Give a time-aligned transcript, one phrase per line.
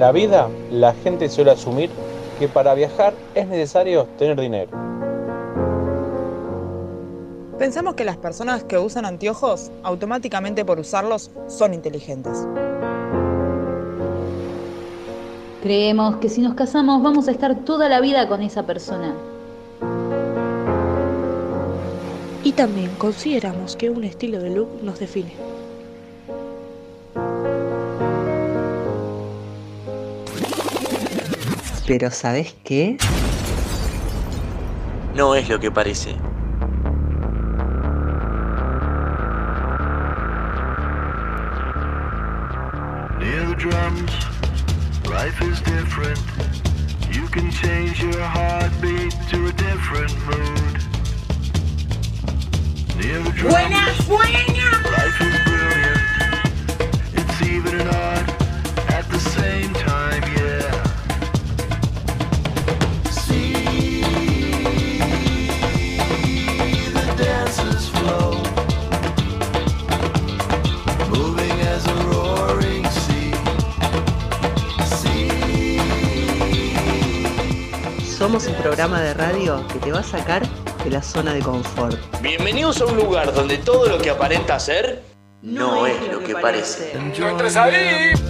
[0.00, 1.90] En la vida, la gente suele asumir
[2.38, 4.70] que para viajar es necesario tener dinero.
[7.58, 12.48] Pensamos que las personas que usan anteojos, automáticamente por usarlos, son inteligentes.
[15.62, 19.14] Creemos que si nos casamos vamos a estar toda la vida con esa persona.
[22.42, 25.49] Y también consideramos que un estilo de look nos define.
[31.90, 32.96] Pero ¿sabes qué?
[35.16, 36.14] No es lo que parece.
[43.18, 44.12] Near the drums,
[45.08, 46.20] life is different.
[47.10, 50.78] You can change your heartbeat to a different mood.
[52.98, 54.49] Near the drums, life
[78.40, 80.42] Somos un programa de radio que te va a sacar
[80.82, 81.98] de la zona de confort.
[82.22, 85.02] Bienvenidos a un lugar donde todo lo que aparenta ser
[85.42, 86.98] no, es lo que parece.
[86.98, 88.29] Near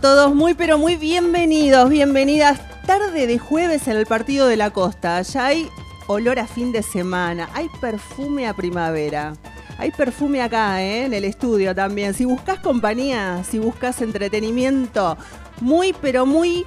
[0.00, 2.60] Todos muy pero muy bienvenidos, bienvenidas.
[2.86, 5.22] Tarde de jueves en el Partido de la Costa.
[5.22, 5.68] Ya hay
[6.06, 9.32] olor a fin de semana, hay perfume a primavera.
[9.78, 11.06] Hay perfume acá, ¿eh?
[11.06, 12.14] en el estudio también.
[12.14, 15.16] Si buscas compañía, si buscas entretenimiento,
[15.60, 16.64] muy pero muy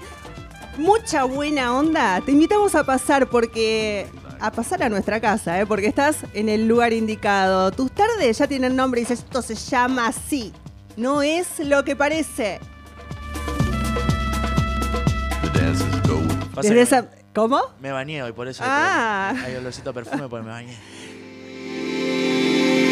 [0.78, 4.08] mucha buena onda, te invitamos a pasar porque
[4.40, 5.66] a pasar a nuestra casa, ¿eh?
[5.66, 7.72] porque estás en el lugar indicado.
[7.72, 10.52] Tus tardes ya tienen nombre y esto se llama así.
[10.98, 12.60] No es lo que parece.
[16.54, 17.06] Pasa Desde esa...
[17.34, 17.62] ¿Cómo?
[17.80, 19.34] Me bañé hoy, por eso Ah.
[19.46, 20.78] hay olorcito a perfume porque me bañé.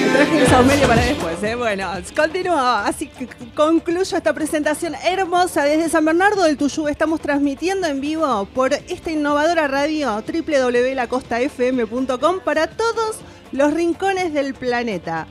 [0.06, 1.56] Me traje el saumerio para después, ¿eh?
[1.56, 2.58] Bueno, continúo.
[2.58, 6.88] Así que concluyo esta presentación hermosa desde San Bernardo del Tuyú.
[6.88, 13.18] Estamos transmitiendo en vivo por esta innovadora radio www.lacostafm.com para todos
[13.52, 15.28] los rincones del planeta.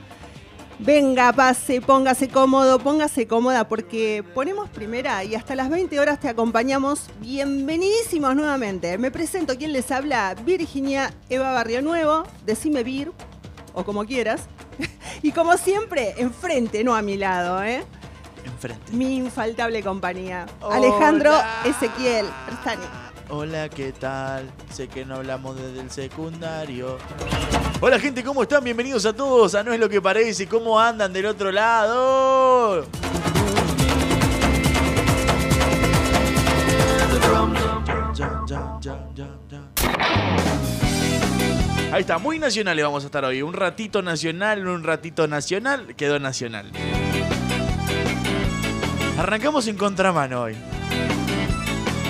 [0.81, 6.29] Venga, pase, póngase cómodo, póngase cómoda porque ponemos primera y hasta las 20 horas te
[6.29, 7.07] acompañamos.
[7.19, 8.97] Bienvenidísimos nuevamente.
[8.97, 10.35] Me presento, ¿quién les habla?
[10.45, 13.11] Virginia Eva Barrio Nuevo, decime Vir,
[13.73, 14.47] o como quieras.
[15.21, 17.83] Y como siempre, enfrente, no a mi lado, ¿eh?
[18.45, 18.93] Enfrente.
[18.93, 20.45] Mi infaltable compañía.
[20.61, 20.77] Hola.
[20.77, 21.33] Alejandro
[21.65, 22.85] Ezequiel Restani.
[23.29, 24.49] Hola, ¿qué tal?
[24.71, 26.97] Sé que no hablamos desde el secundario.
[27.81, 28.61] Hola gente, ¿cómo están?
[28.61, 30.47] Bienvenidos a todos a No es lo que parece.
[30.47, 32.85] ¿Cómo andan del otro lado?
[41.93, 43.41] Ahí está, muy nacionales vamos a estar hoy.
[43.41, 46.69] Un ratito nacional, un ratito nacional, quedó nacional.
[49.17, 50.57] Arrancamos en contramano hoy.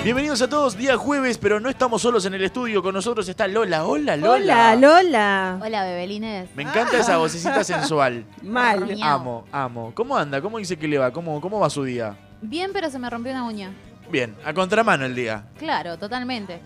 [0.02, 2.82] Bienvenidos a todos, día jueves, pero no estamos solos en el estudio.
[2.82, 3.84] Con nosotros está Lola.
[3.84, 4.72] Hola, Lola.
[4.72, 5.58] Hola, Lola.
[5.62, 6.48] Hola, bebelines.
[6.56, 8.24] Me encanta esa vocecita sensual.
[8.42, 8.98] Mal.
[9.02, 9.92] Amo, amo.
[9.94, 10.40] ¿Cómo anda?
[10.40, 11.12] ¿Cómo dice que le va?
[11.12, 12.16] ¿Cómo, cómo va su día?
[12.40, 13.72] Bien, pero se me rompió una uña.
[14.10, 15.44] Bien, a contramano el día.
[15.58, 16.60] Claro, totalmente.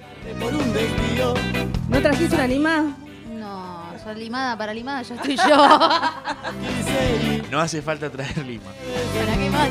[1.89, 2.97] ¿No trajiste una lima?
[3.33, 5.45] No, yo limada para limada ya estoy yo.
[7.51, 8.71] No hace falta traer lima.
[9.19, 9.69] ¿Para qué más?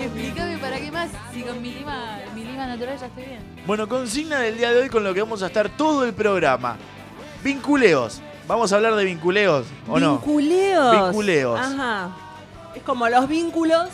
[0.00, 1.10] Explícame para qué más.
[1.32, 2.18] Si con mi lima,
[2.66, 3.40] mi lima natural ya estoy bien.
[3.66, 6.76] Bueno, consigna del día de hoy con lo que vamos a estar todo el programa.
[7.42, 8.20] Vinculeos.
[8.48, 10.18] ¿Vamos a hablar de vinculeos o no?
[10.18, 10.92] Vinculeos.
[11.06, 11.60] Vinculeos.
[11.60, 12.10] Ajá.
[12.74, 13.88] Es como los vínculos.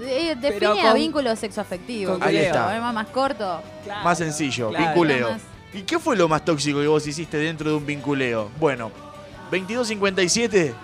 [0.00, 2.12] Eh, Pero define con- a vínculo sexoafectivo.
[2.12, 2.46] con Ahí culeo.
[2.46, 2.76] está.
[2.76, 3.62] Es más, más corto.
[4.04, 4.86] Más sencillo, Claro.
[4.86, 5.30] vinculeo.
[5.32, 5.42] Más-
[5.74, 8.50] ¿Y qué fue lo más tóxico que vos hiciste dentro de un vinculeo?
[8.58, 8.90] Bueno,
[9.50, 10.74] 2257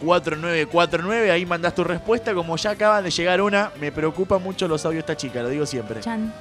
[0.00, 1.30] 664949.
[1.30, 2.34] Ahí mandás tu respuesta.
[2.34, 5.48] Como ya acaba de llegar una, me preocupa mucho los audios de esta chica, lo
[5.48, 6.00] digo siempre.
[6.00, 6.32] Chan.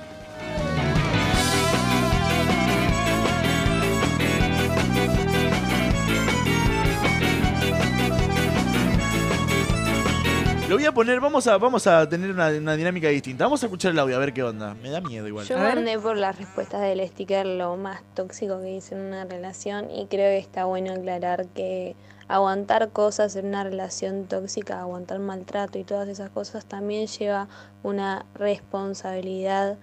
[10.68, 13.44] Lo voy a poner, vamos a, vamos a tener una, una dinámica distinta.
[13.44, 14.74] Vamos a escuchar el audio a ver qué onda.
[14.74, 15.46] Me da miedo igual.
[15.46, 19.92] Yo mandé por las respuestas del sticker lo más tóxico que hice en una relación
[19.92, 21.96] y creo que está bueno aclarar que
[22.28, 27.48] aguantar cosas en una relación tóxica, aguantar maltrato y todas esas cosas también lleva
[27.84, 29.78] una responsabilidad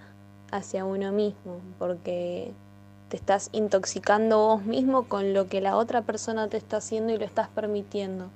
[0.51, 2.53] hacia uno mismo, porque
[3.09, 7.17] te estás intoxicando vos mismo con lo que la otra persona te está haciendo y
[7.17, 8.29] lo estás permitiendo.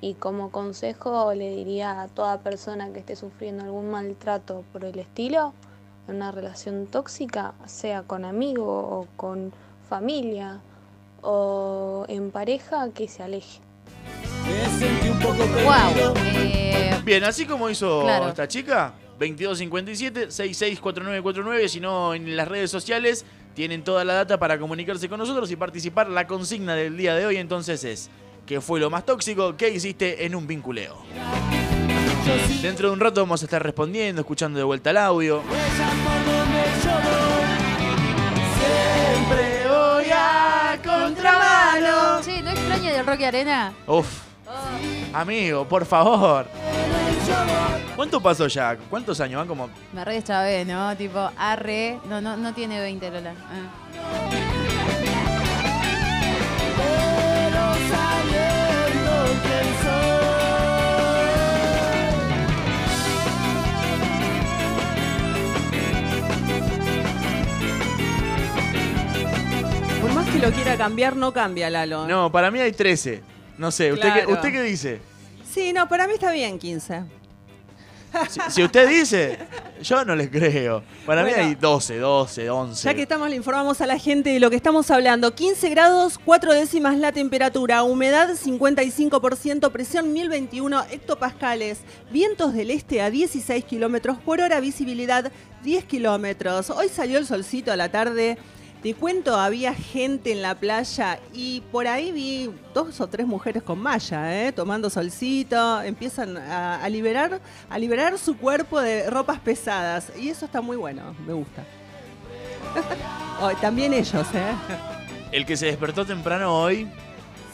[0.00, 4.98] Y como consejo le diría a toda persona que esté sufriendo algún maltrato por el
[4.98, 5.54] estilo,
[6.08, 9.52] en una relación tóxica, sea con amigo o con
[9.88, 10.60] familia
[11.24, 13.60] o en pareja, que se aleje.
[15.64, 16.14] Wow.
[16.24, 18.28] Eh, Bien, así como hizo Claro.
[18.28, 23.24] esta chica, 2257 664949, si no en las redes sociales
[23.54, 26.08] tienen toda la data para comunicarse con nosotros y participar.
[26.08, 28.10] La consigna del día de hoy entonces es,
[28.46, 30.96] ¿qué fue lo más tóxico que hiciste en un vinculeo?
[32.62, 35.42] Dentro de un rato vamos a estar respondiendo, escuchando de vuelta el audio.
[42.22, 43.72] Che, ¿no extraña del Rocky Arena?
[43.86, 44.22] Uf,
[45.12, 46.46] amigo, por favor.
[47.96, 48.76] ¿Cuánto pasó ya?
[48.90, 50.96] ¿Cuántos años van como Me re chavé, ¿no?
[50.96, 51.98] Tipo, arre.
[52.08, 53.34] No, no, no tiene 20, Lola.
[53.50, 53.84] Ah.
[70.24, 72.06] Más que lo quiera cambiar, no cambia, Lalo.
[72.06, 73.22] No, para mí hay 13.
[73.58, 74.32] No sé, ¿usted, qué, Claro.
[74.32, 75.00] ¿usted qué dice?
[75.52, 77.02] Sí, no, para mí está bien 15.
[78.28, 79.38] Si, si usted dice,
[79.82, 80.84] yo no le creo.
[81.04, 81.46] Para mí Bueno.
[81.48, 82.84] hay 12, 12, 11.
[82.84, 85.34] Ya que estamos, le informamos a la gente de lo que estamos hablando.
[85.34, 91.80] 15 grados, 4 décimas la temperatura, humedad 55%, presión 1021 hectopascales,
[92.12, 95.32] vientos del este a 16 kilómetros por hora, visibilidad
[95.64, 96.70] 10 kilómetros.
[96.70, 98.38] Hoy salió el solcito a la tarde.
[98.84, 103.62] Te cuento, había gente en la playa y por ahí vi dos o tres mujeres
[103.62, 104.52] con malla, ¿eh?
[104.52, 107.40] tomando solcito, empiezan a, liberar,
[107.70, 111.64] a liberar su cuerpo de ropas pesadas y eso está muy bueno, me gusta.
[113.62, 114.52] También ellos, ¿eh?
[115.32, 116.86] El que se despertó temprano hoy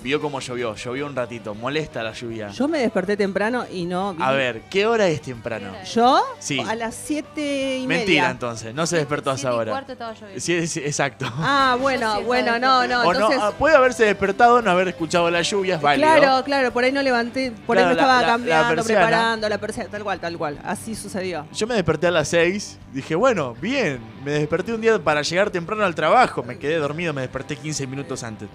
[0.02, 0.74] vio cómo llovió.
[0.74, 1.54] Llovió un ratito.
[1.54, 2.48] Molesta la lluvia.
[2.48, 4.22] Yo me desperté temprano y no vi.
[4.22, 5.72] A ver, ¿qué hora es temprano?
[5.94, 6.22] ¿Yo?
[6.38, 6.58] Sí.
[6.60, 8.30] A las siete y Mentira, media.
[8.30, 8.74] entonces.
[8.74, 9.70] No se despertó a esa Siete y hora.
[9.72, 10.40] cuarto estaba lloviendo.
[10.40, 11.26] Sí, sí, exacto.
[11.38, 13.00] Ah, bueno, sí, bueno, no, no.
[13.02, 16.08] o no, Entonces, ah, puede haberse despertado, no haber escuchado la lluvia, es válido.
[16.08, 18.74] claro, claro, por ahí no levanté, por Claro, ahí me la- estaba la- la cambiando,
[18.76, 19.06] persiana.
[19.06, 20.58] preparando la persiana, tal cual, tal cual.
[20.64, 21.46] Así sucedió.
[21.52, 25.50] Yo me desperté a las 6, dije, bueno, bien, me desperté un día para llegar
[25.50, 28.48] temprano al trabajo, me quedé dormido, me desperté 15 minutos antes.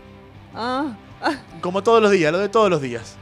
[0.55, 3.15] Ah, ah, Como todos los días, lo de todos los días.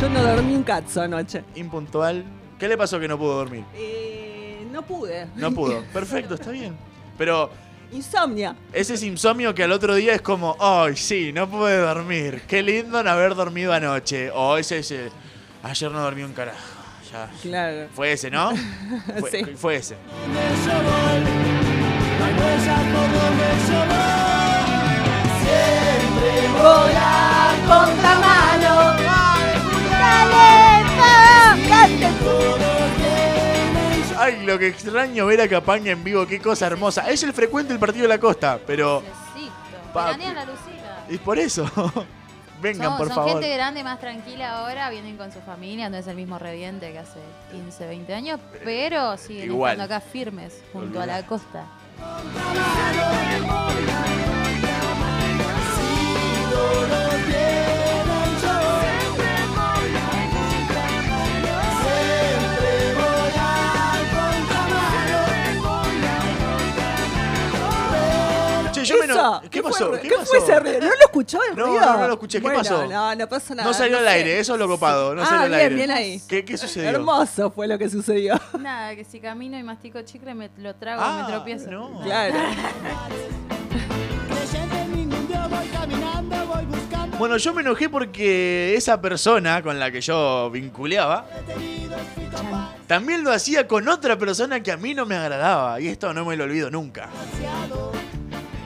[0.00, 1.42] yo no dormí un cazzo anoche.
[1.54, 2.24] Impuntual.
[2.58, 3.64] ¿Qué le pasó que no pudo dormir?
[3.74, 5.26] Eh, no pude.
[5.36, 5.82] No pudo.
[5.92, 6.76] Perfecto, está bien.
[7.18, 7.50] Pero
[7.92, 8.56] Insomnia.
[8.72, 12.42] ese es insomnio que al otro día es como, ay, sí, no pude dormir.
[12.48, 14.30] Qué lindo no haber dormido anoche.
[14.32, 15.10] O ese, ese,
[15.62, 16.58] ayer no dormí un carajo.
[17.12, 17.30] Ya.
[17.40, 17.88] Claro.
[17.94, 18.50] Fue ese, ¿no?
[19.20, 19.44] Fue, Sí.
[19.56, 19.96] fue ese.
[26.98, 27.56] A.
[34.18, 37.08] Ay, lo que extraño ver a Capaña en vivo, qué cosa hermosa.
[37.10, 39.02] Es el frecuente el partido de la costa, pero.
[39.02, 39.54] Necesito.
[39.92, 40.22] Papi.
[40.22, 41.04] La Lucila.
[41.08, 41.64] Y por eso.
[42.60, 43.32] Vengan, Son, por son favor.
[43.32, 46.98] gente grande, más tranquila ahora, vienen con su familia, no es el mismo reviente que
[46.98, 47.20] hace
[47.52, 49.72] 15, 20 años, pero siguen Igual.
[49.72, 51.20] estando acá firmes junto a Olvidá.
[51.20, 51.64] la costa.
[68.84, 69.40] Yo me no-.
[69.50, 69.94] ¿Qué fue pasó?
[69.94, 70.26] el- ¿Qué ¿Qué pasó?
[70.26, 70.80] fue ese ruido?
[70.80, 71.80] ¿No lo escuchó el No, ruido?
[71.80, 72.38] no, no lo escuché.
[72.38, 72.86] ¿Qué Bueno, pasó?
[72.86, 73.68] No, no pasa nada.
[73.68, 74.10] No salió al sé.
[74.10, 75.12] aire, eso es lo copado.
[75.14, 75.74] No ah, salió al bien, aire.
[75.74, 76.22] bien ahí.
[76.28, 76.88] ¿Qué, qué sucedió?
[76.90, 78.38] Hermoso fue lo que sucedió.
[78.60, 81.68] Nada, que si camino y mastico chicle, me lo trago Ah, me tropiezo.
[81.70, 82.00] no.
[82.04, 82.34] Claro.
[87.18, 91.26] Bueno, yo me enojé porque esa persona con la que yo vinculeaba
[92.86, 95.80] también lo hacía con otra persona que a mí no me agradaba.
[95.80, 97.08] Y esto no me lo olvido nunca.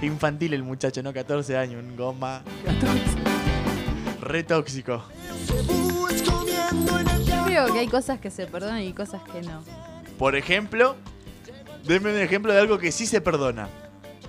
[0.02, 1.12] Infantil el muchacho, ¿no?
[1.12, 2.42] 14 años, un goma.
[4.20, 5.02] re tóxico.
[7.46, 9.62] Creo que hay cosas que se perdonan y cosas que no.
[10.18, 10.96] Por ejemplo,
[11.84, 13.68] denme un ejemplo de algo que sí se perdona.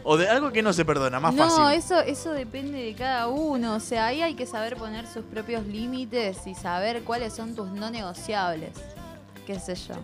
[0.03, 1.77] O de algo que no se perdona, más no, fácil.
[1.77, 3.75] eso, eso depende de cada uno.
[3.75, 7.69] O sea, ahí hay que saber poner sus propios límites y saber cuáles son tus
[7.69, 8.71] no negociables.
[9.45, 9.95] Qué sé yo.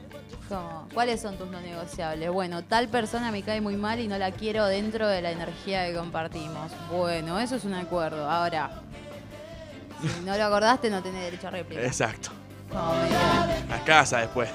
[0.50, 2.30] Como, ¿Cuáles son tus no negociables?
[2.30, 5.88] Bueno, tal persona me cae muy mal y no la quiero dentro de la energía
[5.88, 6.72] que compartimos.
[6.92, 8.30] Bueno, eso es un acuerdo.
[8.30, 8.70] Ahora,
[10.02, 11.82] si no lo acordaste, no tenés derecho a réplica.
[11.82, 12.30] Exacto.
[12.74, 14.50] A casa después.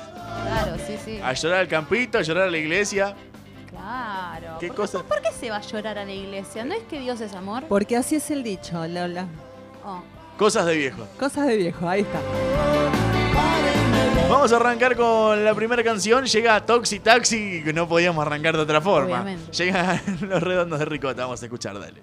[0.46, 1.20] Claro, sí, sí.
[1.22, 3.14] A llorar al campito, a llorar a la iglesia.
[3.72, 4.58] Claro.
[4.60, 5.02] ¿Qué ¿Por, cosa?
[5.02, 6.64] ¿Por qué se va a llorar a la iglesia?
[6.64, 7.64] ¿No es que Dios es amor?
[7.68, 9.26] Porque así es el dicho, Lola.
[9.84, 10.02] Oh.
[10.38, 11.06] Cosas de viejo.
[11.18, 12.20] Cosas de viejo, ahí está.
[14.28, 16.24] Vamos a arrancar con la primera canción.
[16.24, 19.22] Llega Toxi Taxi, que no podíamos arrancar de otra forma.
[19.22, 19.52] Obviamente.
[19.52, 21.22] Llega Los Redondos de Ricota.
[21.22, 22.02] Vamos a escuchar, dale.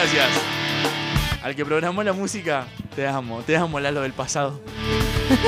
[0.00, 0.30] Gracias.
[1.42, 2.66] Al que programó la música,
[2.96, 3.42] te amo.
[3.42, 4.58] Te amo, Lalo del pasado.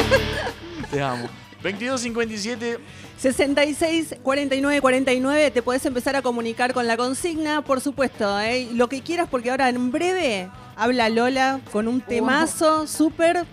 [0.91, 1.27] te amo.
[1.63, 2.79] 2257
[3.17, 8.69] 66 49 49, te podés empezar a comunicar con la consigna, por supuesto, ¿eh?
[8.75, 13.45] lo que quieras, porque ahora en breve Habla Lola con un temazo súper, eh,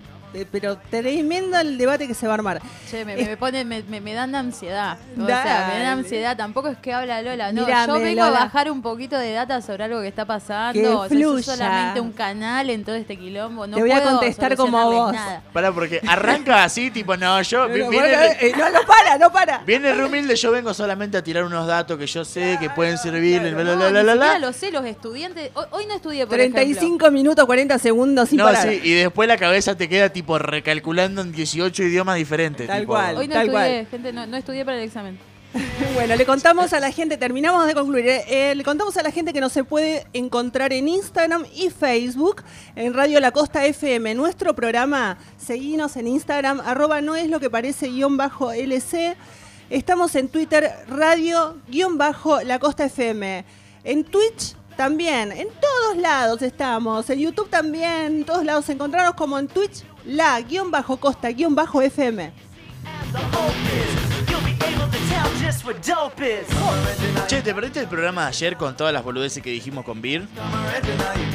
[0.51, 2.61] pero tremendo el debate que se va a armar.
[2.89, 4.97] Che, me, me pone, me, me- me dan ansiedad.
[5.17, 5.43] O Dale.
[5.49, 6.37] sea, me da ansiedad.
[6.37, 7.51] Tampoco es que habla Lola.
[7.51, 8.27] No, yo vengo Lola.
[8.27, 10.79] a bajar un poquito de data sobre algo que está pasando.
[10.79, 13.65] Que O sea, soy solamente un canal en todo este quilombo.
[13.67, 15.13] No Te voy a puedo contestar como vos.
[15.13, 15.41] Nada.
[15.51, 17.67] Pará, porque arranca así, tipo, no, yo.
[17.67, 19.59] Pero, viene, bueno, eh, no, no para, no para.
[19.59, 22.97] viene re humilde, yo vengo solamente a tirar unos datos que yo sé que pueden
[22.97, 23.41] servir.
[23.41, 24.37] No, bla.
[24.39, 25.51] lo sé, los estudiantes.
[25.53, 28.67] Hoy, hoy no estudié, por 35 minutos, 40 segundos sin No, parar.
[28.67, 32.67] sí, y después la cabeza te queda tipo recalculando en 18 idiomas diferentes.
[32.67, 33.15] Tal tipo, cual.
[33.15, 35.17] Hoy no Tal estudié, gente, no, no estudié para el examen.
[35.95, 39.11] Bueno, le contamos a la gente, terminamos de concluir, eh, eh, le contamos a la
[39.11, 42.43] gente que nos se puede encontrar en Instagram y Facebook,
[42.75, 47.49] en Radio La Costa FM, nuestro programa, seguinos en Instagram, arroba no es lo que
[47.49, 49.17] parece guion bajo LC,
[49.71, 53.43] estamos en Twitter, Radio guion bajo La Costa FM,
[53.83, 59.37] en Twitch también, en todos lados estamos, en YouTube también, en todos lados encontrarnos como
[59.37, 62.31] en Twitch, la bajo Costa bajo FM.
[67.27, 70.29] Che, ¿te perdiste el programa de ayer con todas las boludeces que dijimos con Beer?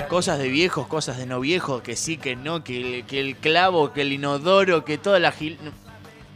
[0.08, 3.36] Cosas de viejos, cosas de no viejos, que sí, que no, que el, que el
[3.36, 5.58] clavo, que el inodoro, que toda la gil...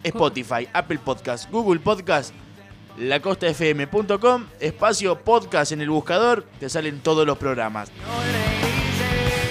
[0.05, 2.33] Spotify, Apple Podcast, Google Podcast,
[2.99, 7.91] lacostafm.com, espacio podcast en el buscador, te salen todos los programas.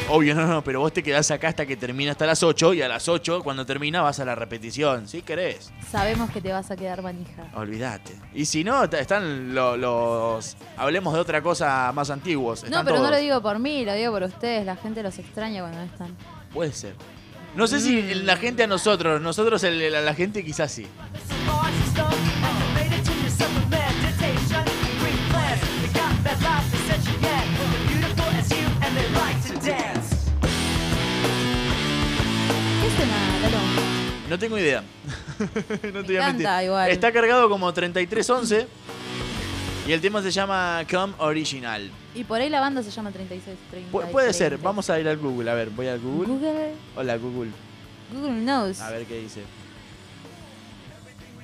[0.10, 2.82] Obvio, no, no, pero vos te quedás acá hasta que termina hasta las 8 y
[2.82, 5.70] a las 8, cuando termina, vas a la repetición, si querés.
[5.92, 7.44] Sabemos que te vas a quedar manija.
[7.56, 8.14] Olvídate.
[8.34, 10.56] Y si no, están lo- los.
[10.78, 12.64] Hablemos de otra cosa más antiguos.
[12.70, 14.66] No, pero no lo digo por mí, lo digo por ustedes.
[14.66, 16.16] La gente los extraña cuando no están.
[16.54, 16.94] Puede ser.
[17.58, 20.88] No sé si la gente a nosotros, nosotros a la gente quizás sí.
[34.30, 34.84] No tengo idea.
[35.94, 36.48] no te voy a mentir.
[36.66, 36.90] igual.
[36.92, 38.68] Está cargado como 3311
[39.88, 41.90] y el tema se llama Come Original.
[42.14, 43.92] Y por ahí la banda se llama 3630.
[43.92, 45.50] Pu- puede ser, vamos a ir al Google.
[45.50, 46.28] A ver, voy al Google.
[46.28, 47.52] Google, Hola, Google.
[48.12, 48.82] Google knows.
[48.82, 49.44] A ver qué dice.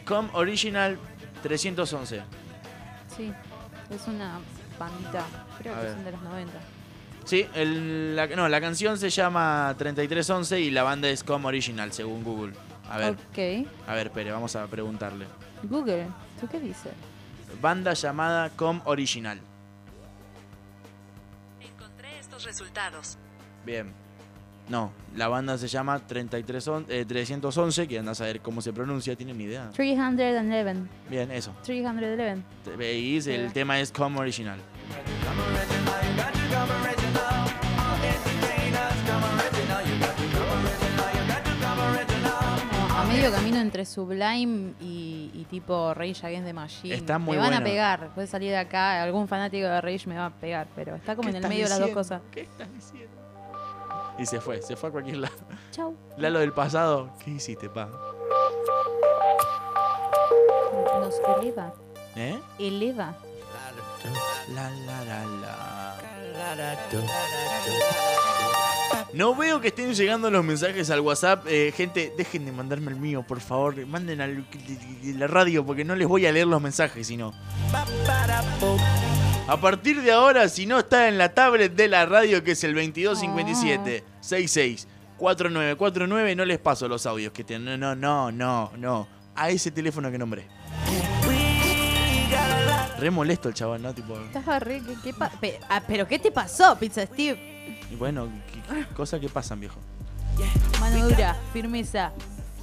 [0.06, 0.98] Com Original
[1.42, 2.22] 311.
[3.16, 3.32] Sí,
[3.90, 4.40] es una
[4.78, 5.26] bandita.
[5.60, 5.94] Creo A que ver.
[5.94, 6.54] son de los 90.
[7.24, 11.94] Sí, el- la, no, la canción se llama 3311 y la banda es Com Original,
[11.94, 12.54] según Google.
[12.90, 13.68] A ver, Ok.
[13.88, 15.26] a ver, espere, vamos a preguntarle.
[15.64, 16.08] Google,
[16.40, 16.92] ¿tú qué dices?
[17.62, 19.40] Banda llamada Com Original.
[21.62, 23.18] Encontré estos resultados.
[23.66, 23.92] Bien.
[24.70, 29.14] No, la banda se llama 3311, eh, 311, que anda a saber cómo se pronuncia,
[29.16, 29.70] ¿tienen ni idea?
[29.74, 30.88] 311.
[31.10, 31.54] Bien, eso.
[31.64, 32.44] 311.
[32.78, 34.60] Veis, el tema es Com Original.
[43.14, 46.96] Medio camino entre Sublime y, y tipo Rage Against the Machine.
[46.96, 48.10] Está muy me van a pegar.
[48.14, 51.30] Puede salir de acá, algún fanático de Rage me va a pegar, pero está como
[51.30, 52.22] ¿Qué en el medio de las dos cosas.
[52.32, 53.12] ¿Qué estás diciendo?
[54.18, 55.36] Y se fue, se fue a cualquier lado.
[55.72, 55.96] Chau.
[56.18, 57.90] Lalo del pasado, ¿qué hiciste, pa?
[61.00, 61.74] Nos eleva.
[62.16, 62.40] ¿Eh?
[62.60, 63.16] Eleva.
[64.54, 65.26] La, la, la,
[66.56, 68.23] la.
[69.14, 71.46] No veo que estén llegando los mensajes al WhatsApp.
[71.48, 73.86] Eh, gente, dejen de mandarme el mío, por favor.
[73.86, 77.34] Manden a la radio porque no les voy a leer los mensajes, si no.
[79.48, 82.64] A partir de ahora, si no está en la tablet de la radio, que es
[82.64, 87.80] el 2257 66 4949, no les paso los audios que tienen.
[87.80, 89.08] No, no, no, no.
[89.36, 90.48] A ese teléfono que nombré.
[93.00, 93.94] Re molesto el chaval, ¿no?
[93.94, 94.82] Tipo, Estás re.
[94.82, 97.38] ¿qué, qué pa- pe- ah, ¿Pero qué te pasó, Pizza Steve?
[97.92, 98.28] y bueno,
[98.96, 99.80] cosas que pasan, viejo.
[100.80, 102.12] Mano dura, firmeza.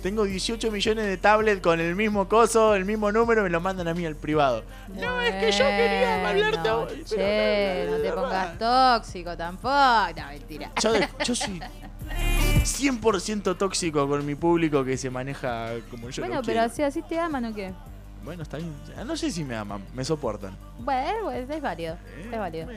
[0.03, 3.87] Tengo 18 millones de tablets con el mismo coso, el mismo número, me lo mandan
[3.87, 4.65] a mí al privado.
[4.89, 6.89] No, es que yo quería hablar todo.
[7.05, 9.75] Che, no te pongas tóxico tampoco.
[10.17, 10.71] No, mentira.
[10.83, 11.61] Yo, de- yo soy
[12.63, 17.03] 100% tóxico con mi público que se maneja como yo bueno, lo pero así, así
[17.03, 17.73] te aman o qué.
[18.25, 18.73] Bueno, está bien.
[18.99, 20.57] Ah, No sé si me aman, me soportan.
[20.79, 21.97] Bueno, bueno, es válido.
[22.33, 22.69] Es válido.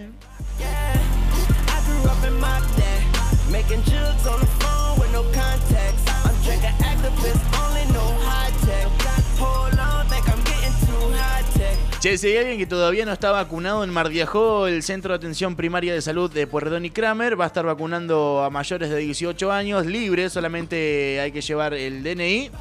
[12.04, 15.56] Che, si hay alguien que todavía no está vacunado en Mardiajó, el Centro de Atención
[15.56, 19.50] Primaria de Salud de Puerredón y Kramer va a estar vacunando a mayores de 18
[19.54, 22.52] años, libre, solamente hay que llevar el DNI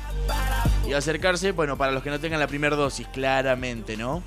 [0.87, 4.23] y acercarse, bueno, para los que no tengan la primera dosis, claramente, ¿no?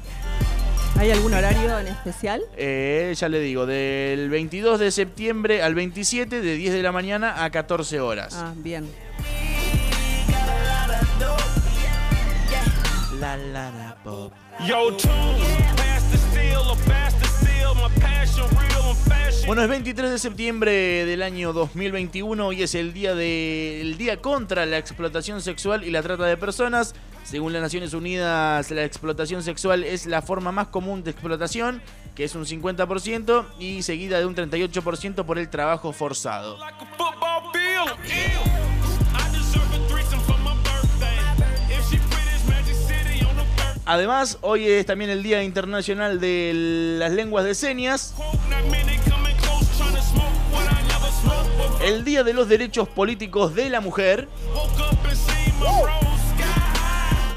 [0.98, 2.42] ¿Hay algún horario en especial?
[2.56, 7.44] Eh, ya le digo, del 22 de septiembre al 27, de 10 de la mañana
[7.44, 8.34] a 14 horas.
[8.36, 8.90] Ah, bien.
[13.20, 14.32] La la la pop.
[14.68, 15.12] Yo, tune,
[19.46, 20.72] Bueno, es 23 de septiembre
[21.06, 25.92] del año 2021 y es el día de el día contra la explotación sexual y
[25.92, 26.96] la trata de personas.
[27.24, 31.82] Según las Naciones Unidas, la explotación sexual es la forma más común de explotación,
[32.16, 36.58] que es un 50% y seguida de un 38% por el trabajo forzado.
[43.88, 48.16] Además, hoy es también el Día Internacional de las Lenguas de Señas,
[51.84, 54.28] el Día de los Derechos Políticos de la Mujer,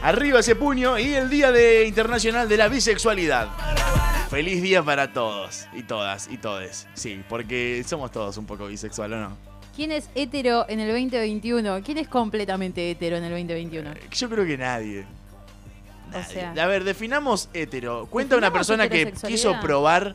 [0.03, 3.49] arriba ese puño, y el Día de Internacional de la Bisexualidad.
[4.31, 6.87] Feliz día para todos y todas y todes.
[6.95, 9.37] Sí, porque somos todos un poco bisexual, ¿o no?
[9.75, 11.83] ¿Quién es hetero en el 2021?
[11.85, 13.91] ¿Quién es completamente hetero en el 2021?
[14.11, 15.18] Yo creo que nadie.
[16.15, 18.07] O sea, A ver, definamos hetero.
[18.07, 20.15] Cuenta una persona que quiso probar,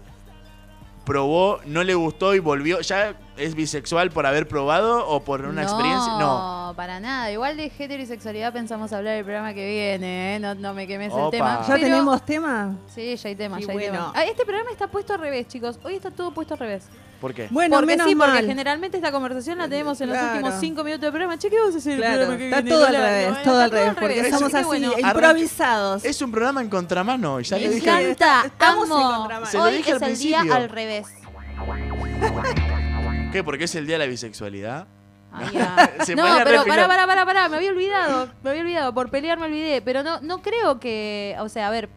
[1.06, 2.79] probó, no le gustó y volvió.
[2.82, 6.13] ¿Ya es bisexual por haber probado o por una no, experiencia?
[6.19, 6.73] No.
[6.75, 7.32] para nada.
[7.32, 10.39] Igual de heterosexualidad pensamos hablar el programa que viene, ¿eh?
[10.39, 11.25] No, no me quemes Opa.
[11.25, 11.62] el tema.
[11.62, 12.75] ¿Ya pero- tenemos tema?
[12.88, 13.91] Sí, ya hay tema, ya hay bueno.
[13.91, 14.13] tema.
[14.15, 15.79] Ah, este programa está puesto al revés, chicos.
[15.84, 16.86] Hoy está todo puesto al revés.
[17.24, 17.48] ¿Por qué?
[17.52, 21.04] Bueno, porque menos sí, porque generalmente esta conversación la tenemos en los últimos cinco minutos
[21.04, 21.38] del programa.
[21.38, 22.70] Che, ¿qué vamos a hacer el programa que está viene?
[22.70, 24.94] todo al revés, bueno, todo al revés, porque somos Qué así, bueno.
[25.00, 26.04] improvisados.
[26.04, 27.40] Es un programa en contramano.
[27.40, 27.90] Ya Me le dije.
[27.90, 29.18] encanta, Estamos en amo.
[29.20, 29.46] contramano.
[29.50, 31.08] Se lo Hoy dije es al el día al revés.
[33.32, 33.42] ¿Qué?
[33.42, 34.86] ¿Porque es el día de la bisexualidad?
[36.04, 39.40] Se no, pero pará, pará, pará, pará, me había olvidado, me había olvidado, por pelear
[39.40, 41.90] me olvidé, pero no, no creo que, o sea, a ver,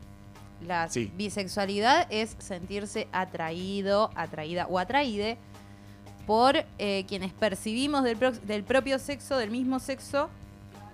[0.61, 1.13] la Sí.
[1.15, 5.37] bisexualidad es sentirse atraído, atraída o atraíde
[6.27, 10.29] por eh, quienes percibimos del, pro- del propio sexo, del mismo sexo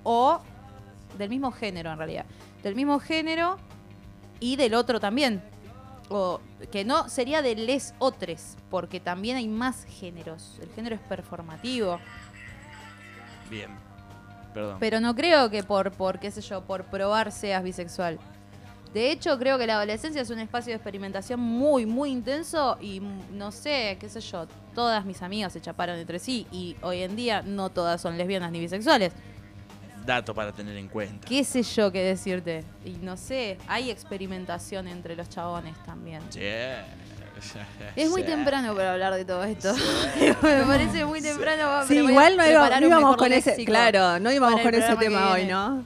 [0.03, 0.41] o
[1.17, 2.25] del mismo género en realidad,
[2.63, 3.57] del mismo género
[4.41, 5.43] y del otro también.
[6.11, 10.59] O que no sería de les otres, porque también hay más géneros.
[10.61, 11.99] El género es performativo.
[13.49, 13.71] Bien.
[14.53, 14.77] Perdón.
[14.81, 18.19] Pero no creo que por, por, qué sé yo, por probar seas bisexual.
[18.95, 23.01] De hecho, creo que la adolescencia es un espacio de experimentación muy, muy intenso y
[23.01, 27.03] mm, no sé, qué sé yo, todas mis amigas se chaparon entre sí y hoy
[27.03, 29.13] en día no todas son lesbianas ni bisexuales.
[30.05, 31.27] Dato para tener en cuenta.
[31.29, 32.65] ¿Qué sé yo qué decirte?
[32.85, 36.21] Y no sé, hay experimentación entre los chabones también.
[36.31, 36.41] Sí.
[37.97, 38.27] Es muy Sí.
[38.29, 39.75] temprano para hablar de todo esto.
[40.43, 41.85] Me parece muy temprano.
[41.89, 45.47] Sí, igual no, iba- no íbamos con ese, claro, no íbamos con ese tema hoy.
[45.47, 45.85] ¿no?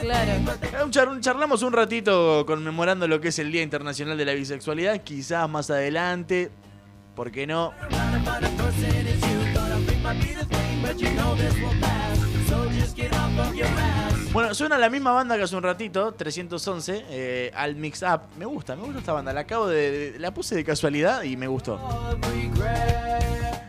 [0.00, 0.90] Claro.
[0.90, 5.00] Char- charlamos un ratito conmemorando lo que es el Día Internacional de la Bisexualidad.
[5.02, 6.50] Quizás más adelante.
[7.14, 7.72] ¿Por qué no?
[14.32, 18.20] Bueno, suena la misma banda que hace un ratito, 311, eh, al Mix Up.
[18.38, 19.32] Me gusta, me gusta esta banda.
[19.32, 21.80] La acabo de, de- La puse de casualidad y me gustó.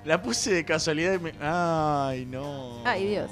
[0.04, 1.34] La puse de casualidad y me.
[1.42, 2.82] Ay, no.
[2.86, 3.30] Ay, Dios.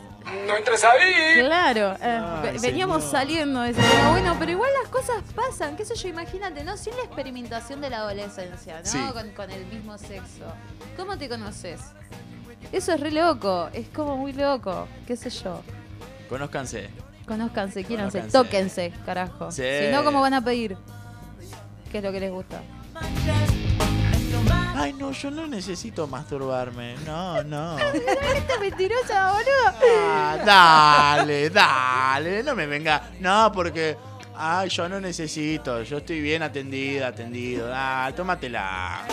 [0.48, 1.44] No entres ahí.
[1.46, 3.12] Claro, eh, Ay, veníamos señor.
[3.12, 4.10] saliendo de ese tema.
[4.12, 6.76] Bueno, pero igual las cosas pasan, qué sé yo, imagínate, ¿no?
[6.78, 8.86] Sin la experimentación de la adolescencia, ¿no?
[8.86, 9.00] Sí.
[9.14, 10.46] Con, con el mismo sexo.
[10.98, 11.82] ¿Cómo te conoces?
[12.72, 15.62] Eso es re loco, es como muy loco, qué sé yo.
[16.28, 16.90] Conózcanse.
[17.28, 19.52] Conózcanse, quiéranse, tóquense, carajo.
[19.52, 19.64] Sí.
[19.82, 20.76] Si no, ¿cómo van a pedir?
[21.92, 22.62] ¿Qué es lo que les gusta?
[24.78, 26.96] Ay, no, yo no necesito masturbarme.
[27.06, 27.78] No, no.
[28.36, 29.90] ¡Esta mentirosa, boludo!
[30.10, 33.10] Ah, dale, dale, no me venga.
[33.20, 33.96] No, porque.
[34.38, 35.82] Ay, yo no necesito.
[35.84, 37.72] Yo estoy bien atendida, atendido.
[37.74, 39.06] Ah, tómatela.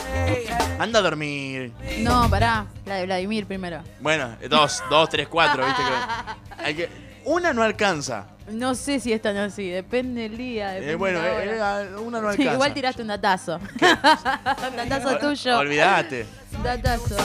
[0.80, 1.72] Anda a dormir.
[1.98, 3.82] No, pará, la de Vladimir primero.
[4.00, 5.82] Bueno, dos, dos, tres, cuatro, ¿viste?
[5.82, 7.11] Que hay que.
[7.24, 8.26] Una no alcanza.
[8.50, 10.70] No sé si es tan así, depende del día.
[10.70, 11.82] Depende Eh, bueno, de la eh, hora.
[11.82, 12.52] eh, una no Sí, alcanza.
[12.54, 13.56] igual tiraste un datazo.
[13.80, 15.58] un datazo tuyo.
[15.58, 16.26] Olvídate.
[16.62, 17.16] Datazo.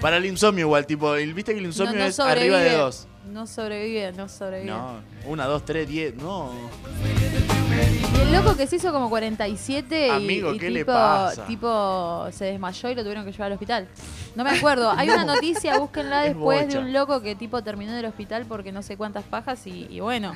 [0.00, 2.72] Para el insomnio igual, tipo, el- viste que el insomnio no, no es arriba de
[2.76, 3.06] dos.
[3.32, 4.70] No sobrevive, no sobrevive.
[4.70, 6.52] No, una, dos, tres, diez, no.
[8.16, 11.46] Y el loco que se hizo como 47 y, Amigo, y ¿qué le tipo, pasa?
[11.46, 13.88] tipo se desmayó y lo tuvieron que llevar al hospital.
[14.36, 14.90] No me acuerdo.
[14.90, 18.44] Hay una noticia, búsquenla Es después de un loco que tipo terminó en el hospital
[18.46, 20.34] porque no sé cuántas pajas y, y bueno,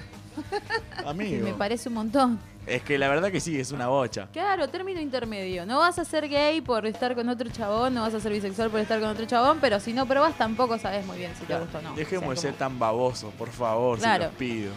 [1.06, 1.44] Amigo.
[1.44, 2.38] me parece un montón.
[2.66, 4.28] Es que la verdad que sí, es una bocha.
[4.32, 5.64] Claro, término intermedio.
[5.64, 8.68] No vas a ser gay por estar con otro chabón, no vas a ser bisexual
[8.70, 11.58] por estar con otro chabón, pero si no probas tampoco sabes muy bien si te
[11.58, 11.94] gusta o no.
[11.94, 14.24] Dejemos O de ser tan babosos, por favor, Claro.
[14.24, 14.72] se los pido.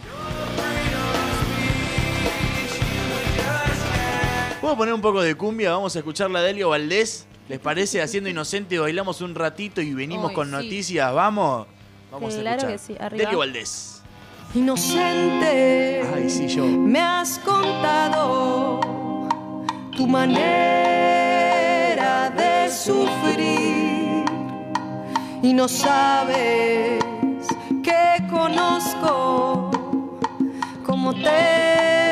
[4.62, 5.72] ¿Puedo poner un poco de cumbia?
[5.72, 7.26] Vamos a escuchar la de Elio Valdés.
[7.48, 8.00] ¿Les parece?
[8.00, 10.52] Haciendo inocente, bailamos un ratito y venimos con sí.
[10.52, 11.12] noticias.
[11.12, 11.66] ¿Vamos?
[12.12, 12.72] Vamos a Claro escuchar.
[12.72, 13.24] que sí, arriba.
[13.24, 14.00] Delio Valdés.
[14.54, 16.64] Inocente, Ay, sí, yo.
[16.64, 18.80] me has contado
[19.96, 20.30] tu manera
[22.30, 24.24] de sufrir
[25.42, 27.02] y no sabes
[27.82, 29.70] que conozco
[30.84, 32.11] cómo te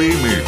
[0.00, 0.42] FM.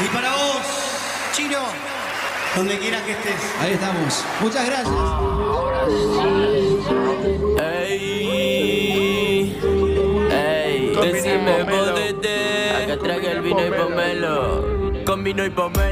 [0.00, 0.62] Y para vos,
[1.32, 1.58] Chino,
[2.54, 3.34] donde quiera que estés.
[3.60, 4.24] Ahí estamos.
[4.40, 4.94] Muchas gracias.
[7.60, 9.58] Ey,
[10.30, 12.84] ey, decime podete.
[12.84, 14.74] Acá traje el vino y pomelo.
[15.04, 15.83] Con vino y pomelo,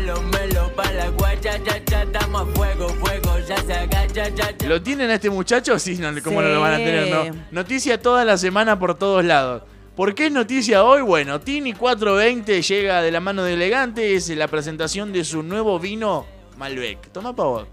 [4.67, 5.79] ¿Lo tienen a este muchacho?
[5.79, 7.09] Sí, no, ¿cómo no lo van a tener?
[7.11, 7.45] No.
[7.51, 9.63] Noticia toda la semana por todos lados.
[9.97, 11.03] ¿Por qué es noticia hoy?
[11.03, 15.79] Bueno, Tini 420 llega de la mano de Elegante, es la presentación de su nuevo
[15.79, 17.11] vino Malbec.
[17.13, 17.67] Toma pa' vos.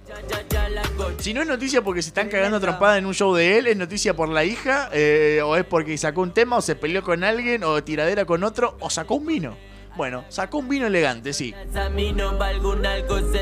[1.19, 3.77] Si no es noticia porque se están cagando trompada en un show de él, es
[3.77, 7.23] noticia por la hija, eh, o es porque sacó un tema, o se peleó con
[7.23, 9.55] alguien, o tiradera con otro, o sacó un vino.
[9.99, 11.53] Bueno, sacó un vino elegante, sí.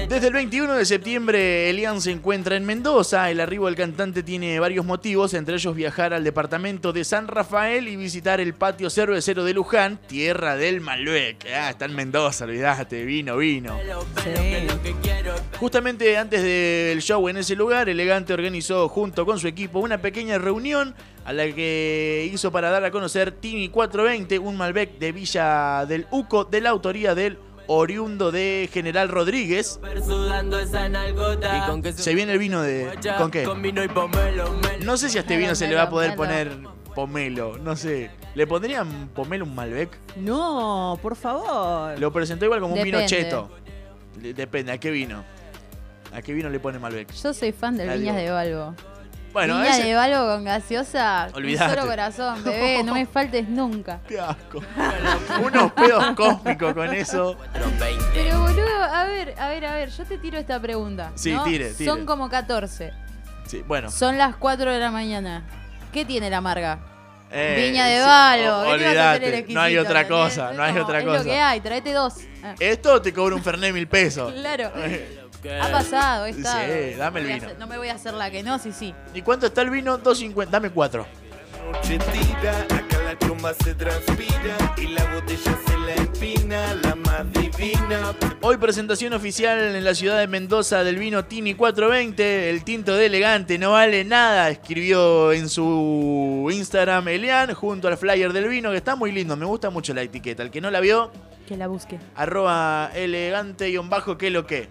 [0.09, 3.29] Desde el 21 de septiembre, Elian se encuentra en Mendoza.
[3.29, 7.87] El arribo del cantante tiene varios motivos, entre ellos viajar al departamento de San Rafael
[7.87, 11.45] y visitar el patio cervecero de Luján, tierra del Malbec.
[11.53, 13.77] Ah, está en Mendoza, olvidaste, vino, vino.
[15.59, 20.39] Justamente antes del show en ese lugar, Elegante organizó junto con su equipo una pequeña
[20.39, 20.95] reunión
[21.27, 26.07] a la que hizo para dar a conocer Tini 420, un Malbec de Villa del
[26.09, 29.77] Uco de la autoría del oriundo de General Rodríguez.
[31.97, 32.97] Se viene el vino de...
[33.17, 33.43] ¿Con qué?
[33.43, 34.85] Con vino y pomelo, melo.
[34.85, 36.49] No sé si a este vino se le va a poder poner
[36.95, 38.09] pomelo, no sé.
[38.33, 39.99] ¿Le pondrían pomelo un Malbec?
[40.15, 41.99] No, por favor.
[41.99, 43.51] Lo presentó igual como un vino cheto.
[44.15, 45.25] Depende, ¿a qué vino?
[46.13, 47.11] ¿A qué vino le pone Malbec?
[47.11, 48.73] Yo soy fan del Viñas de Balbo.
[49.37, 51.71] Bueno, Viñas ese- de Balbo con gaseosa, Olvidate.
[51.71, 53.99] un solo corazón, bebé, no me faltes nunca.
[54.07, 54.61] Qué asco.
[55.43, 57.37] Unos pedos cósmicos con eso.
[58.13, 61.11] Pero boludo, a ver, a ver, a ver, yo te tiro esta pregunta.
[61.13, 61.43] Sí, ¿no?
[61.43, 61.87] tire, tire.
[61.89, 62.91] Son como 14.
[63.45, 63.91] Sí, bueno.
[63.91, 65.43] Son las 4 de la mañana.
[65.93, 66.79] ¿Qué tiene la amarga?
[67.29, 68.61] Eh, Viña de sí, Balo.
[68.61, 70.99] o- ¿qué te vas a hacer el olvidate, no hay otra cosa, no hay otra
[70.99, 71.49] Es lo que cosa.
[71.49, 72.13] hay, tráete dos.
[72.43, 74.33] Ah, Esto te cobra un Fernet mil pesos.
[74.33, 74.71] claro.
[75.61, 76.41] Ha pasado, he Sí,
[76.97, 77.37] dame el vino.
[77.45, 78.93] hacer- No me voy a hacer la que no, sí, sí.
[79.13, 79.97] ¿Y cuánto está el vino?
[79.97, 80.49] 2.50.
[80.51, 81.05] Dame cuatro.
[81.71, 87.25] noche tira, acá la chumba se transpira y la botella se la empina, la más
[87.33, 88.13] divina.
[88.41, 92.49] Hoy presentación oficial en la ciudad de Mendoza del vino Tini 420.
[92.49, 94.49] El tinto de elegante no vale nada.
[94.49, 99.35] Escribió en su Instagram Elian junto al flyer del vino que está muy lindo.
[99.35, 100.43] Me gusta mucho la etiqueta.
[100.43, 101.11] El que no la vio,
[101.47, 101.97] Que la busque.
[102.15, 104.67] arroba elegante y bajo que lo que.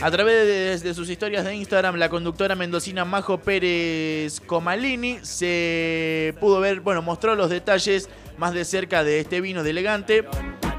[0.00, 6.34] A través de, de sus historias de Instagram, la conductora mendocina Majo Pérez Comalini se
[6.40, 10.24] pudo ver, bueno, mostró los detalles más de cerca de este vino de elegante.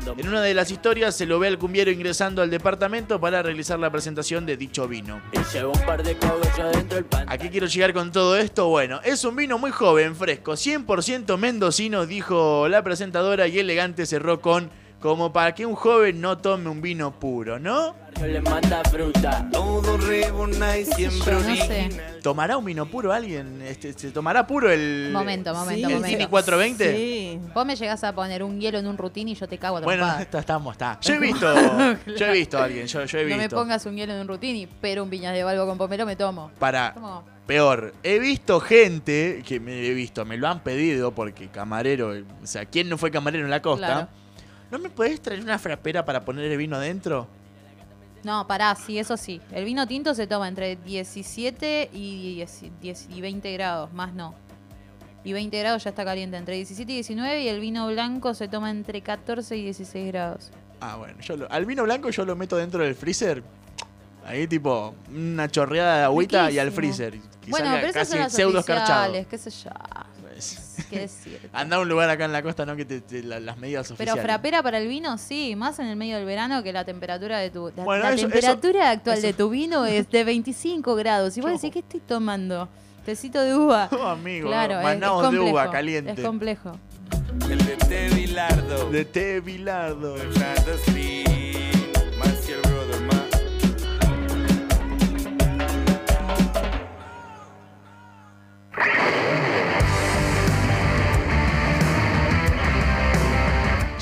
[0.05, 3.79] En una de las historias se lo ve al cumbiero ingresando al departamento para realizar
[3.79, 5.21] la presentación de dicho vino.
[7.27, 8.67] ¿A qué quiero llegar con todo esto?
[8.67, 14.41] Bueno, es un vino muy joven, fresco, 100% mendocino, dijo la presentadora y elegante cerró
[14.41, 14.69] con
[15.01, 17.95] como para que un joven no tome un vino puro, ¿no?
[18.21, 19.47] le manda fruta.
[19.51, 21.89] Todo rebona y siempre no sé.
[22.21, 23.63] ¿Tomará un vino puro alguien?
[23.63, 25.09] Este, ¿Se tomará puro el.
[25.11, 26.17] Momento, momento, el momento.
[26.17, 26.95] Tini 420?
[26.95, 27.39] Sí.
[27.53, 29.81] Vos me llegás a poner un hielo en un rutín y yo te cago a
[29.81, 30.99] Bueno, está, estamos, está.
[31.01, 31.51] Yo he visto.
[32.15, 33.55] Yo he visto a alguien, yo, yo he No me visto.
[33.55, 36.51] pongas un hielo en un rutini, pero un viñas de Balbo con pomelo me tomo.
[36.59, 36.93] Para.
[36.93, 37.23] Tomo.
[37.47, 42.45] Peor, he visto gente que me he visto, me lo han pedido porque camarero, o
[42.45, 43.87] sea, ¿quién no fue camarero en la costa?
[43.87, 44.20] Claro.
[44.71, 47.27] ¿No me podés traer una frapera para poner el vino adentro?
[48.23, 49.41] No, pará, sí, eso sí.
[49.51, 54.35] El vino tinto se toma entre 17 y, 10 10 y 20 grados, más no.
[55.23, 58.47] Y 20 grados ya está caliente, entre 17 y 19 y el vino blanco se
[58.47, 60.51] toma entre 14 y 16 grados.
[60.79, 63.43] Ah, bueno, yo lo- al vino blanco yo lo meto dentro del freezer.
[64.25, 67.15] Ahí tipo una chorreada de agüita y al freezer.
[67.47, 69.69] Bueno, pero esas casi son las pseudo oficiales, qué sé yo.
[70.89, 71.49] Qué decir.
[71.53, 72.75] Anda a un lugar acá en la costa, ¿no?
[72.75, 74.23] Que te, te- la- las medidas Pero oficiales.
[74.23, 77.49] frapera para el vino, sí, más en el medio del verano que la temperatura de
[77.49, 77.71] tu.
[77.75, 81.37] La, Bueno, la eso- temperatura eso- actual de tu vino es de 25 grados.
[81.37, 82.67] Y vos decís, ¿qué estoy tomando?
[83.05, 83.89] Tecito de uva.
[83.91, 86.11] Oh, amigo, claro, es- es, manamos de uva caliente.
[86.11, 86.77] Es complejo.
[87.49, 88.89] El de té Bilardo.
[88.89, 90.15] De té Bilardo.
[90.17, 90.71] Fernando.
[92.19, 92.59] Marcial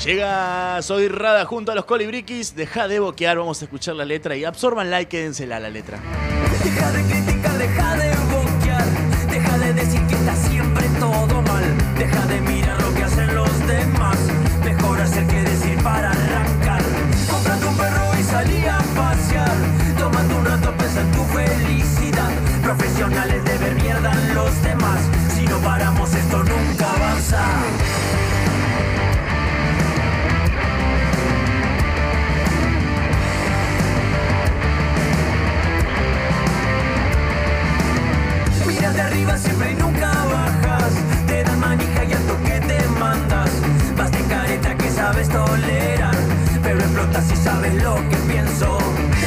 [0.04, 2.56] Llega Soy Rada junto a los Colibriquis.
[2.56, 5.98] Deja de boquear, vamos a escuchar la letra y absorbanla y quédensela la letra.
[6.64, 8.84] Deja de criticar, deja de boquear,
[9.30, 11.64] deja de decir que está siempre todo mal,
[11.98, 14.18] deja de mirar lo que hacen los demás,
[14.64, 16.82] mejor hacer que decir para arrancar.
[17.30, 19.54] Comprate un perro y salí a pasear,
[19.98, 22.30] tomando un rato pensa en tu felicidad.
[22.62, 23.39] Profesionales
[45.28, 46.10] sabes
[46.62, 48.78] pero explota si sabes lo que pienso.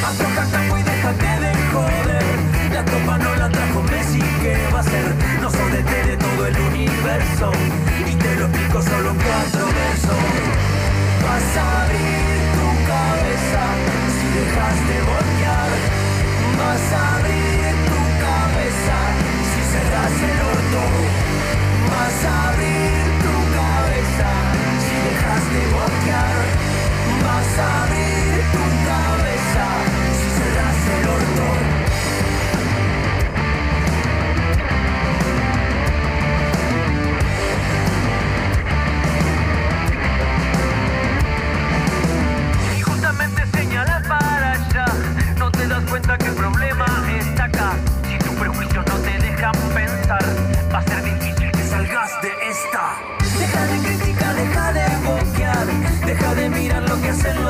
[0.04, 2.24] Afloja campo y déjate de joder,
[2.72, 5.14] la copa no la trajo Messi, ¿qué va a ser?
[5.40, 7.52] No soy de todo el universo,
[8.06, 10.24] y te lo explico solo en cuatro versos.
[11.24, 13.62] Vas a abrir tu cabeza
[14.16, 15.70] si dejas de voltear,
[16.58, 18.96] vas a abrir tu cabeza
[19.50, 20.82] si cerras el orto,
[21.90, 23.03] vas a abrir
[27.22, 28.33] Basabi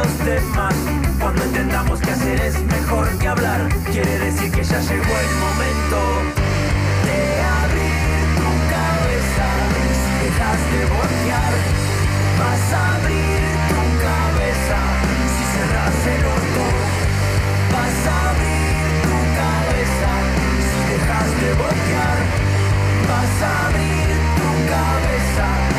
[0.05, 0.75] los.
[1.21, 5.99] Cuando entendamos que hacer es mejor que hablar, quiere decir que ya llegó el momento
[7.07, 7.21] de
[7.63, 9.47] abrir tu cabeza.
[10.01, 11.53] Si dejas de voltear,
[12.39, 13.41] vas a abrir
[13.71, 14.79] tu cabeza.
[15.35, 16.65] Si cerras el orto,
[17.73, 18.75] vas a abrir
[19.05, 20.11] tu cabeza.
[20.69, 22.19] Si dejas de voltear,
[23.09, 24.07] vas a abrir
[24.39, 25.74] tu cabeza.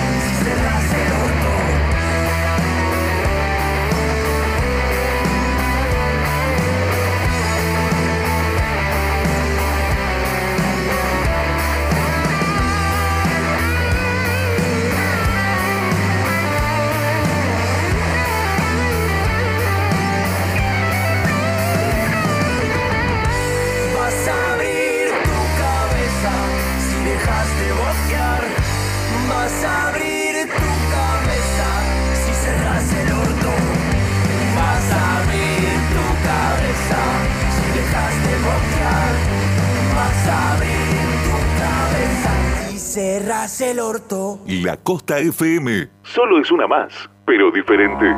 [44.65, 45.89] La Costa FM.
[46.01, 46.91] Solo es una más,
[47.23, 48.11] pero diferente.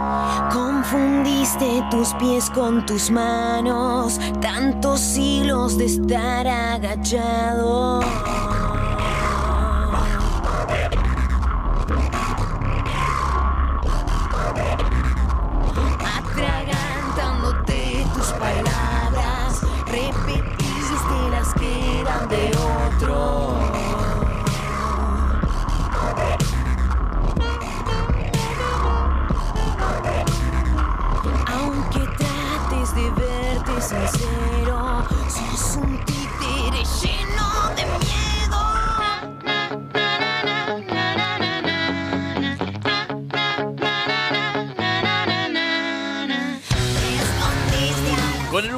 [0.49, 7.99] Confundiste tus pies con tus manos, tantos siglos de estar agachado.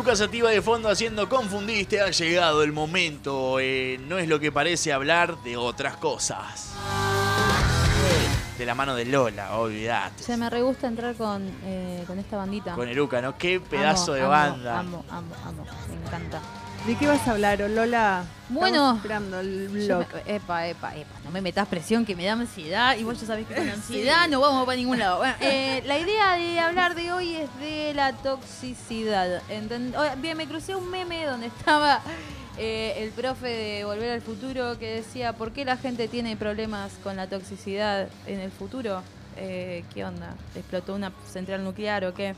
[0.10, 3.60] Lucas Ativa de fondo haciendo confundiste, ha llegado el momento.
[3.60, 6.74] eh, no es lo que parece hablar de otras cosas.
[8.58, 10.24] De la mano de Lola, olvidate.
[10.24, 12.74] Se me re gusta entrar con, eh, con esta bandita.
[12.74, 13.38] Con Eruca, ¿no?
[13.38, 14.80] Qué pedazo Amo, de amo, banda.
[14.80, 15.64] Amo, amo, amo.
[15.88, 16.42] Me encanta.
[16.86, 18.24] ¿De qué vas a hablar, Lola?
[18.50, 20.06] Bueno, Estamos esperando el blog.
[20.26, 21.12] me- epa, epa, epa.
[21.24, 24.28] No me metas presión que me da ansiedad y vos ya sabés que con ansiedad
[24.28, 25.18] no vamos para ningún lado.
[25.18, 29.42] Bueno, eh, la idea de hablar de hoy es de la toxicidad.
[30.18, 32.00] Bien, me crucé un meme donde estaba
[32.58, 36.94] eh, el profe de Volver al Futuro que decía, ¿por qué la gente tiene problemas
[37.04, 39.04] con la toxicidad en el futuro?
[39.38, 40.34] Eh, ¿Qué onda?
[40.56, 42.36] ¿Explotó una central nuclear o qué?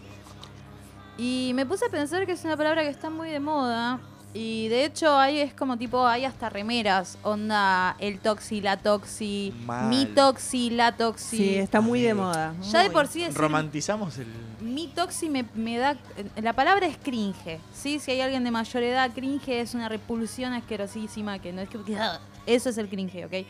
[1.18, 4.00] Y me puse a pensar que es una palabra que está muy de moda.
[4.34, 9.54] Y de hecho ahí es como tipo, hay hasta remeras, onda el toxi, la toxi,
[9.66, 9.90] Mal.
[9.90, 11.38] mi toxi, la toxi.
[11.38, 12.54] Sí, está muy de moda.
[12.72, 14.28] Ya de por sí decir Romantizamos el.
[14.62, 15.98] mi toxi me, me da...
[16.42, 18.00] La palabra es cringe, ¿sí?
[18.00, 21.78] Si hay alguien de mayor edad, cringe es una repulsión asquerosísima que no es que...
[22.46, 23.46] Eso es el cringe, ¿ok?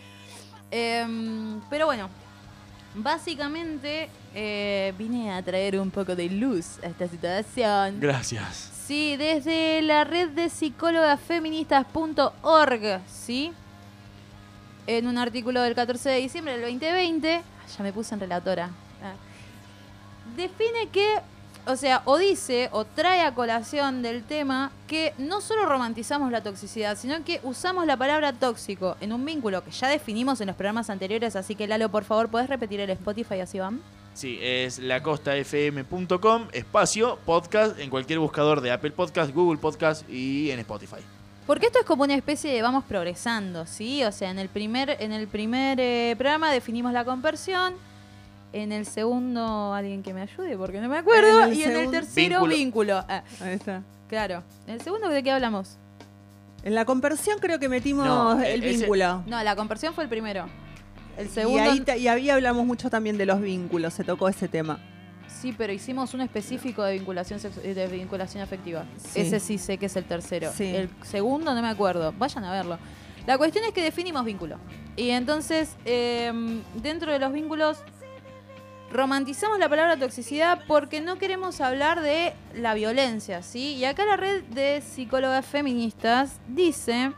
[0.71, 2.09] Em, pero bueno,
[2.95, 7.99] básicamente eh, vine a traer un poco de luz a esta situación.
[7.99, 8.71] Gracias.
[8.91, 13.53] Sí, desde la red de psicólogasfeministas.org, ¿sí?
[14.85, 17.41] En un artículo del 14 de diciembre del 2020, ah,
[17.77, 18.69] ya me puse en relatora.
[19.01, 19.13] Ah.
[20.35, 21.07] Define que,
[21.67, 26.43] o sea, o dice o trae a colación del tema que no solo romantizamos la
[26.43, 30.57] toxicidad, sino que usamos la palabra tóxico en un vínculo que ya definimos en los
[30.57, 33.79] programas anteriores, así que Lalo, por favor, ¿puedes repetir el Spotify así van?
[34.13, 40.59] Sí, es lacostafm.com, espacio, podcast, en cualquier buscador de Apple Podcast, Google Podcast y en
[40.59, 40.97] Spotify.
[41.47, 44.03] Porque esto es como una especie de vamos progresando, ¿sí?
[44.03, 47.73] O sea, en el primer, en el primer eh, programa definimos la conversión.
[48.53, 51.45] En el segundo, alguien que me ayude porque no me acuerdo.
[51.45, 52.55] En y en el tercero, Vínculo.
[52.55, 53.05] vínculo.
[53.07, 53.81] Ah, Ahí está.
[54.09, 54.43] claro.
[54.67, 55.77] En el segundo, ¿de qué hablamos?
[56.63, 59.23] En la conversión creo que metimos No, el ese- vínculo.
[59.25, 60.47] No, la conversión fue el primero.
[61.17, 61.63] El Y segundo.
[61.71, 64.79] ahí, y ahí hablamos mucho también de los vínculos, se tocó ese tema.
[65.27, 68.85] Sí, pero hicimos uno específico de vinculación, sex- de vinculación afectiva.
[68.97, 69.21] Sí.
[69.21, 70.51] Ese sí sé que es el tercero.
[70.55, 70.65] Sí.
[70.75, 72.13] El segundo no me acuerdo.
[72.17, 72.77] Vayan a verlo.
[73.25, 74.57] La cuestión es que definimos vínculo.
[74.95, 76.31] Y entonces, eh,
[76.75, 77.77] dentro de los vínculos,
[78.91, 83.75] romantizamos la palabra toxicidad porque no queremos hablar de la violencia, ¿sí?
[83.75, 87.13] Y acá la red de psicólogas feministas dice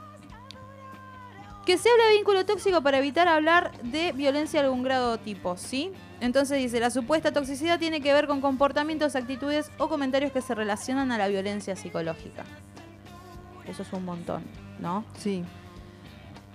[1.66, 5.18] que se habla de vínculo tóxico para evitar hablar de violencia de algún grado o
[5.18, 5.92] tipo, ¿sí?
[6.20, 10.56] Entonces dice, la supuesta toxicidad tiene que ver con comportamientos, actitudes o comentarios que se
[10.56, 12.44] relacionan a la violencia psicológica.
[13.68, 14.44] Eso es un montón,
[14.80, 15.06] ¿no?
[15.18, 15.44] Sí.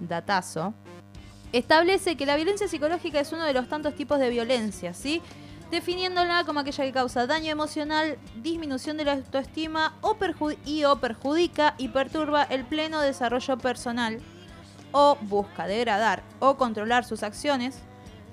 [0.00, 0.74] datazo,
[1.58, 5.22] establece que la violencia psicológica es uno de los tantos tipos de violencia, ¿sí?
[5.70, 10.16] Definiéndola como aquella que causa daño emocional, disminución de la autoestima o
[10.66, 14.20] y o perjudica y perturba el pleno desarrollo personal
[14.90, 17.78] o busca degradar o controlar sus acciones,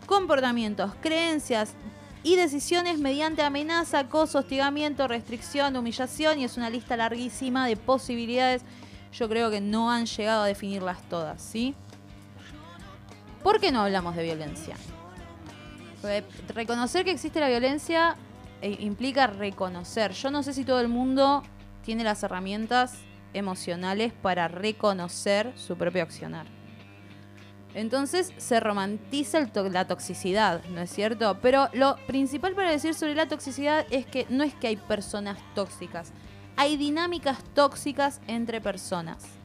[0.07, 1.76] comportamientos, creencias
[2.24, 8.63] y decisiones mediante amenaza, acoso, hostigamiento, restricción, humillación y es una lista larguísima de posibilidades.
[9.13, 11.76] Yo creo que no han llegado a definirlas todas, ¿sí?
[13.43, 14.75] ¿Por qué no hablamos de violencia?
[16.53, 18.15] Reconocer que existe la violencia
[18.61, 20.11] eh, implica reconocer.
[20.11, 21.43] Yo no sé si todo el mundo
[21.83, 22.99] tiene las herramientas
[23.33, 26.45] emocionales para reconocer su propio accionar.
[27.73, 31.37] Entonces se romantiza la toxicidad, ¿no es cierto?
[31.41, 35.39] Pero lo principal para decir sobre la toxicidad es que no es que hay personas
[35.55, 36.11] tóxicas,
[36.57, 39.40] hay dinámicas tóxicas entre personas.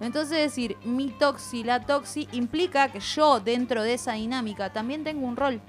[0.00, 5.26] Entonces decir mi toxi, la toxi, implica que yo dentro de esa dinámica también tengo
[5.26, 5.60] un rol.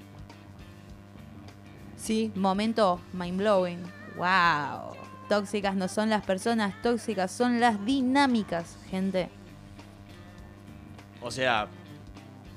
[1.96, 2.32] Sí.
[2.34, 3.82] Momento mind blowing.
[4.16, 4.96] Wow.
[5.28, 9.30] Tóxicas no son las personas tóxicas, son las dinámicas, gente.
[11.22, 11.68] O sea,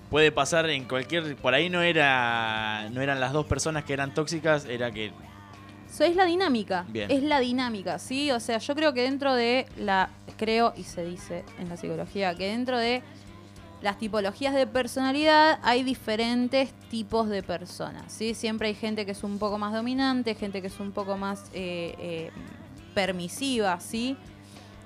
[0.09, 1.35] puede pasar en cualquier.
[1.35, 2.89] Por ahí no era.
[2.91, 5.11] No eran las dos personas que eran tóxicas, era que.
[5.95, 6.85] So, es la dinámica.
[6.89, 7.09] Bien.
[7.09, 8.29] Es la dinámica, ¿sí?
[8.31, 10.09] O sea, yo creo que dentro de la.
[10.37, 13.01] Creo, y se dice en la psicología, que dentro de
[13.81, 18.33] las tipologías de personalidad hay diferentes tipos de personas, ¿sí?
[18.33, 21.45] Siempre hay gente que es un poco más dominante, gente que es un poco más
[21.53, 22.31] eh, eh,
[22.93, 24.17] permisiva, ¿sí?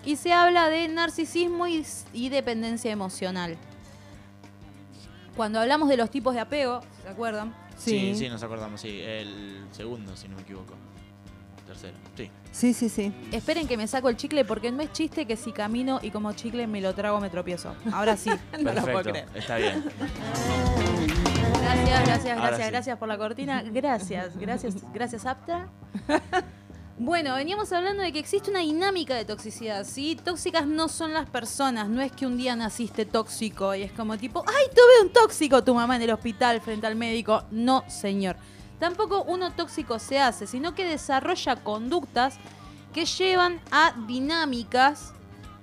[0.06, 1.84] Y se habla de narcisismo y,
[2.14, 3.58] y dependencia emocional.
[5.36, 7.56] Cuando hablamos de los tipos de apego, ¿se acuerdan?
[7.78, 8.14] Sí.
[8.16, 9.00] sí, nos acordamos, sí.
[9.02, 10.74] El segundo, si no me equivoco.
[11.80, 12.32] Tercero, sí.
[12.52, 13.14] Sí, sí, sí.
[13.32, 16.34] Esperen que me saco el chicle porque no es chiste que si camino y como
[16.34, 17.76] chicle me lo trago me tropiezo.
[17.94, 18.30] Ahora sí.
[18.60, 19.28] no lo puedo creer.
[19.36, 19.84] está bien.
[21.62, 22.72] Gracias, gracias, Ahora gracias, sí.
[22.72, 23.64] gracias por la cortina.
[23.64, 25.70] Gracias, gracias, gracias, Aptra.
[27.02, 30.20] Bueno, veníamos hablando de que existe una dinámica de toxicidad, ¿sí?
[30.22, 34.18] Tóxicas no son las personas, no es que un día naciste tóxico y es como
[34.18, 35.64] tipo, ¡ay, tuve un tóxico!
[35.64, 37.46] Tu mamá en el hospital frente al médico.
[37.52, 38.36] No, señor.
[38.80, 42.38] Tampoco uno tóxico se hace, sino que desarrolla conductas
[42.94, 45.14] que llevan a dinámicas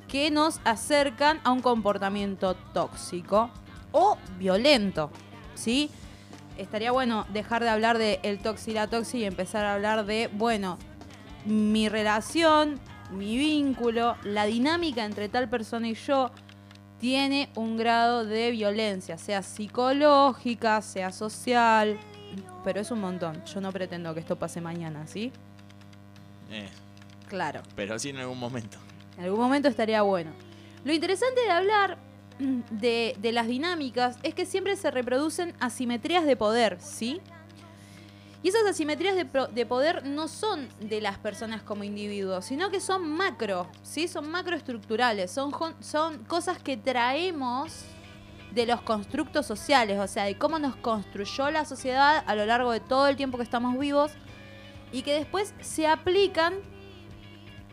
[0.09, 3.51] que nos acercan a un comportamiento tóxico
[3.93, 5.11] o violento,
[5.55, 5.91] ¿sí?
[6.59, 10.31] Estaría bueno dejar de hablar de el toxi la toxi y empezar a hablar de,
[10.33, 10.79] bueno,
[11.45, 16.31] mi relación, mi vínculo, la dinámica entre tal persona y yo
[16.99, 21.99] tiene un grado de violencia, sea psicológica, sea social,
[22.67, 23.45] pero es un montón.
[23.45, 25.31] Yo no pretendo que esto pase mañana, ¿sí?
[26.51, 26.69] Eh,
[27.29, 27.63] Claro.
[27.77, 28.77] pero sí en algún momento.
[29.17, 30.33] En algún momento estaría bueno.
[30.85, 31.97] Lo interesante de hablar
[32.71, 37.21] de, de las dinámicas es que siempre se reproducen asimetrías de poder, ¿sí?
[38.43, 42.69] Y esas asimetrías de, pro- de poder no son de las personas como individuos, sino
[42.71, 44.09] que son macro, ¿sí?
[44.09, 47.85] Son macroestructurales, son, son cosas que traemos
[48.57, 52.73] de los constructos sociales, o sea, de cómo nos construyó la sociedad a lo largo
[52.73, 54.13] de todo el tiempo que estamos vivos
[54.93, 56.55] y que después se aplican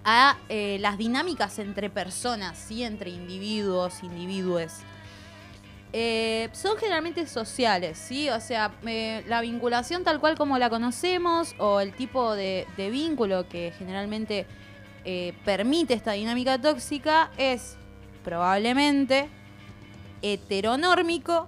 [0.03, 2.84] a eh, las dinámicas entre personas, ¿sí?
[2.84, 4.73] entre individuos, individuos.
[5.93, 8.29] Eh, son generalmente sociales, ¿sí?
[8.29, 13.47] O sea, eh, la vinculación tal cual como la conocemos o el tipo de, vínculo
[13.47, 14.45] que generalmente
[15.45, 17.77] permite esta dinámica tóxica es
[18.23, 19.29] probablemente
[20.24, 21.47] heteronórmico,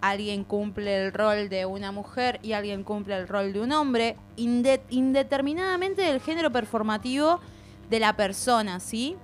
[0.00, 4.16] alguien cumple el rol de una mujer y alguien cumple el rol de un hombre,
[4.36, 7.40] inde- indeterminadamente del género performativo
[7.90, 9.16] de la persona, ¿sí?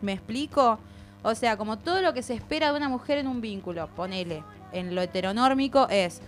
[0.00, 0.78] ¿Me explico?
[1.22, 4.42] O sea, como todo lo que se espera de una mujer en un vínculo, ponele,
[4.72, 6.20] en lo heteronórmico es,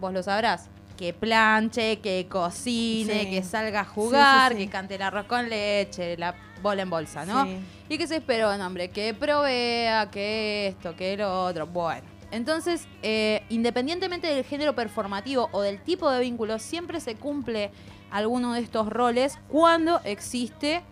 [0.00, 3.30] vos lo sabrás, que planche, que cocine, Sí.
[3.30, 4.66] que salga a jugar, Sí, sí, sí.
[4.66, 7.44] que cante el arroz con leche, la bola en bolsa, ¿no?
[7.44, 7.58] Sí.
[7.88, 11.66] Y que se un hombre que provea, que esto, que lo otro.
[11.66, 12.06] Bueno.
[12.30, 17.70] Entonces, eh, independientemente del género performativo o del tipo de vínculo, siempre se cumple
[18.10, 20.82] alguno de estos roles cuando existe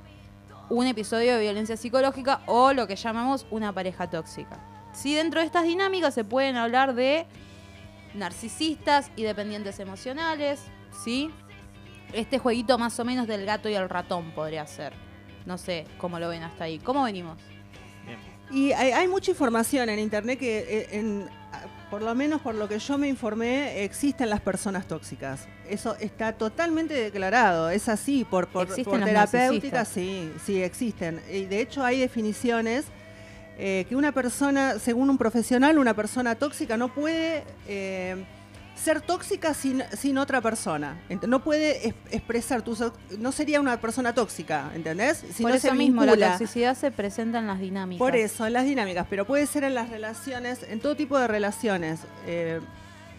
[0.69, 4.59] un episodio de violencia psicológica o lo que llamamos una pareja tóxica.
[4.93, 7.27] Si dentro de estas dinámicas se pueden hablar de
[8.15, 10.61] narcisistas y dependientes emocionales,
[11.05, 11.31] ¿sí?
[12.13, 14.93] Este jueguito más o menos del gato y el ratón podría ser.
[15.49, 16.79] No sé cómo lo ven hasta ahí.
[16.79, 17.39] ¿Cómo venimos?
[18.51, 22.55] Y hay, hay mucha información en internet que, eh, en- a- por lo menos por
[22.55, 25.49] lo que yo me informé, existen las personas tóxicas.
[25.69, 28.67] Eso está totalmente declarado, es así, por, por,
[29.07, 31.21] terapéutica, sí, sí, existen.
[31.33, 32.85] Y de hecho hay definiciones
[33.59, 38.23] eh, que una persona, según un profesional, una persona tóxica no puede eh,
[38.83, 40.97] ser tóxica sin, sin otra persona.
[41.27, 42.77] No puede es- expresar tu...
[43.19, 45.25] No sería una persona tóxica, ¿entendés?
[45.33, 47.99] Si Por no eso se mismo, la toxicidad se presenta en las dinámicas.
[47.99, 51.27] Por eso, en las dinámicas, pero puede ser en las relaciones, en todo tipo de
[51.27, 52.01] relaciones.
[52.27, 52.61] Eh,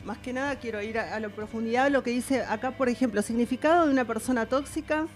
[0.06, 2.88] más que nada quiero ir a, a la profundidad de lo que dice acá, por
[2.90, 5.08] ejemplo, significado de una persona tóxica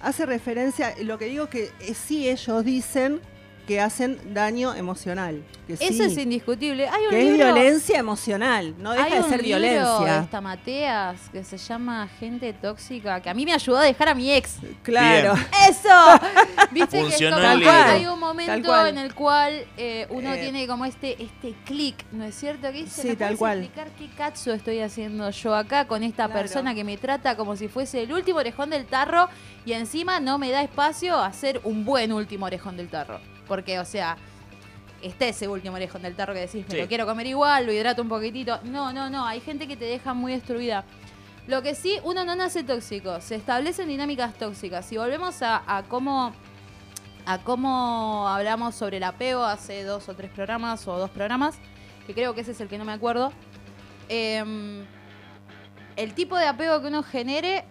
[0.00, 3.20] hace referencia, lo que digo que eh, sí ellos dicen
[3.66, 5.42] que hacen daño emocional.
[5.66, 6.86] Que Eso sí, es indiscutible.
[6.86, 10.14] Hay un que es libro, violencia emocional, no deja hay de un ser libro violencia.
[10.18, 14.10] de esta Mateas que se llama Gente Tóxica, que a mí me ayudó a dejar
[14.10, 14.56] a mi ex.
[14.82, 15.32] Claro.
[15.34, 15.46] Bien.
[15.70, 16.20] ¡Eso!
[16.72, 17.72] Viste que es como libro.
[17.72, 18.88] hay un Tal momento cual.
[18.88, 22.66] en el cual eh, uno Eh, tiene como este, este clic, ¿no es cierto?
[22.70, 23.60] Que dice, Sí, ¿me tal cual.
[23.62, 26.40] explicar qué cacho estoy haciendo yo acá con esta Claro.
[26.40, 29.28] persona que me trata como si fuese el último orejón del tarro
[29.64, 33.20] y encima no me da espacio a ser un buen último orejón del tarro?
[33.46, 34.16] Porque, o sea,
[35.02, 36.80] este ese último orejón del tarro que decís, me Sí.
[36.80, 38.58] lo quiero comer igual, lo hidrato un poquitito.
[38.64, 40.84] No, no, no, hay gente que te deja muy destruida.
[41.46, 44.86] Lo que sí, uno no nace tóxico, se establecen dinámicas tóxicas.
[44.86, 46.32] Si volvemos a, a cómo
[47.26, 51.56] a cómo hablamos sobre el apego hace dos o tres programas o dos programas,
[52.06, 53.32] que creo que ese es el que no me acuerdo.
[54.10, 54.84] em,
[55.96, 57.64] el tipo de apego que uno genere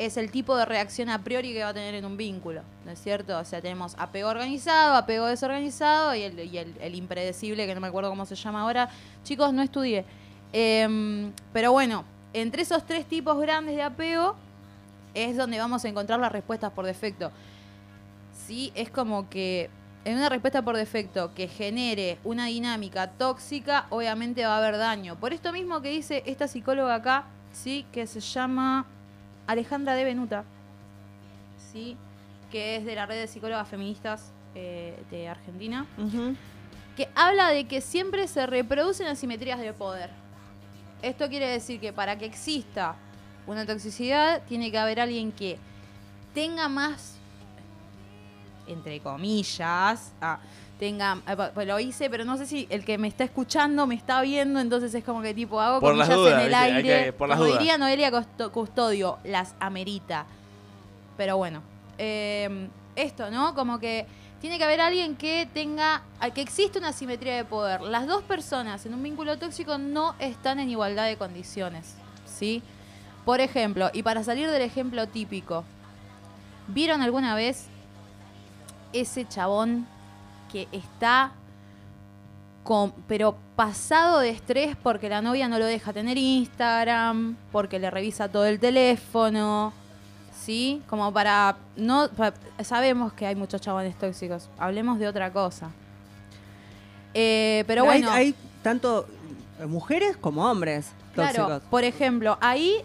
[0.00, 2.90] es el tipo de reacción a priori que va a tener en un vínculo, ¿no
[2.90, 3.38] es cierto?
[3.38, 8.08] O sea, tenemos apego organizado, apego desorganizado y el, el impredecible, que no me acuerdo
[8.08, 8.88] cómo se llama ahora.
[9.24, 10.06] Chicos, no estudié.
[10.54, 14.36] Em, pero bueno, entre esos tres tipos grandes de apego
[15.12, 17.30] es donde vamos a encontrar las respuestas por defecto.
[18.46, 19.68] Sí, es como que
[20.06, 25.16] en una respuesta por defecto que genere una dinámica tóxica, obviamente va a haber daño.
[25.16, 28.86] Por esto mismo que dice esta psicóloga acá, sí, que se llama
[29.46, 30.44] Alejandra de Benuta,
[31.72, 31.96] sí,
[32.50, 35.86] que es de la red de psicólogas feministas eh, de Argentina,
[36.96, 40.10] que habla de que siempre se reproducen asimetrías de poder.
[41.02, 42.96] Esto quiere decir que para que exista
[43.46, 45.58] una toxicidad, tiene que haber alguien que
[46.34, 47.16] tenga más,
[48.66, 50.38] entre comillas, ah,
[50.80, 51.18] tenga,
[51.54, 54.58] pues lo hice, pero no sé si el que me está escuchando me está viendo,
[54.58, 57.04] entonces es como que tipo hago Por las dudas, en el aire.
[57.04, 57.60] que- por las como dudas.
[57.60, 60.24] diría Noelia Custo- Custodio, las amerita.
[61.18, 61.62] Pero bueno,
[61.98, 63.54] eh, esto, ¿no?
[63.54, 64.06] Como que
[64.40, 66.02] tiene que haber alguien que tenga,
[66.34, 67.82] que existe una asimetría de poder.
[67.82, 72.62] Las dos personas en un vínculo tóxico no están en igualdad de condiciones, ¿sí?
[73.26, 75.62] Por ejemplo, y para salir del ejemplo típico,
[76.68, 77.66] ¿vieron alguna vez
[78.94, 79.86] ese chabón
[80.52, 81.32] que está
[82.64, 87.90] con, pero pasado de estrés porque la novia no lo deja tener Instagram, porque le
[87.90, 89.72] revisa todo el teléfono,
[90.38, 90.82] ¿sí?
[90.88, 92.08] Como para no
[92.62, 95.70] sabemos que hay muchos chabones tóxicos, hablemos de otra cosa.
[97.14, 99.06] Eh, pero bueno, Hay, tanto
[99.66, 101.46] mujeres como hombres tóxicos.
[101.46, 102.76] Claro, por ejemplo, ahí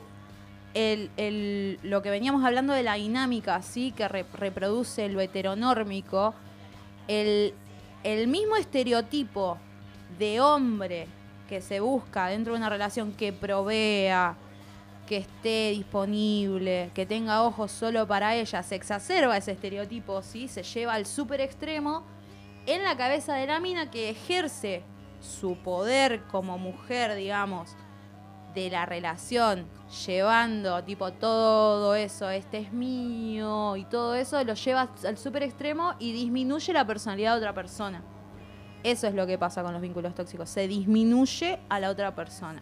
[0.74, 3.91] el, el- lo que veníamos hablando de la dinámica, ¿sí?
[3.91, 6.34] que re- reproduce lo heteronórmico,
[7.08, 7.53] el,
[8.03, 9.58] el mismo estereotipo
[10.18, 11.08] de hombre
[11.47, 14.36] que se busca dentro de una relación que provea,
[15.06, 20.47] que esté disponible, que tenga ojos solo para ella, se exacerba ese estereotipo, ¿sí?
[20.47, 22.03] se lleva al súper extremo
[22.66, 24.84] en la cabeza de la mina que ejerce
[25.22, 27.76] su poder como mujer, digamos,
[28.56, 29.68] de la relación,
[30.08, 35.93] llevando tipo todo eso, este es mío y todo eso, lo lleva al súper extremo
[35.99, 38.01] y disminuye la personalidad de otra persona.
[38.84, 42.62] Eso es lo que pasa con los vínculos tóxicos, se disminuye a la otra persona.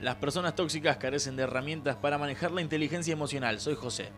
[0.00, 3.60] Las personas tóxicas carecen de herramientas para manejar la inteligencia emocional.
[3.60, 4.10] Soy José.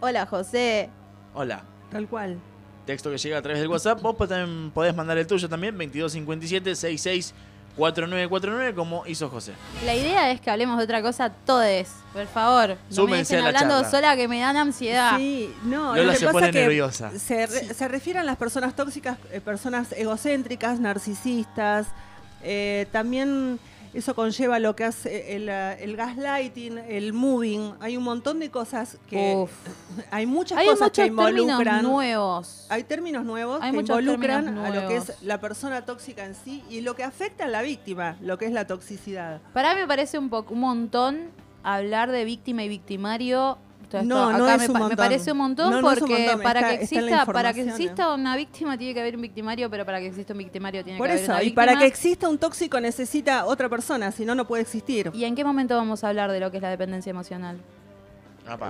[0.00, 0.88] Hola José.
[1.34, 1.64] Hola.
[1.90, 2.38] Tal cual.
[2.86, 4.00] Texto que llega a través del WhatsApp.
[4.00, 6.74] Vos pues también podés mandar el tuyo también, 2257
[7.76, 9.52] 664949 como hizo José.
[9.84, 12.76] La idea es que hablemos de otra cosa todos, por favor.
[12.94, 13.90] No me dejen a la hablando charla.
[13.90, 15.16] sola que me dan ansiedad.
[15.18, 17.10] Sí, no, Lola lo que se pasa pone que nerviosa.
[17.18, 21.86] Se, re- se refieren las personas tóxicas, eh, personas egocéntricas, narcisistas.
[22.46, 23.58] eh, también
[23.94, 27.74] eso conlleva lo que hace el, eh, el gaslighting, el moving.
[27.80, 29.34] Hay un montón de cosas que.
[29.36, 29.50] Uf.
[30.10, 31.82] Hay muchas Hay cosas que muchos términos involucran.
[31.82, 32.66] nuevos.
[32.68, 36.64] Hay términos nuevos Hay que involucran a lo que es la persona tóxica en sí
[36.68, 39.40] y lo que afecta a la víctima, lo que es la toxicidad.
[39.52, 41.30] Para mí me parece un, poco, un montón
[41.62, 43.58] hablar de víctima y victimario.
[44.00, 46.42] Esto No, no acá es me, un parece un montón No, no un porque montón,
[46.42, 49.84] para, está- que exista, para que exista una víctima tiene que haber un victimario, pero
[49.84, 51.66] para que exista un victimario tiene Por que haber eso, una y víctima.
[51.66, 55.10] para que exista un tóxico necesita otra persona, si no, no puede existir.
[55.14, 57.58] ¿Y en qué momento vamos a hablar de lo que es la dependencia emocional?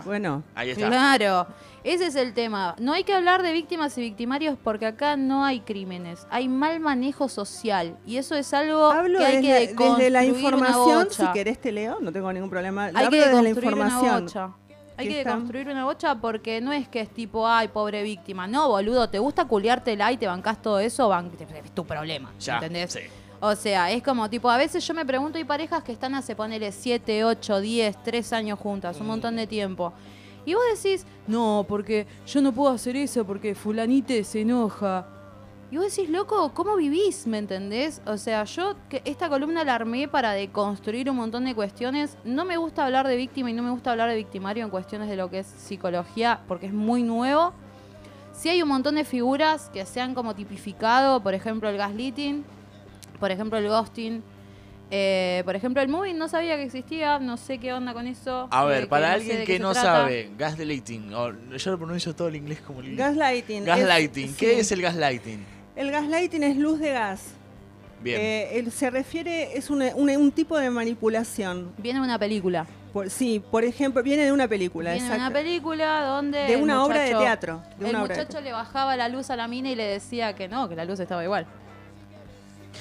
[0.04, 0.86] Bueno, Ahí está.
[0.86, 1.48] Claro,
[1.82, 2.76] ese es el tema.
[2.78, 6.78] No hay que hablar de víctimas y victimarios porque acá no hay crímenes, hay mal
[6.78, 11.26] manejo social y eso es algo Hablo que hay desde, que desde la información, si
[11.32, 12.84] querés te leo, no tengo ningún problema.
[12.84, 14.26] Hay Hablo que desde la información.
[14.96, 18.46] Hay que construir una bocha porque no es que es tipo, ay, pobre víctima.
[18.46, 21.30] No, boludo, te gusta culiártela y te bancás todo eso, ban-
[21.64, 22.32] es tu problema.
[22.38, 22.92] Ya, ¿Entendés?
[22.92, 23.00] sí.
[23.40, 26.34] O sea, es como tipo, a veces yo me pregunto, hay parejas que están hace,
[26.34, 29.92] ponele 7, 8, 10, 3 años juntas, un montón de tiempo.
[30.46, 35.06] Y vos decís, no, porque yo no puedo hacer eso porque fulanite se enoja.
[35.74, 37.26] Y vos decís, loco, ¿cómo vivís?
[37.26, 38.00] ¿Me entendés?
[38.06, 42.16] O sea, yo que esta columna la armé para deconstruir un montón de cuestiones.
[42.22, 45.08] No me gusta hablar de víctima y no me gusta hablar de victimario en cuestiones
[45.08, 47.54] de lo que es psicología, porque es muy nuevo.
[48.32, 52.44] Sí hay un montón de figuras que se han como tipificado, por ejemplo el gaslighting,
[53.18, 54.22] por ejemplo el ghosting,
[54.92, 58.46] eh, por ejemplo el moving no sabía que existía, no sé qué onda con eso.
[58.52, 59.88] A eh, ver, que para no sé alguien que no trata.
[60.02, 63.64] sabe, gaslighting, o- yo lo pronuncio todo el inglés como el Gaslighting.
[63.64, 64.24] Gaslighting.
[64.30, 64.60] es- ¿Qué sí.
[64.60, 65.53] es el gaslighting?
[65.76, 67.28] El gaslighting es luz de gas.
[68.00, 68.20] Bien.
[68.20, 71.72] Eh, él se refiere, es un, un- un tipo de manipulación.
[71.78, 72.66] Viene de una película.
[72.92, 74.92] Por, sí, por ejemplo, viene de una película.
[74.92, 76.38] Viene de una película donde.
[76.38, 78.96] De el una obra de muchacho- teatro, de el una obra de muchacho le bajaba
[78.96, 81.46] la luz a la mina y le decía que no, que la luz estaba igual.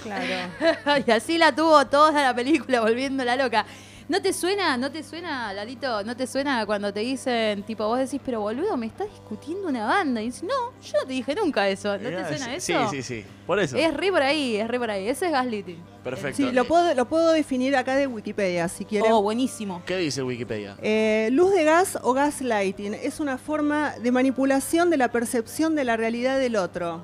[0.04, 1.04] Claro.
[1.08, 3.66] y así la tuvo toda la película volviéndola loca.
[4.14, 7.97] ¿No te suena, no te suena, Lalito, no te suena cuando te dicen, tipo, vos
[7.97, 10.22] decís, pero boludo, me estás discutiendo una banda?
[10.22, 10.53] Y dices, no,
[10.84, 11.97] yo no te dije nunca eso.
[11.97, 12.89] ¿No te suena sí, eso?
[12.91, 13.26] Sí, sí, sí.
[13.47, 13.76] Por eso.
[13.76, 15.07] Es re por ahí, es re por ahí.
[15.07, 15.84] Ese es gaslighting.
[16.03, 16.38] Perfecto.
[16.38, 19.11] Sí, lo puedo, lo puedo definir acá de Wikipedia, si quieren.
[19.11, 19.82] Oh, buenísimo.
[19.84, 20.78] ¿Qué dice Wikipedia?
[20.84, 25.86] Eh, luz de gas o gaslighting es una forma de manipulación de la percepción de
[25.86, 27.03] la realidad del otro.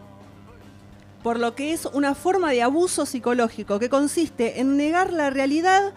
[1.24, 5.96] Por lo que es una forma de abuso psicológico que consiste en negar la realidad,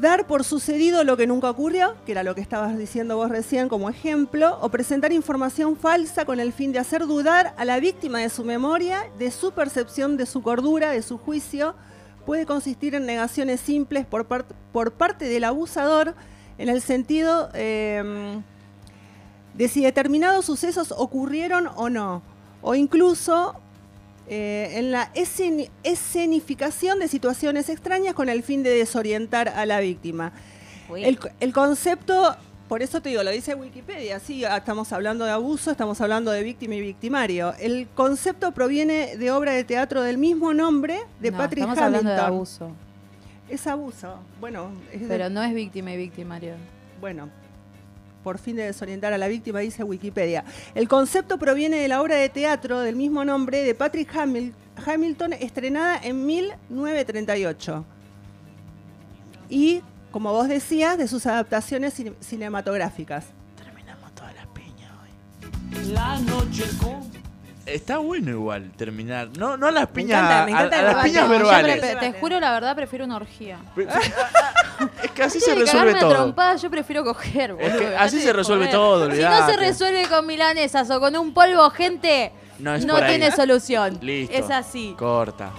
[0.00, 3.68] dar por sucedido lo que nunca ocurrió, que era lo que estabas diciendo vos recién
[3.68, 8.18] como ejemplo, o presentar información falsa con el fin de hacer dudar a la víctima
[8.18, 11.74] de su memoria, de su percepción, de su cordura, de su juicio.
[12.26, 16.14] Puede consistir en negaciones simples por, part- por parte del abusador
[16.58, 18.40] en el sentido eh,
[19.54, 22.22] de si determinados sucesos ocurrieron o no,
[22.62, 23.60] o incluso
[24.28, 29.80] eh, en la esceni- escenificación de situaciones extrañas con el fin de desorientar a la
[29.80, 30.32] víctima.
[30.94, 32.36] El, el concepto,
[32.68, 36.30] por eso te digo, lo dice Wikipedia, sí, ah, estamos hablando de abuso, estamos hablando
[36.30, 37.54] de víctima y victimario.
[37.58, 42.06] El concepto proviene de obra de teatro del mismo nombre de No, Patrick estamos Hamilton.
[42.06, 42.70] hablando de abuso.
[43.48, 44.18] Es abuso.
[44.40, 46.54] Bueno, es de- Pero no es víctima y victimario.
[47.00, 47.28] bueno,
[48.24, 50.44] por fin de desorientar a la víctima, dice Wikipedia.
[50.74, 54.52] El concepto proviene de la obra de teatro del mismo nombre de Patrick Hamil-
[54.84, 57.84] Hamilton, estrenada en 1938.
[59.48, 63.26] Y, como vos decías, de sus adaptaciones cine- cinematográficas.
[65.92, 67.13] La noche con...
[67.66, 69.28] Está bueno igual terminar.
[69.38, 71.08] No, no a las piñas, encanta, me encanta a, a el las debate.
[71.08, 71.82] piñas yo verbales.
[71.82, 73.58] prefe- te juro la verdad, prefiero una orgía.
[75.02, 76.34] Es que así se resuelve todo.
[76.56, 77.98] yo prefiero coger, Es que boludo.
[77.98, 82.32] así se resuelve todo, Si no se resuelve con milanesas o con un polvo, gente,
[82.58, 83.98] No no, es tiene solución.
[84.02, 84.34] Listo.
[84.34, 84.94] Es así.
[84.98, 85.50] Corta.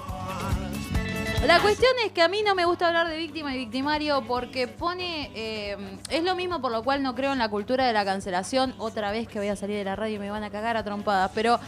[1.46, 4.68] La cuestión es que a mí no me gusta hablar de víctima y victimario porque
[4.68, 5.32] pone.
[5.36, 5.78] eh,
[6.10, 8.74] es lo mismo por lo cual no creo en la cultura de la cancelación.
[8.80, 10.84] Otra vez que voy a salir de la radio y me van a cagar a
[10.84, 11.30] trompadas.
[11.36, 11.60] Pero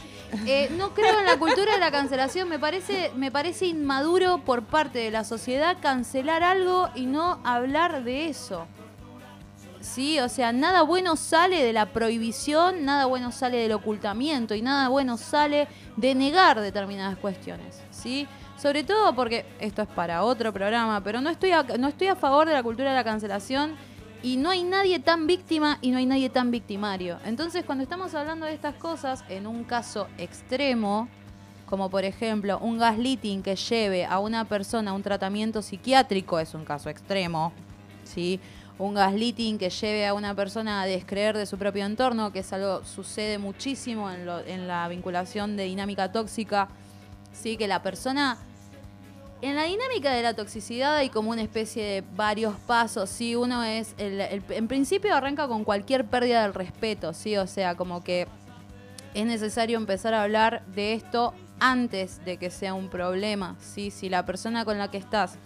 [0.47, 2.49] eh, no creo en la cultura de la cancelación.
[2.49, 8.03] Me parece, me parece inmaduro por parte de la sociedad cancelar algo y no hablar
[8.03, 8.65] de eso.
[9.80, 14.61] Sí, o sea, nada bueno sale de la prohibición, nada bueno sale del ocultamiento y
[14.61, 18.28] nada bueno sale de negar determinadas cuestiones, ¿sí?
[18.58, 22.16] Sobre todo porque esto es para otro programa, pero no estoy a, no estoy a
[22.16, 23.76] favor de la cultura de la cancelación
[24.24, 27.20] y no hay nadie tan víctima y no hay nadie tan victimario.
[27.24, 31.08] Entonces, cuando estamos hablando de estas cosas en un caso extremo,
[31.68, 36.55] como por ejemplo un gaslighting que lleve a una persona a un tratamiento psiquiátrico, es
[36.55, 37.51] un caso extremo,
[38.05, 38.39] ¿sí?
[38.80, 42.53] Un gaslighting que lleve a una persona a descreer de su propio entorno, que es
[42.53, 46.70] algo sucede muchísimo en, lo- en la vinculación de dinámica tóxica,
[47.42, 47.58] ¿sí?
[47.58, 48.38] Que la persona...
[49.40, 53.36] En la dinámica de la toxicidad hay como una especie de varios pasos, ¿sí?
[53.36, 57.38] Uno es, el- el- en principio arranca con cualquier pérdida del respeto, ¿sí?
[57.38, 58.28] O sea, como que
[59.14, 63.56] es necesario empezar a hablar de esto antes de que sea un problema.
[63.60, 63.92] ¿sí?
[63.92, 65.38] Si la persona con la que estás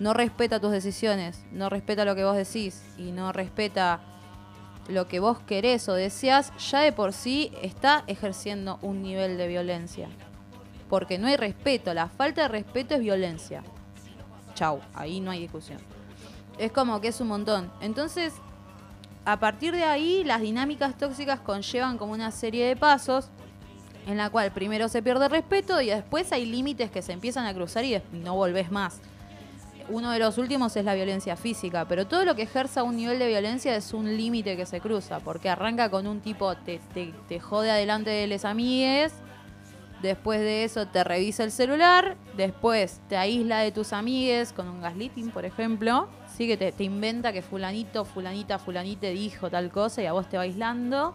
[0.00, 4.00] no respeta tus decisiones, no respeta lo que vos decís y no respeta
[4.88, 9.48] lo que vos querés o deseas, ya de por sí está ejerciendo un nivel de
[9.48, 10.08] violencia.
[10.94, 13.64] Porque no hay respeto, la falta de respeto es violencia.
[14.54, 15.80] Chau, ahí no hay discusión.
[16.56, 17.68] Es como que es un montón.
[17.80, 18.32] Entonces,
[19.24, 23.26] a partir de ahí, las dinámicas tóxicas conllevan como una serie de pasos
[24.06, 27.54] en la cual primero se pierde respeto y después hay límites que se empiezan a
[27.54, 29.00] cruzar y no volvés más.
[29.88, 33.18] Uno de los últimos es la violencia física, pero todo lo que ejerza un nivel
[33.18, 37.12] de violencia es un límite que se cruza, porque arranca con un tipo te, te,
[37.26, 39.12] te jode adelante de les amigues
[40.02, 44.82] Después de eso te revisa el celular, después te aísla de tus amigues con un
[44.82, 46.08] gaslighting, por ejemplo.
[46.36, 50.28] Sí, que te, te inventa que fulanito, fulanita, fulanite dijo tal cosa y a vos
[50.28, 51.14] te va aislando.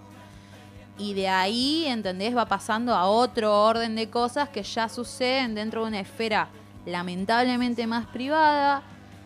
[0.98, 2.36] Y de ahí, ¿entendés?
[2.36, 6.50] Va pasando a otro orden de cosas que ya suceden dentro de una esfera
[6.86, 8.82] lamentablemente más privada,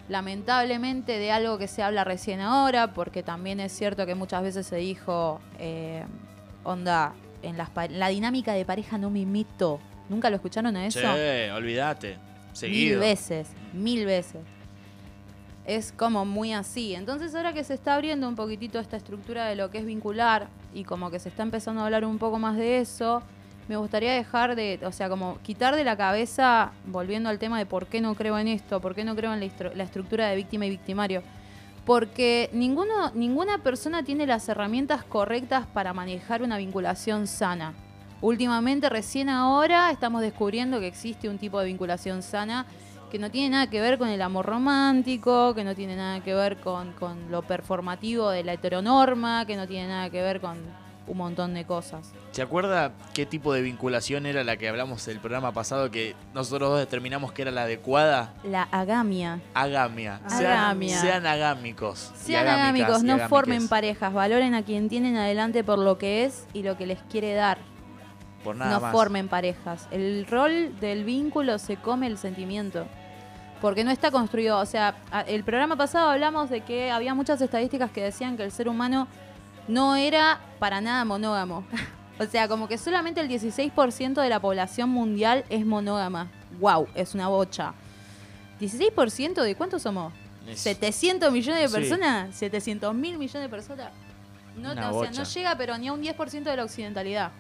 [0.10, 4.68] lamentablemente de algo que se habla recién ahora, porque también es cierto que muchas veces
[4.68, 6.04] se dijo, eh,
[6.64, 9.80] onda, en las pa- la dinámica de pareja no me imito.
[10.10, 11.00] ¿Nunca lo escucharon a eso?
[11.00, 12.18] Sí, olvídate.
[12.54, 13.00] Seguido.
[13.00, 14.42] Mil veces, mil veces.
[15.66, 16.94] Es como muy así.
[16.94, 20.48] Entonces ahora que se está abriendo un poquitito esta estructura de lo que es vincular
[20.74, 23.24] y como que se está empezando a hablar un poco más de eso,
[23.70, 27.66] me gustaría dejar de, o sea, como quitar de la cabeza, volviendo al tema de
[27.66, 30.28] por qué no creo en esto, por qué no creo en la, estru- la estructura
[30.28, 31.24] de víctima y victimario.
[31.86, 37.74] Porque ninguna persona tiene las herramientas correctas para manejar una vinculación sana.
[38.22, 42.66] Últimamente, recién ahora, estamos descubriendo que existe un tipo de vinculación sana
[43.12, 46.34] que no tiene nada que ver con el amor romántico, que no tiene nada que
[46.34, 50.58] ver con, con lo performativo de la heteronorma, que no tiene nada que ver con
[51.08, 52.12] un montón de cosas.
[52.32, 56.70] ¿Se acuerda qué tipo de vinculación era la que hablamos el programa pasado que nosotros
[56.72, 58.34] dos determinamos que era la adecuada?
[58.44, 59.42] La agamia.
[59.54, 60.22] Agamia.
[60.28, 61.00] Sean, Agamia.
[61.00, 62.12] sean agámicos.
[62.16, 66.48] y Sean agámicos, no formen parejas, valoren a quien tienen adelante por lo que es
[66.54, 67.58] y lo que les quiere dar.
[68.44, 68.92] Por nada no más.
[68.92, 69.88] formen parejas.
[69.92, 72.86] El rol del vínculo se come el sentimiento.
[73.62, 74.60] Porque no está construido.
[74.60, 74.96] O sea,
[75.26, 79.08] el programa pasado hablamos de que había muchas estadísticas que decían que el ser humano
[79.68, 81.66] no era para nada monógamo.
[82.20, 86.30] o sea, como que solamente el 16% de la población mundial es monógama.
[86.60, 86.88] ¡Wow!
[86.96, 87.74] Es una bocha.
[88.60, 90.14] ¿16% de cuántos somos?
[90.48, 91.74] Es- ¿700 millones de Sí.
[91.74, 92.42] personas?
[92.42, 93.92] ¿700 mil millones de personas?
[94.56, 97.32] No, o sea, no llega, pero ni a un 10% de la occidentalidad.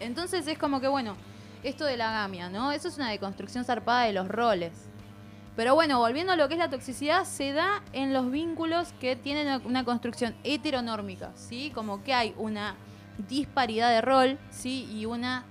[0.00, 1.16] Entonces es como que, bueno,
[1.64, 2.72] esto de la gamia, ¿no?
[2.72, 4.72] Eso es una deconstrucción zarpada de los roles.
[5.54, 9.16] Pero bueno, volviendo a lo que es la toxicidad, se da en los vínculos que
[9.16, 11.70] tienen una construcción heteronórmica, ¿sí?
[11.74, 12.74] Como que hay una
[13.28, 14.88] disparidad de rol, ¿sí?
[14.90, 15.44] Y una...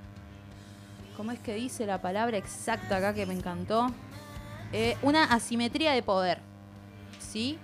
[1.16, 3.91] ¿Cómo es que dice la palabra exacta acá que me encantó?
[4.74, 6.39] Eh, una asimetría de poder,
[7.20, 7.60] ¿sí?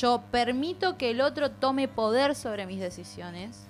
[0.00, 3.66] Yo permito que el otro tome poder sobre mis decisiones.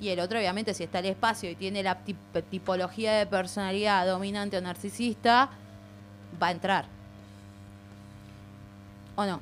[0.00, 4.06] Y el otro, obviamente, si está el espacio y tiene la tip- tipología de personalidad
[4.06, 5.48] dominante o narcisista,
[6.40, 6.97] va a entrar.
[9.18, 9.40] ¿O no?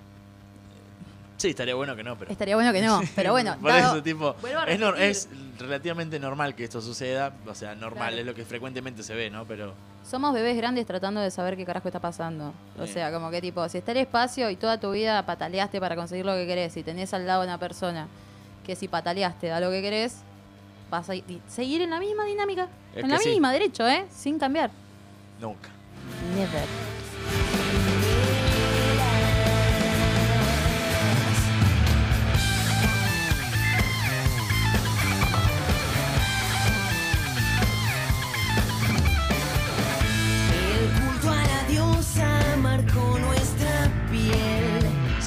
[1.36, 2.30] Sí, estaría bueno que no, pero.
[2.32, 4.34] Estaría bueno que no, pero bueno, Por dado- eso, tipo.
[4.66, 7.30] Es, nor- es relativamente normal que esto suceda.
[7.46, 8.20] O sea, normal, Claro.
[8.22, 9.44] es lo que frecuentemente se ve, ¿no?
[9.44, 9.74] Pero.
[10.08, 12.54] Somos bebés grandes tratando de saber qué carajo está pasando.
[12.78, 15.94] O sea, como que tipo, si está el espacio y toda tu vida pataleaste para
[15.94, 18.06] conseguir lo que querés y tenés al lado una persona
[18.64, 20.16] que si pataleaste da lo que querés,
[20.90, 21.12] vas a
[21.48, 22.68] seguir en la misma dinámica.
[22.94, 23.28] Es en la sí.
[23.30, 24.06] misma, derecho, ¿eh?
[24.10, 24.70] Sin cambiar.
[25.38, 25.68] Nunca.
[26.34, 26.85] Never.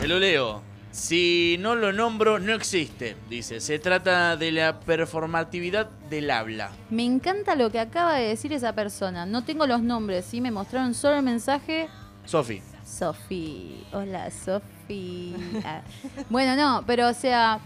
[0.09, 0.61] Lo leo.
[0.91, 3.15] Si no lo nombro, no existe.
[3.29, 3.59] Dice.
[3.61, 6.71] Se trata de la performatividad del habla.
[6.89, 9.27] Me encanta lo que acaba de decir esa persona.
[9.27, 10.41] No tengo los nombres, ¿sí?
[10.41, 11.87] Me mostraron solo el mensaje.
[12.25, 12.61] Sofi.
[12.83, 13.85] Sofi.
[13.93, 15.35] Hola, Sofi.
[15.63, 15.83] Ah.
[16.27, 17.59] Bueno, no, pero o sea,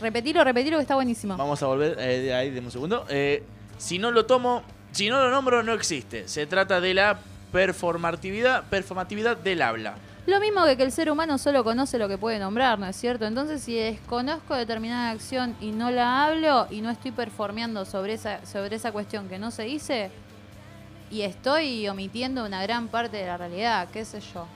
[0.00, 1.38] repetilo, repetilo que está buenísimo.
[1.38, 3.06] Vamos a volver eh, de ahí, de un segundo.
[3.08, 3.42] Eh,
[3.78, 6.28] si no lo tomo, si no lo nombro, no existe.
[6.28, 7.18] Se trata de la
[7.50, 9.94] performatividad, performatividad del habla.
[10.24, 12.94] Lo mismo que que el ser humano solo conoce lo que puede nombrar, ¿no es
[12.94, 13.26] cierto?
[13.26, 18.44] Entonces, si desconozco determinada acción y no la hablo y no estoy performeando sobre esa,
[18.46, 20.12] sobre esa cuestión que no se dice,
[21.10, 24.46] y estoy omitiendo una gran parte de la realidad, qué sé yo.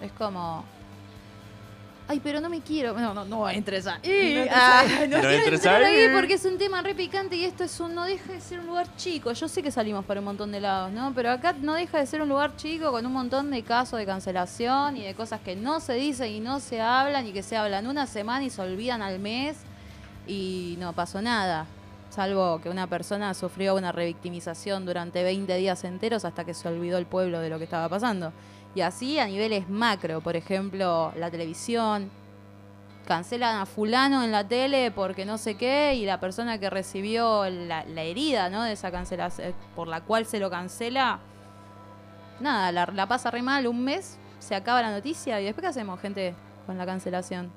[0.00, 0.64] Es como...
[2.10, 2.92] Ay, pero no me quiero.
[2.94, 4.00] No, no, no entres ahí.
[4.02, 4.88] No entres Ah, ahí.
[5.08, 6.14] no No quiero entres entrar ahí ahí.
[6.14, 8.66] porque es un tema re picante y esto es un no deja de ser un
[8.66, 9.30] lugar chico.
[9.32, 11.12] Yo sé que salimos para un montón de lados, ¿no?
[11.14, 14.06] Pero acá no deja de ser un lugar chico con un montón de casos de
[14.06, 17.56] cancelación y de cosas que no se dicen y no se hablan y que se
[17.56, 19.58] hablan una semana y se olvidan al mes
[20.26, 21.66] y no pasó nada.
[22.10, 26.98] Salvo que una persona sufrió una revictimización durante 20 días enteros hasta que se olvidó
[26.98, 28.32] el pueblo de lo que estaba pasando.
[28.74, 32.10] Y así a niveles macro, por ejemplo, la televisión,
[33.06, 37.48] cancelan a fulano en la tele porque no sé qué y la persona que recibió
[37.50, 38.62] la, la herida ¿no?
[38.62, 41.18] de esa cancelación por la cual se lo cancela
[42.38, 45.68] nada la, la pasa re mal un mes se acaba la noticia y después qué
[45.68, 46.34] hacemos gente
[46.66, 47.50] con la cancelación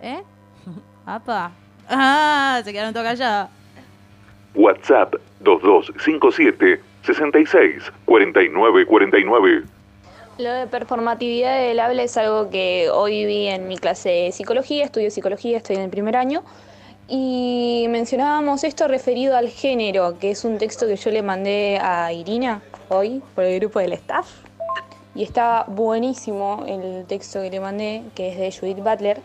[0.00, 0.22] ¿eh?
[1.04, 1.52] apa
[1.86, 3.50] ah se quedaron todos callados
[4.54, 9.79] WhatsApp 2257 66 49 49.
[10.40, 14.86] Lo de performatividad del habla es algo que hoy vi en mi clase de psicología,
[14.86, 16.42] estudio psicología, estoy en el primer año,
[17.08, 22.10] y mencionábamos esto referido al género, que es un texto que yo le mandé a
[22.14, 24.30] Irina hoy por el grupo del staff.
[25.14, 29.20] Y está buenísimo el texto que le mandé, que es de Judith Butler,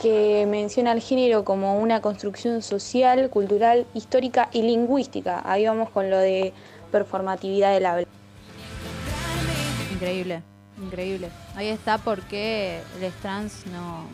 [0.00, 5.42] que menciona el género como una construcción social, cultural, histórica y lingüística.
[5.44, 6.52] Ahí vamos con lo de
[6.92, 8.06] performatividad del habla.
[9.92, 10.42] Increíble,
[10.82, 11.30] increíble.
[11.54, 14.06] Ahí está porque los trans no,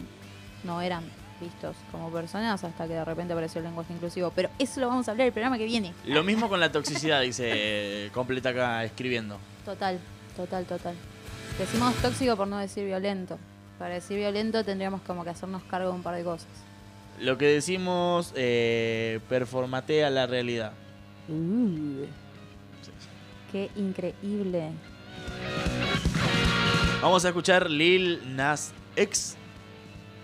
[0.64, 1.05] no eran
[1.41, 4.33] vistos como personas hasta que de repente apareció el lenguaje inclusivo.
[4.35, 5.93] Pero eso lo vamos a hablar el programa que viene.
[6.05, 9.39] Lo mismo con la toxicidad, dice, eh, completa acá escribiendo.
[9.64, 9.99] Total,
[10.37, 10.95] total, total.
[11.59, 13.39] Decimos tóxico por no decir violento.
[13.79, 16.49] Para decir violento tendríamos como que hacernos cargo de un par de cosas.
[17.21, 20.73] Lo que decimos eh, performatea la realidad.
[23.51, 24.71] Qué increíble.
[27.01, 29.37] Vamos a escuchar Lil Nas X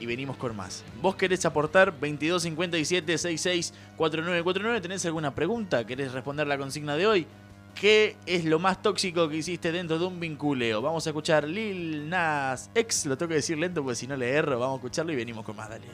[0.00, 0.82] y venimos con más.
[1.00, 4.80] ¿Vos querés aportar 2257 66 4949?
[4.80, 5.86] ¿Tenés alguna pregunta?
[5.86, 7.26] ¿Querés responder la consigna de hoy?
[7.76, 10.82] ¿Qué es lo más tóxico que hiciste dentro de un vinculeo?
[10.82, 13.06] Vamos a escuchar Lil Nas X.
[13.06, 14.58] Lo tengo que decir lento porque si no le erro.
[14.58, 15.68] Vamos a escucharlo y venimos con más.
[15.68, 15.86] Dale.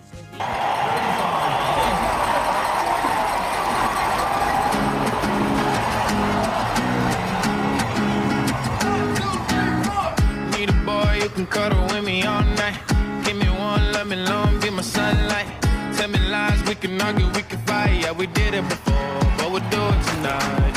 [11.40, 12.78] Can cuddle with me all night.
[13.24, 15.46] Give me one, let me long, be my sunlight.
[15.96, 18.02] Tell me lies, we can argue, we can fight.
[18.02, 20.74] Yeah, we did it before, but we'll do it tonight.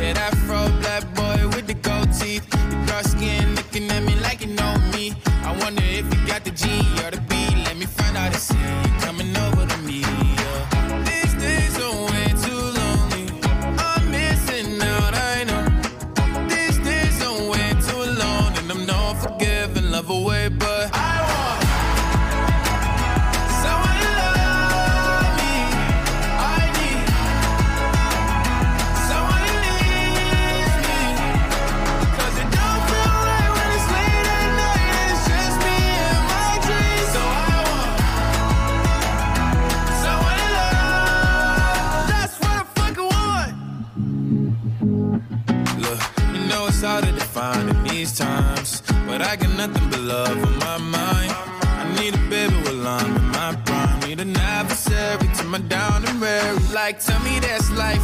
[0.00, 2.46] Yeah, that fro black boy with the gold teeth.
[2.70, 5.14] Your dark skin looking at me like you know me.
[5.44, 6.64] I wonder if you got the G
[7.04, 7.11] or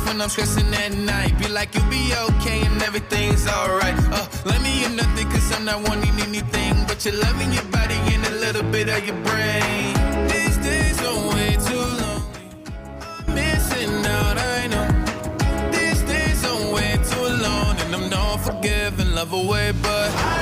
[0.08, 1.38] when I'm stressing at night.
[1.38, 3.96] Be like, you'll be okay and everything's alright.
[4.10, 7.68] Uh, let me in nothing, cause I'm not wanting anything but your love in your
[7.76, 9.94] body and a little bit of your brain.
[10.32, 12.22] These days are way too long.
[13.34, 14.88] Missing out, I know.
[15.76, 20.37] These days are way too long, and I'm not forgiving, love away, but I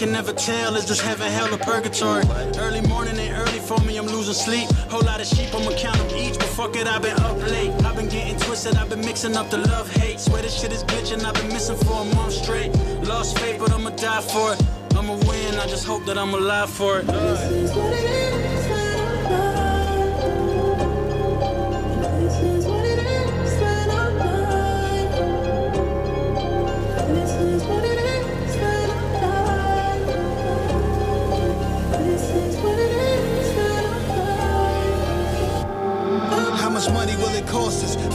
[0.00, 0.76] can never tell.
[0.76, 2.24] Is this heaven, hell, or purgatory?
[2.56, 3.98] Early morning ain't early for me.
[3.98, 4.66] I'm losing sleep.
[4.88, 6.38] Whole lot of sheep, I'ma count them each.
[6.38, 7.70] But fuck it, I've been up late.
[7.84, 8.76] I've been getting twisted.
[8.76, 10.18] I've been mixing up the love hate.
[10.18, 11.22] Swear this shit is glitching.
[11.22, 12.74] I've been missing for a month straight.
[13.02, 14.62] Lost faith, but I'ma die for it.
[14.96, 15.54] I'ma win.
[15.56, 18.29] I just hope that I'm alive for it.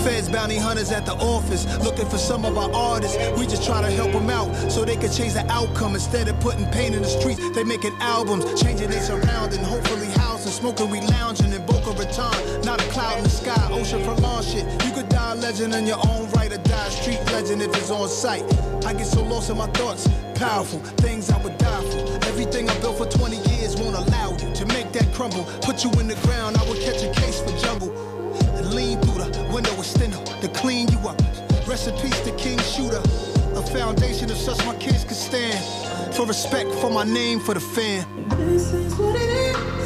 [0.06, 3.18] Feds, bounty hunters at the office, looking for some of our artists.
[3.40, 5.96] We just try to help them out so they can change the outcome.
[5.96, 10.52] Instead of putting pain in the streets, they making albums, changing their surrounding, hopefully housing,
[10.52, 12.62] smoking, we lounging in Boca Raton.
[12.62, 14.66] Not a cloud in the sky, ocean for long shit.
[14.86, 17.76] You could die a legend in your own right or die a street legend if
[17.76, 18.44] it's on sight.
[18.86, 22.28] I get so lost in my thoughts, powerful things I would die for.
[22.30, 25.46] Everything I built for 20 years won't allow you to make that crumble.
[25.64, 28.05] Put you in the ground, I would catch a case for and
[28.76, 31.20] lean through the window steno to clean you up.
[31.66, 33.02] Rest in peace to King Shooter,
[33.56, 35.64] a foundation of such my kids could stand.
[36.14, 38.06] For respect for my name for the fan.
[38.32, 39.85] This is what it is.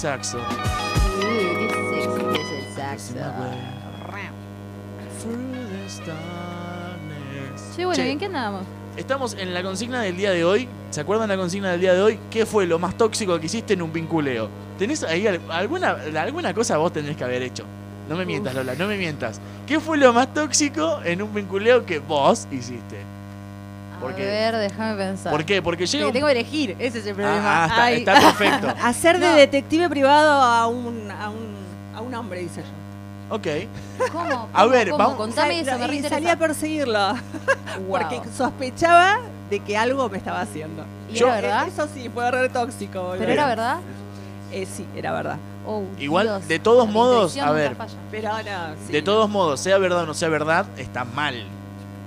[0.00, 0.38] Saxo.
[1.20, 1.90] Que.
[7.76, 8.10] Che, bueno, Che.
[8.10, 8.62] ¿en qué andábamos?
[8.96, 10.68] Estamos en la consigna del día de hoy.
[10.90, 12.18] ¿Se acuerdan la consigna del día de hoy?
[12.30, 14.48] ¿Qué fue lo más tóxico que hiciste en un vinculeo?
[14.78, 17.64] ¿Tenés ahí al- alguna, alguna cosa vos tenés que haber hecho?
[18.08, 19.40] No me mientas, Lola, no me mientas.
[19.66, 23.02] ¿Qué fue lo más tóxico en un vinculeo que vos hiciste?
[24.00, 25.30] Porque, A ver, déjame pensar.
[25.32, 25.60] ¿Por qué?
[25.62, 27.64] Porque llega Porque tengo que elegir, ese es el problema.
[27.64, 28.68] Ah, está- está perfecto.
[28.82, 29.34] Hacer de No.
[29.34, 31.54] detective privado a un, a un,
[31.94, 33.34] a un hombre, dice yo.
[33.36, 33.46] Ok.
[34.10, 34.48] ¿Cómo?
[34.54, 34.98] A ver, ¿Cómo?
[35.04, 36.16] vamos- Contame Sa- eso, me y reinteresa.
[36.16, 37.14] salí a perseguirlo.
[37.88, 39.18] Porque sospechaba
[39.50, 40.84] de que algo me estaba haciendo.
[41.12, 41.68] ¿Y era verdad?
[41.68, 43.00] Eso sí, fue re tóxico.
[43.02, 43.18] boludo.
[43.18, 43.76] ¿Pero era verdad?
[44.50, 45.36] Eh, sí, era verdad.
[45.66, 47.76] Oh, Igual, Dios, de todos la modos, a ver.
[48.10, 48.92] Pero no, sí.
[48.92, 51.44] de todos modos, sea verdad o no sea verdad, está mal.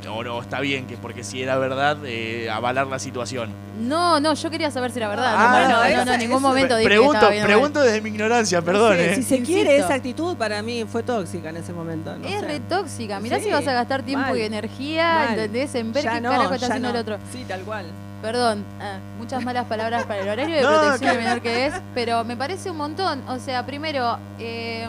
[0.09, 3.49] O no, está bien, que porque si era verdad, eh, avalar la situación.
[3.81, 5.34] No, no, yo quería saber si era verdad.
[5.38, 7.41] Ah, no, no, esa- en ningún momento dije que pregunto, mal.
[7.43, 9.15] pregunto desde mi ignorancia, perdón, eh.
[9.15, 9.45] Si se Insisto.
[9.45, 12.15] quiere, esa actitud para mí fue tóxica en ese momento.
[12.17, 12.47] no Es sé.
[12.47, 13.19] re tóxica.
[13.19, 14.38] Mirá Sí, si vas a gastar tiempo mal.
[14.38, 15.30] y energía, Mal.
[15.39, 15.73] ¿entendés?
[15.75, 16.95] En ver Ya qué no, carajo está ya haciendo no.
[16.95, 17.17] el otro.
[17.31, 17.85] Sí, tal cual.
[18.21, 22.23] Perdón, ah, muchas malas palabras para el horario de No, protección menor que es, pero
[22.23, 23.21] me parece un montón.
[23.27, 24.88] O sea, primero, eh,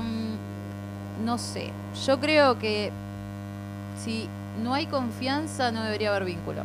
[1.24, 1.70] no sé,
[2.06, 2.92] yo creo que
[4.04, 4.28] si
[4.62, 6.62] no hay confianza no debería haber vínculo.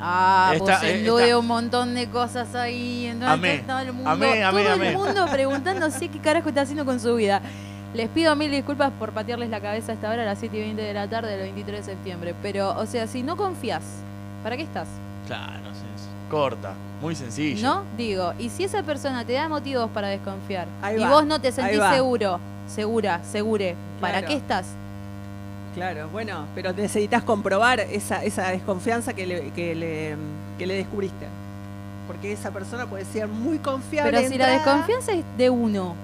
[0.00, 3.06] Ah, Está- pues eh, endude está- un montón de cosas ahí.
[3.06, 4.88] entonces Amé, todo el mundo, amé, amé, todo amé.
[4.90, 7.40] el mundo preguntándose qué carajo está haciendo con su vida.
[7.94, 10.60] Les pido mil disculpas por patearles la cabeza a esta hora, a las 7 y
[10.60, 12.34] 20 de la tarde del 23 de septiembre.
[12.42, 13.82] Pero, o sea, si no confías,
[14.42, 14.88] ¿para qué estás?
[15.28, 16.08] Claro, sí, sí.
[16.28, 17.62] corta, muy sencillo.
[17.66, 17.82] ¿No?
[17.96, 21.40] Digo, y si esa persona te da motivos para desconfiar Ahí y va, vos no
[21.40, 24.26] te sentís seguro, segura, segure, ¿para Claro.
[24.26, 24.66] qué estás?
[25.74, 30.16] Claro, bueno, pero necesitas comprobar esa, esa desconfianza que le, que, le,
[30.56, 31.26] que le descubriste.
[32.06, 34.12] Porque esa persona puede ser muy confiable.
[34.12, 35.96] Pero si la desconfianza es de uno.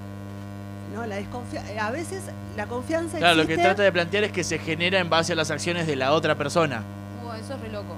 [0.93, 1.87] No, la desconfianza.
[1.87, 2.23] A veces
[2.57, 5.35] la confianza Claro, lo que trata de plantear es que se genera en base a
[5.35, 6.83] las acciones de la otra persona.
[7.25, 7.95] Oh, eso es re loco.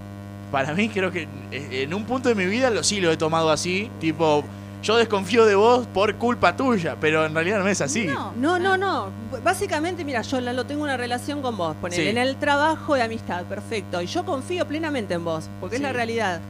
[0.52, 3.18] Para mí creo que eh, en un punto de mi vida lo, sí lo he
[3.18, 4.44] tomado así, tipo,
[4.84, 8.06] yo desconfío de vos por culpa tuya, pero en realidad no es así.
[8.06, 9.10] No, no, no.
[9.44, 11.76] Básicamente, mira, yo Lalo, tengo una relación con vos.
[11.78, 12.08] Poner Sí.
[12.08, 14.02] en el trabajo de amistad, perfecto.
[14.02, 16.42] Y yo confío plenamente en vos, porque es la realidad.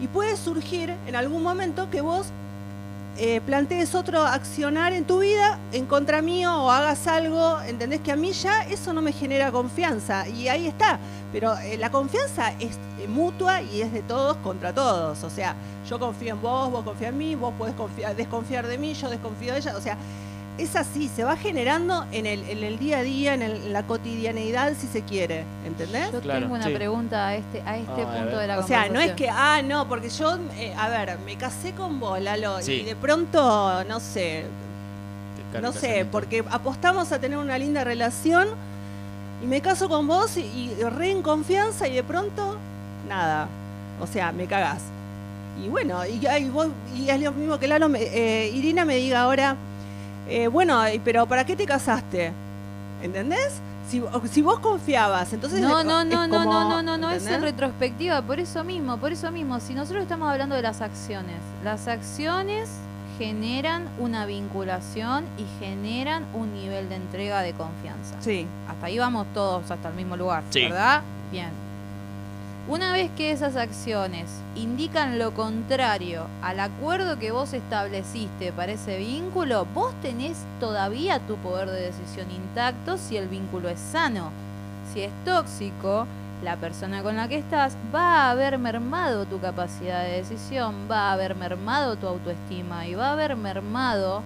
[0.00, 2.28] Y puede surgir en algún momento que vos
[3.16, 8.00] eh, plantees otro accionar en tu vida en contra mío o hagas algo, ¿entendés?
[8.00, 10.26] Que a mí ya eso no me genera confianza.
[10.28, 10.98] Y ahí está.
[11.32, 15.22] Pero eh, la confianza es eh, mutua y es de todos contra todos.
[15.22, 15.54] O sea,
[15.88, 19.10] yo confío en vos, vos confías en mí, vos podés confiar, desconfiar de mí, yo
[19.10, 19.76] desconfío de ella.
[19.76, 19.96] O sea,
[20.62, 23.72] es así, se va generando en el, en el día a día, en, el- en
[23.72, 25.44] la cotidianeidad, si se quiere.
[25.66, 26.12] ¿Entendés?
[26.12, 29.00] Yo tengo una pregunta a este, a este Ah, punto de la O sea, no
[29.00, 29.16] es conversación.
[29.16, 32.72] que, ah, no, porque yo, eh, a ver, me casé con vos, Lalo, Sí.
[32.72, 34.44] y de pronto, no sé,
[35.60, 38.48] no sé, porque apostamos a tener una linda relación
[39.42, 42.56] y me caso con vos y, y re en confianza y de pronto,
[43.08, 43.48] nada.
[44.00, 44.80] O sea, me cagás.
[45.62, 48.96] Y bueno, y, y vos, y es lo mismo que Lalo, me- eh, Irina me
[48.96, 49.56] diga ahora,
[50.30, 52.32] eh, bueno, pero ¿para qué te casaste?
[53.02, 53.60] ¿Entendés?
[53.88, 55.60] Si, si vos confiabas, entonces...
[55.60, 58.96] No, no, no, no, como- no, no, no, no, es en retrospectiva, por eso mismo,
[58.98, 59.58] por eso mismo.
[59.58, 62.68] Si nosotros estamos hablando de las acciones, las acciones
[63.18, 68.14] generan una vinculación y generan un nivel de entrega de confianza.
[68.20, 68.46] Sí.
[68.68, 70.62] Hasta ahí vamos todos hasta el mismo lugar, Sí.
[70.62, 71.02] ¿verdad?
[71.32, 71.50] Bien.
[72.70, 78.96] Una vez que esas acciones indican lo contrario al acuerdo que vos estableciste para ese
[78.96, 84.30] vínculo, vos tenés todavía tu poder de decisión intacto si el vínculo es sano.
[84.92, 86.06] Si es tóxico,
[86.44, 91.08] la persona con la que estás va a haber mermado tu capacidad de decisión, va
[91.08, 94.22] a haber mermado tu autoestima y va a haber mermado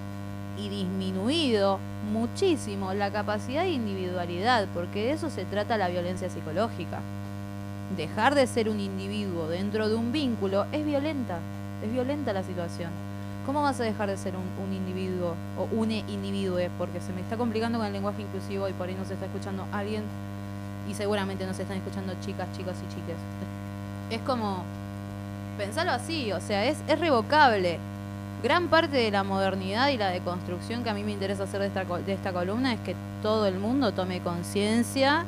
[0.58, 1.78] y disminuido
[2.12, 7.00] muchísimo la capacidad de individualidad, porque de eso se trata la violencia psicológica.
[7.96, 11.38] Dejar de ser un individuo dentro de un vínculo es violenta,
[11.84, 12.90] es violenta la situación.
[13.46, 16.58] ¿Cómo vas a dejar de ser un, individuo o un individuo?
[16.76, 19.26] Porque se me está complicando con el lenguaje inclusivo y por ahí no se está
[19.26, 20.02] escuchando alguien
[20.90, 23.16] y seguramente nos están escuchando chicas, chicos y chiques.
[24.10, 24.64] Es como,
[25.56, 27.78] pensarlo así, o sea, es, es revocable.
[28.42, 31.68] Gran parte de la modernidad y la deconstrucción que a mí me interesa hacer de
[31.68, 35.24] esta, de esta columna es que todo el mundo tome conciencia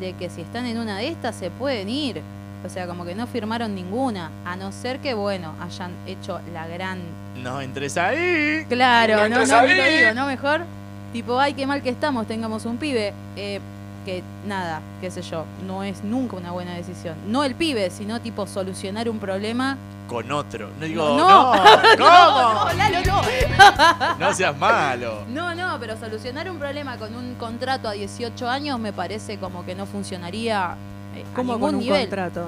[0.00, 2.22] de que si están en una de estas se pueden ir.
[2.64, 6.66] O sea, como que no firmaron ninguna, a no ser que, bueno, hayan hecho la
[6.66, 6.98] gran
[7.42, 8.66] No entres ahí.
[8.68, 9.98] Claro, no, no, ahí.
[9.98, 10.26] digo, ¿no?
[10.26, 10.62] Mejor,
[11.12, 13.14] tipo, ay, qué mal que estamos, tengamos un pibe.
[13.36, 13.60] Eh,
[14.04, 17.14] que nada, qué sé yo, no es nunca una buena decisión.
[17.28, 19.76] No el pibe, sino tipo solucionar un problema.
[20.08, 20.70] Con otro.
[20.80, 22.70] No digo, No, no, no, ¿cómo?
[22.70, 23.20] no, Lalo, no.
[24.18, 25.24] No seas malo.
[25.28, 29.64] No, no, pero solucionar un problema con un contrato a 18 años me parece como
[29.64, 30.74] que no funcionaría
[31.14, 32.00] eh, a ¿Cómo ningún con un nivel.
[32.02, 32.46] contrato?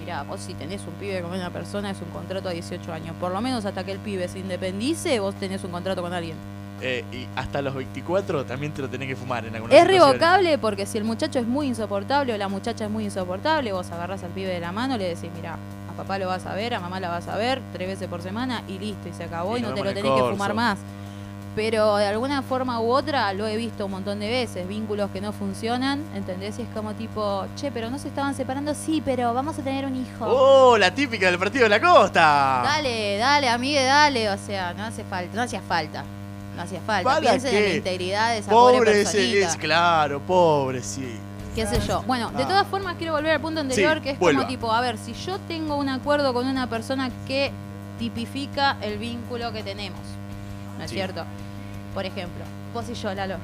[0.00, 3.14] Mirá, vos si tenés un pibe con una persona es un contrato a 18 años.
[3.20, 6.36] Por lo menos hasta que el pibe se independice, vos tenés un contrato con alguien.
[6.82, 10.58] Eh, y hasta los 24 también te lo tenés que fumar en alguna Es revocable
[10.58, 14.22] porque si el muchacho es muy insoportable o la muchacha es muy insoportable, vos agarrás
[14.24, 15.56] al pibe de la mano y le decís, mira,
[15.90, 18.20] a papá lo vas a ver, a mamá la vas a ver tres veces por
[18.20, 20.78] semana y listo, y se acabó Y y, no te lo tenés que fumar más.
[21.54, 25.22] Pero de alguna forma u otra lo he visto un montón de veces, vínculos que
[25.22, 26.58] no funcionan, ¿entendés?
[26.58, 29.86] Y es como tipo, che, pero no se estaban separando, sí, pero vamos a tener
[29.86, 30.26] un hijo.
[30.26, 32.60] ¡Oh, la típica del partido de la costa!
[32.62, 34.28] Dale, dale, amigue, dale.
[34.28, 36.04] O sea, no hace falta, no hacía falta.
[36.56, 37.08] No hacía falta.
[37.08, 37.76] ¿Para Piensen en la qué?
[37.76, 39.46] integridad de esa pobre, Pobre personita.
[39.48, 41.16] es claro, pobre, sí.
[41.54, 42.02] qué sé yo.
[42.02, 42.48] Bueno, de Ah.
[42.48, 44.40] todas formas quiero volver al punto anterior, Sí, que es vuelva.
[44.42, 47.50] como tipo, a ver, si yo tengo un acuerdo con una persona que
[47.98, 50.00] tipifica el vínculo que tenemos,
[50.78, 50.96] ¿no es Sí.
[50.96, 51.24] cierto?
[51.94, 53.36] Por ejemplo, vos y yo, Lalo,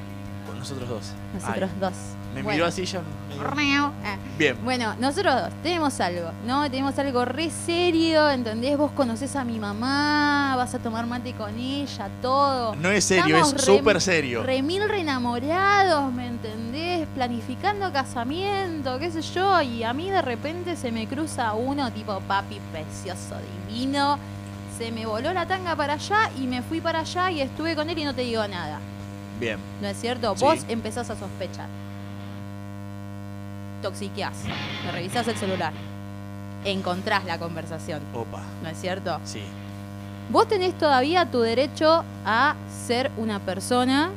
[0.47, 1.11] Con nosotros dos.
[1.33, 1.93] nosotros Ay, dos.
[2.33, 2.55] Me Bueno.
[2.57, 2.99] miró así ya.
[3.37, 3.91] me.
[4.37, 4.57] Bien.
[4.63, 6.63] Bueno, nosotros dos tenemos algo, ¿no?
[6.69, 8.75] Tenemos algo re serio, ¿entendés?
[8.77, 12.75] Vos conocés a mi mamá, vas a tomar mate con ella, todo.
[12.75, 14.41] No es serio, Estamos es súper serio.
[14.43, 17.07] Remil re enamorados, ¿me entendés?
[17.13, 22.19] Planificando casamiento, qué sé yo, y a mí de repente se me cruza uno tipo
[22.21, 23.35] papi precioso,
[23.67, 24.17] divino.
[24.77, 27.91] Se me voló la tanga para allá y me fui para allá y estuve con
[27.91, 28.79] él y no te digo nada.
[29.43, 29.59] Bien.
[29.81, 30.35] ¿No es cierto?
[30.35, 30.43] Sí.
[30.43, 31.67] Vos empezás a sospechar.
[33.81, 34.33] Toxiqueás.
[34.85, 35.73] Me revisás el celular.
[36.65, 38.01] Encontrás la conversación.
[38.13, 38.41] Opa.
[38.61, 39.19] ¿No es cierto?
[39.25, 39.43] Sí.
[40.29, 42.55] Vos tenés todavía tu derecho a
[42.87, 44.11] ser una persona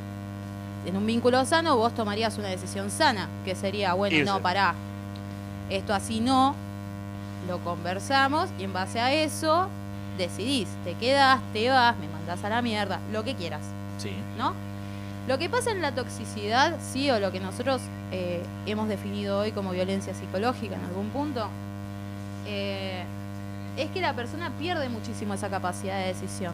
[0.85, 1.75] en un vínculo sano.
[1.75, 4.31] Vos tomarías una decisión sana, que sería, bueno, Irse.
[4.31, 4.73] no, pará.
[5.69, 6.55] Esto así no.
[7.49, 9.67] Lo conversamos y en base a eso
[10.17, 10.69] decidís.
[10.85, 13.61] Te quedás, te vas, me mandás a la mierda, lo que quieras.
[13.97, 14.11] Sí.
[14.37, 14.53] ¿no?
[15.27, 17.81] Lo que pasa en la toxicidad, sí, o lo que nosotros
[18.13, 21.49] eh, hemos definido hoy como violencia psicológica en algún punto,
[22.45, 23.03] eh,
[23.75, 26.53] es que la persona pierde muchísimo esa capacidad de decisión.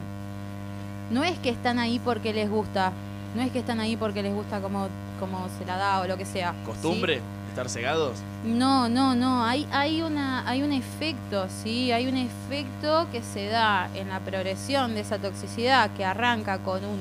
[1.12, 2.92] No es que están ahí porque les gusta,
[3.36, 4.88] no es que están ahí porque les gusta como,
[5.20, 6.54] como se la da o lo que sea.
[6.54, 6.66] ¿sí?
[6.66, 7.22] ¿Costumbre?
[7.50, 8.18] ¿Estar cegados?
[8.44, 9.46] No, no, no.
[9.46, 11.92] Hay, hay, una, hay un efecto, ¿sí?
[11.92, 16.84] Hay un efecto que se da en la progresión de esa toxicidad que arranca con
[16.84, 16.98] un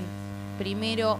[0.58, 1.18] primero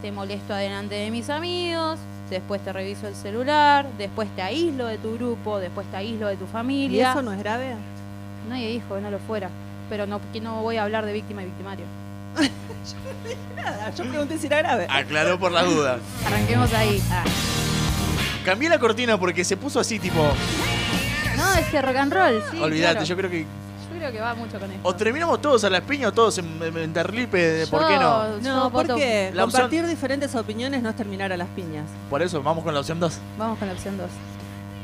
[0.00, 1.98] te molesto adelante de mis amigos,
[2.30, 6.36] después te reviso el celular, después te aíslo de tu grupo, después te aíslo de
[6.36, 7.10] tu ¿Y familia.
[7.10, 7.74] eso no es grave?
[8.48, 9.50] Nadie dijo que no lo fuera.
[9.88, 11.84] Pero no, que no voy a hablar de víctima y victimario.
[13.56, 14.86] Nada, yo pregunté si era grave.
[14.88, 16.00] Aclaró por las dudas.
[16.26, 17.02] Arranquemos ahí.
[17.10, 17.24] Ah.
[18.44, 20.32] Cambié la cortina porque se puso así, tipo.
[21.36, 22.60] No, es que rock and roll, sí.
[22.60, 23.06] olvídate, claro.
[23.06, 23.46] yo creo que.
[24.00, 24.88] Creo que va mucho con esto.
[24.88, 28.28] O terminamos todos a las piñas o todos en, en- en terlipe, ¿por qué no?
[28.38, 31.84] No, Yo voto- porque La opción- compartir diferentes opiniones no es terminar a las piñas.
[32.08, 33.18] Por eso, vamos con la opción 2.
[33.36, 34.06] Vamos con la opción 2.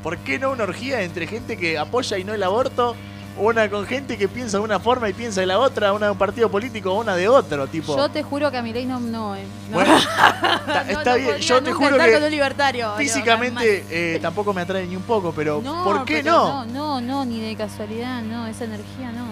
[0.03, 2.95] ¿Por qué no una orgía entre gente que apoya y no el aborto?
[3.39, 6.13] Una con gente que piensa de una forma y piensa de la otra, una de
[6.13, 7.95] un partido político o una de otro, tipo.
[7.97, 8.99] Yo te juro que a mi ley no.
[8.99, 9.75] no, eh, no.
[9.75, 14.55] Bueno, está, No, está no bien, yo te juro que con libertario, físicamente eh, tampoco
[14.55, 16.65] me atrae ni un poco, pero ¿por qué pero no?
[16.67, 17.01] no?
[17.01, 19.27] No, no, ni de casualidad, no, esa energía no.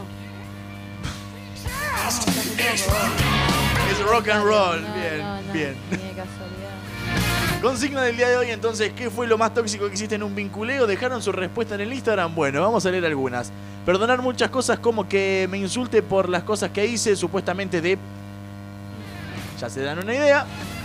[3.90, 5.76] Es rock and roll, bien, bien.
[5.90, 6.53] Ni de casualidad.
[7.64, 10.34] Consigna del día de hoy, entonces, ¿qué fue lo más tóxico que hiciste en un
[10.34, 10.86] vinculeo?
[10.86, 12.34] ¿Dejaron su respuesta en el Instagram?
[12.34, 13.50] Bueno, vamos a leer algunas.
[13.86, 17.96] Perdonar muchas cosas como que me insulte por las cosas que hice, supuestamente de...
[19.58, 20.44] Ya se dan una idea.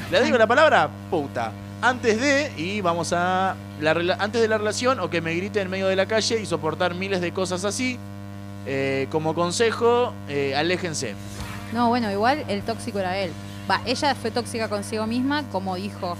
[0.09, 0.89] ¿Le digo la palabra?
[1.09, 1.51] Puta.
[1.81, 3.57] Antes de, y vamos a...
[3.81, 6.45] La, antes de la relación, o que me grite en medio de la calle y
[6.45, 7.99] soportar miles de cosas así.
[8.65, 11.13] Eh, como consejo, eh, aléjense.
[11.73, 13.33] No, bueno, igual el tóxico era él.
[13.69, 16.15] Va, ella fue tóxica consigo misma, como dijo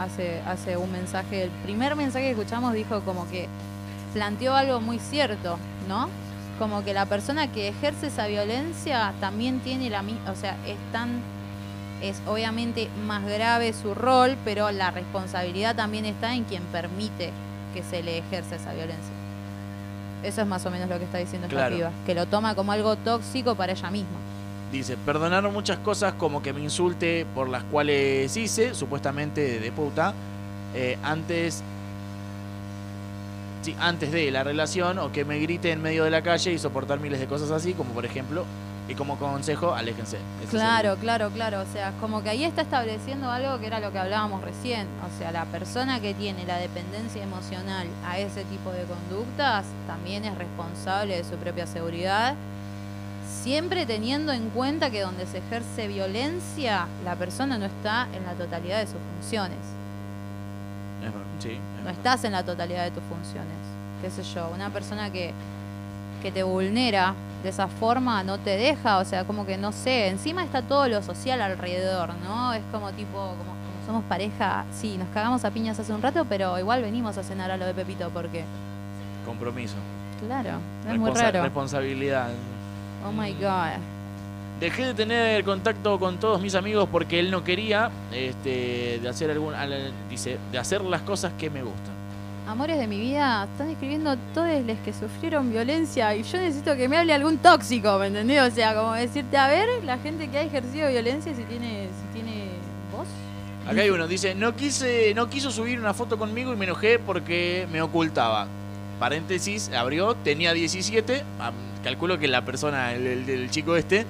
[0.00, 1.44] hace, hace un mensaje.
[1.44, 3.48] El primer mensaje que escuchamos dijo como que
[4.14, 5.58] planteó algo muy cierto,
[5.88, 6.08] ¿no?
[6.58, 10.76] Como que la persona que ejerce esa violencia también tiene la misma, o sea, es
[10.92, 11.20] tan,
[12.02, 17.30] es obviamente más grave su rol, pero la responsabilidad también está en quien permite
[17.74, 19.14] que se le ejerza esa violencia.
[20.22, 21.76] Eso es más o menos lo que está diciendo esta Claro.
[21.76, 24.18] piba, que lo toma como algo tóxico para ella misma.
[24.72, 29.72] Dice, perdonar muchas cosas como que me insulte por las cuales hice, supuestamente de, de
[29.72, 30.14] puta,
[30.74, 31.62] eh, antes,
[33.62, 36.58] sí, antes de la relación o que me grite en medio de la calle y
[36.58, 38.44] soportar miles de cosas así, como por ejemplo,
[38.90, 40.18] y como consejo, aléjense.
[40.42, 41.60] Ese Claro, claro, claro.
[41.60, 44.88] O sea, como que ahí está estableciendo algo que era lo que hablábamos recién.
[45.06, 50.24] O sea, la persona que tiene la dependencia emocional a ese tipo de conductas también
[50.24, 52.34] es responsable de su propia seguridad
[53.30, 58.32] Siempre teniendo en cuenta que donde se ejerce violencia, la persona no está en la
[58.32, 59.58] totalidad de sus funciones.
[61.38, 63.56] Sí, es No estás en la totalidad de tus funciones.
[64.02, 65.32] Qué sé yo, una persona que,
[66.22, 70.08] que te vulnera de esa forma no te deja, o sea, como que no sé,
[70.08, 72.52] encima está todo lo social alrededor, ¿no?
[72.52, 76.26] Es como tipo, como, como somos pareja, sí, nos cagamos a piñas hace un rato,
[76.28, 78.44] pero igual venimos a cenar a lo de Pepito porque,
[79.24, 79.76] Compromiso.
[80.26, 80.58] claro,
[80.88, 81.42] es muy raro.
[81.42, 82.28] Responsabilidad.
[83.06, 83.78] Oh my god.
[84.60, 89.30] Dejé de tener contacto con todos mis amigos porque él no quería este, de hacer
[89.30, 91.94] algún, al- dice, de hacer las cosas que me gustan.
[92.46, 96.88] Amores de mi vida, están escribiendo todos los que sufrieron violencia y yo necesito que
[96.88, 98.42] me hable algún tóxico, ¿me entendés?
[98.42, 102.12] O sea, como decirte, a ver, la gente que ha ejercido violencia si tiene, si
[102.20, 102.48] tiene
[102.92, 103.06] voz.
[103.70, 106.98] Acá hay uno, dice, no quise, no quiso subir una foto conmigo y me enojé
[106.98, 108.46] porque me ocultaba.
[109.00, 111.50] Paréntesis, abrió, tenía 17, ah,
[111.82, 114.06] calculo que la persona, el, el- el chico este,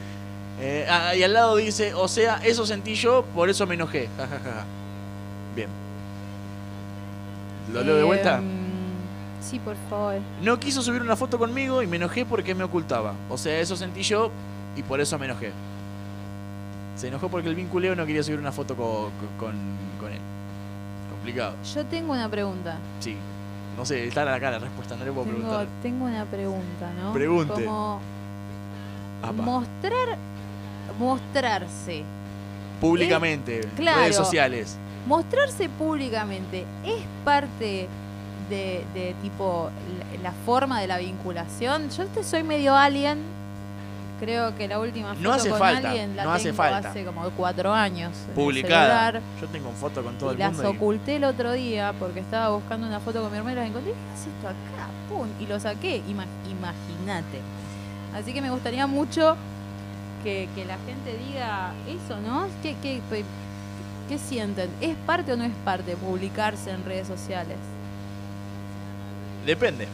[0.61, 4.09] eh, ah, y al lado dice, o sea, eso sentí yo, por eso me enojé.
[4.19, 4.65] Ja, ja, ja, ja.
[5.57, 5.69] Bien.
[7.73, 8.39] ¿Lo leo de vuelta?
[8.39, 8.45] Em,
[9.41, 10.17] sí, por favor.
[10.43, 13.15] No quiso subir una foto conmigo y me enojé porque me ocultaba.
[13.29, 14.31] O sea, eso sentí yo
[14.77, 15.53] y por eso me enojé.
[16.97, 19.55] Se enojó porque el vinculeo no quería subir una foto co- co- con,
[20.01, 20.19] con, él.
[21.13, 21.55] Complicado.
[21.75, 22.77] Yo tengo una pregunta.
[22.99, 23.17] Sí.
[23.81, 25.67] No sé, está acá la respuesta, no le puedo Tengo, preguntar.
[25.81, 27.15] tengo una pregunta, ¿no?
[27.15, 27.65] Pregunte.
[27.65, 27.99] Como
[29.43, 30.19] mostrar,
[30.99, 32.05] mostrarse.
[32.79, 34.01] Públicamente, claro.
[34.01, 34.77] redes sociales.
[35.07, 37.89] Mostrarse públicamente es parte
[38.51, 39.71] de, de tipo
[40.23, 41.89] la, la forma de la vinculación.
[41.89, 43.21] Yo te soy medio alien.
[44.21, 46.91] Creo que la última foto No hace con falta, alguien la no hace tengo falta.
[46.91, 48.13] hace como cuatro años.
[48.25, 48.83] en el Publicada.
[49.13, 49.23] celular.
[49.41, 50.71] Yo tengo foto con todo y el las mundo.
[50.73, 53.69] y- oculté el otro día porque estaba buscando una foto con mi hermano y las
[53.69, 53.93] encontré.
[53.93, 54.89] ¿Qué haces esto acá?
[55.09, 55.27] ¡Pum!
[55.41, 56.03] Y lo saqué.
[56.07, 57.41] Ima- Imagínate.
[58.15, 59.37] Así que me gustaría mucho
[60.23, 62.47] que, que la gente diga eso, ¿no?
[62.63, 63.25] ¿Qué, qué, pe-
[64.09, 64.69] qué sienten?
[64.83, 67.57] ¿Es parte o no es parte publicarse en redes sociales?
[69.47, 69.89] Depende.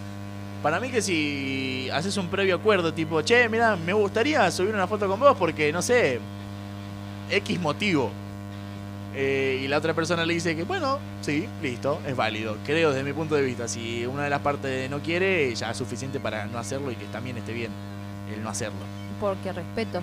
[0.67, 4.89] Para mí que si haces un previo acuerdo, tipo, che, mira, me gustaría subir una
[4.89, 6.19] foto con vos porque, no sé,
[7.31, 8.11] X motivo.
[9.15, 12.57] Eh, y la otra persona le dice que, bueno, sí, listo, es válido.
[12.67, 15.77] Creo desde mi punto de vista, si una de las partes no quiere, ya es
[15.77, 17.71] suficiente para no hacerlo y que también esté bien
[18.35, 18.81] el no hacerlo.
[19.21, 20.03] Porque respeto.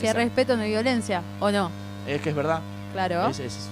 [0.00, 1.68] Si hay respeto no hay violencia, ¿o no?
[2.06, 2.60] Es que es verdad.
[2.92, 3.26] Claro.
[3.26, 3.68] Es, es-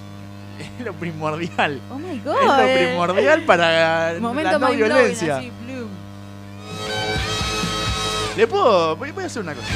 [0.81, 1.81] es lo primordial.
[1.93, 2.35] Oh my Es god.
[2.43, 2.87] lo eh.
[2.89, 5.37] primordial para Momento la no violencia.
[5.37, 5.53] así.
[8.39, 8.95] Le puedo.
[8.95, 9.67] Voy, a hacer una cosa.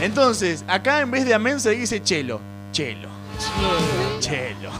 [0.00, 2.40] Entonces, acá en vez de amén se dice chelo.
[2.70, 3.08] Chelo.
[4.20, 4.70] Chelo.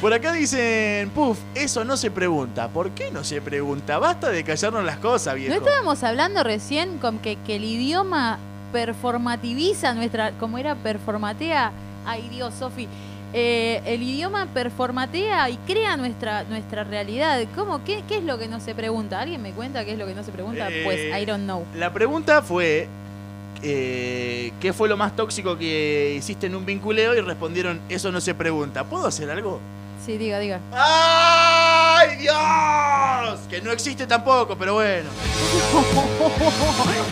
[0.00, 2.68] Por acá dicen, puf, eso no se pregunta.
[2.68, 3.98] ¿Por qué no se pregunta?
[3.98, 5.54] Basta de callarnos las cosas, ¿No viejo.
[5.54, 8.38] estábamos hablando recién con que, que el idioma
[8.70, 10.30] performativiza nuestra.
[10.38, 11.72] como era performatea?
[12.06, 12.88] Ay Dios, Sofi.
[13.36, 17.44] Eh, el idioma performatea y crea nuestra, nuestra realidad.
[17.56, 17.82] ¿Cómo?
[17.82, 19.20] ¿Qué, ¿Qué es lo que no se pregunta?
[19.20, 20.68] ¿Alguien me cuenta qué es lo que no se pregunta?
[20.70, 21.64] Eh, pues I don't know.
[21.74, 22.86] La pregunta fue,
[23.62, 27.12] eh, ¿qué fue lo más tóxico que hiciste en un vinculeo?
[27.16, 28.84] Y respondieron, eso no se pregunta.
[28.84, 29.58] ¿Puedo hacer algo?
[30.04, 30.60] Sí, diga, diga.
[30.72, 33.40] ¡Ay, Dios!
[33.48, 35.08] Que no existe tampoco, pero bueno.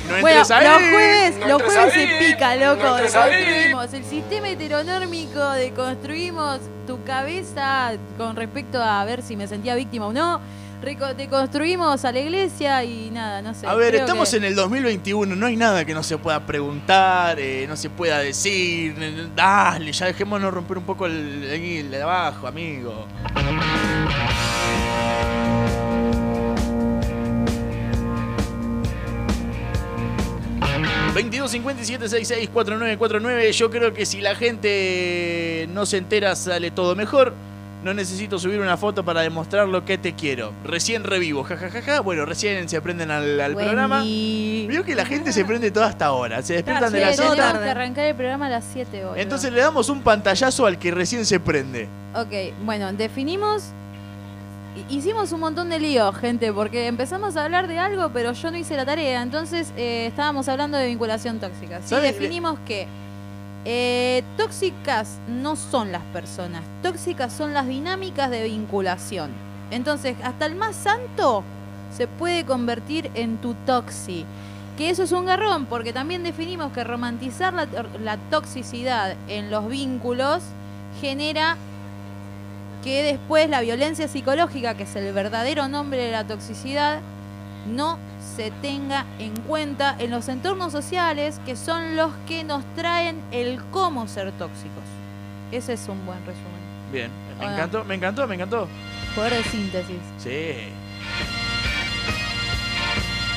[0.09, 0.65] No bueno, entres ahí.
[0.67, 2.07] los jueves, No los jueves ahí.
[2.07, 2.83] se pica, loco.
[2.83, 2.97] No.
[2.97, 10.07] Deconstruimos el sistema heteronórmico, deconstruimos tu cabeza con respecto a ver si me sentía víctima
[10.09, 10.41] o no.
[10.83, 13.67] Reco- Deconstruimos a la iglesia y nada, no sé.
[13.67, 17.39] A ver, estamos que- en el 2021, no hay nada que no se pueda preguntar,
[17.39, 19.31] eh, no se pueda decir.
[19.37, 23.07] Dale, ya dejémonos romper un poco el, el de abajo, amigo.
[31.15, 33.53] ...2257-664949...
[33.53, 37.35] Yo creo que si la gente no se entera sale todo mejor...
[37.85, 40.53] No necesito subir una foto para demostrar lo que te quiero.
[40.65, 42.01] Recién revivo, jajajaja.
[42.01, 44.03] Bueno, recién se prenden al, al programa.
[44.05, 46.43] Vio que la gente se prende toda hasta ahora.
[46.43, 47.59] Se despiertan de tenemos otras.
[47.59, 49.21] que arrancar el programa a las 7 hoy.
[49.21, 51.89] Entonces le damos un pantallazo al que recién se prende.
[52.15, 53.65] Ok, bueno, definimos.
[54.77, 58.51] hi- Hicimos un montón de líos, gente, porque empezamos a hablar de algo, pero yo
[58.53, 59.23] no hice la tarea.
[59.23, 61.81] Entonces eh, estábamos hablando de vinculación tóxica.
[61.85, 62.87] Sí, definimos que
[63.65, 69.31] eh, tóxicas no son las personas, tóxicas son las dinámicas de vinculación.
[69.71, 71.45] Entonces, hasta el más santo
[71.97, 74.25] se puede convertir en tu toxi.
[74.77, 77.69] Que eso es un garrón, porque también definimos que romantizar la,
[78.03, 80.43] la toxicidad en los vínculos
[81.01, 81.57] genera
[82.83, 87.01] que después la violencia psicológica, que es el verdadero nombre de la toxicidad,
[87.67, 87.99] no
[88.37, 93.63] se tenga en cuenta en los entornos sociales que son los que nos traen el
[93.71, 94.85] cómo ser tóxicos.
[95.51, 96.63] Ese es un buen resumen.
[96.93, 98.69] Bien, me encantó, me encantó, me encantó.
[99.15, 99.99] Poder de síntesis.
[100.19, 100.73] Sí.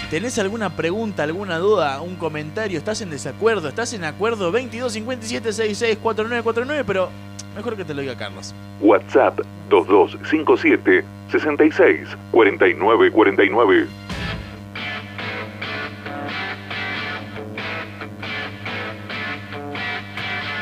[0.10, 2.78] ¿Tenés alguna pregunta, alguna duda, un comentario?
[2.78, 3.68] ¿Estás en desacuerdo?
[3.68, 4.52] ¿Estás en acuerdo?
[4.52, 7.10] 22 57 66 4949, pero
[7.56, 8.54] mejor que te lo diga Carlos.
[8.82, 13.88] WhatsApp 2257 66 49 49.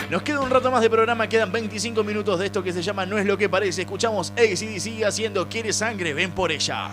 [0.10, 3.04] Nos queda un rato más de programa, quedan 25 minutos de esto que se llama
[3.04, 3.82] No es lo que parece.
[3.82, 6.92] Escuchamos ACDC haciendo Quiere sangre, ven por ella.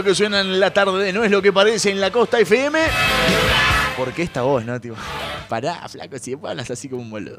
[0.00, 2.78] Lo que suena en la tarde no es lo que parece en la costa FM.
[3.98, 4.80] ¿Por qué esta voz, no?
[4.80, 4.96] Tipo,
[5.46, 7.38] pará, flaco, si hablas así como un boludo.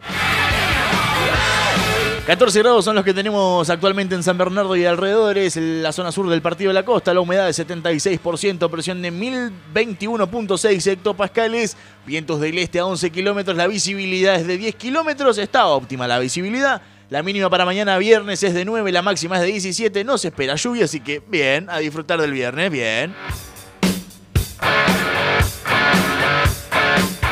[2.28, 6.30] 14 grados son los que tenemos actualmente en San Bernardo y alrededores, la zona sur
[6.30, 11.76] del partido de la costa, la humedad de 76%, presión de 1021.6 hectopascales,
[12.06, 16.20] vientos del este a 11 kilómetros, la visibilidad es de 10 kilómetros, está óptima la
[16.20, 16.80] visibilidad,
[17.12, 20.06] La mínima para mañana viernes es de 9, la máxima es de 17.
[20.06, 23.14] No se espera lluvia, así que bien, a disfrutar del viernes, bien.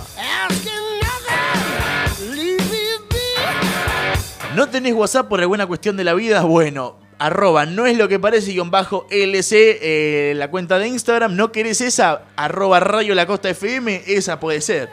[4.58, 6.42] ¿No tenés WhatsApp por alguna cuestión de la vida?
[6.42, 11.36] Bueno, arroba no es lo que parece guion bajo LC, eh, la cuenta de Instagram.
[11.36, 12.24] ¿No querés esa?
[12.36, 14.90] Arroba Radio La Costa FM, esa puede ser.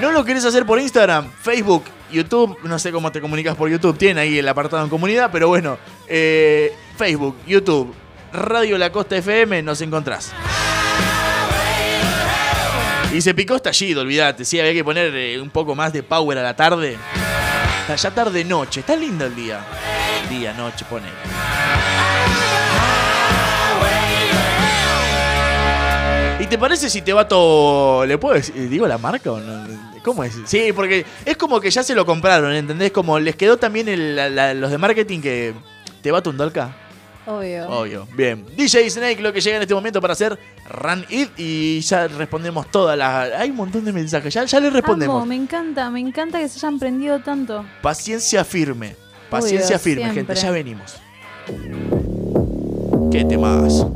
[0.00, 1.30] ¿No lo querés hacer por Instagram?
[1.42, 5.30] Facebook, YouTube, no sé cómo te comunicas por YouTube, tiene ahí el apartado en comunidad,
[5.32, 5.78] pero bueno,
[6.08, 7.94] eh, Facebook, YouTube,
[8.32, 10.32] Radio La Costa FM, nos encontrás.
[13.14, 16.38] Y se picó estallido, olvídate, sí, había que poner eh, un poco más de power
[16.38, 16.96] a la tarde.
[17.94, 19.60] Ya tarde noche, está lindo el día.
[20.28, 21.06] Día, noche, pone.
[26.40, 28.04] ¿Y te parece si te vato...
[28.06, 29.64] ¿Le puedo decir, digo la marca o no?
[30.04, 30.36] ¿Cómo es?
[30.46, 32.90] Sí, porque es como que ya se lo compraron, ¿entendés?
[32.90, 35.54] Como les quedó también el- la- la- los de marketing que
[36.02, 36.74] te vato un dolca.
[37.26, 37.68] Obvio.
[37.68, 38.08] Obvio.
[38.16, 38.44] Bien.
[38.56, 40.36] DJ Snake, lo que llega en este momento para hacer
[40.68, 43.30] Run It y ya respondemos todas las.
[43.34, 44.34] Hay un montón de mensajes.
[44.34, 45.14] Ya, ya le respondemos.
[45.18, 47.64] Amo, me encanta, me encanta que se hayan prendido tanto.
[47.80, 48.96] Paciencia firme.
[49.32, 50.34] Paciencia Obvio, firme, siempre.
[50.36, 50.46] gente.
[50.46, 51.00] Ya venimos.
[53.10, 53.86] ¿Qué temas?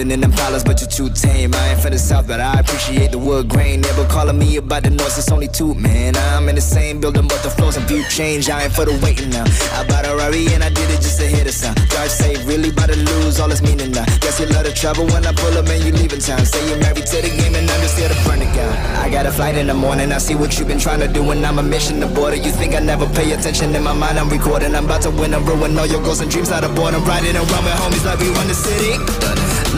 [0.00, 1.54] Rolling in them dollars, but you're too tame.
[1.54, 3.80] I ain't for the south, but I appreciate the wood grain.
[3.80, 6.16] Never calling me about the noise, it's only two, man.
[6.16, 8.48] I'm in the same building, but the floors and view change.
[8.48, 9.44] I ain't for the waiting now.
[9.76, 11.76] I bought a Rari and I did it just to hit the sound.
[11.88, 14.04] Drive say, really about to lose all its meaning now.
[14.20, 16.44] Guess you love the trouble when I pull up and you leaving town.
[16.46, 18.72] Say you're married to the game and I'm just here to burn it down.
[19.04, 21.30] I got a flight in the morning, I see what you've been trying to do,
[21.30, 22.36] and I'm a mission to border.
[22.36, 24.74] You think I never pay attention in my mind, I'm recording.
[24.74, 27.04] I'm about to win and ruin all your goals and dreams out of boredom.
[27.04, 29.19] Riding around with homies like we run the city.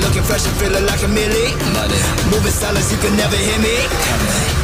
[0.01, 1.53] Looking fresh and feeling like a millie.
[1.77, 2.01] Money.
[2.33, 3.77] Moving silence, you can never hear me.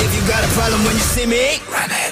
[0.01, 2.08] If you got a problem when you see me, run it.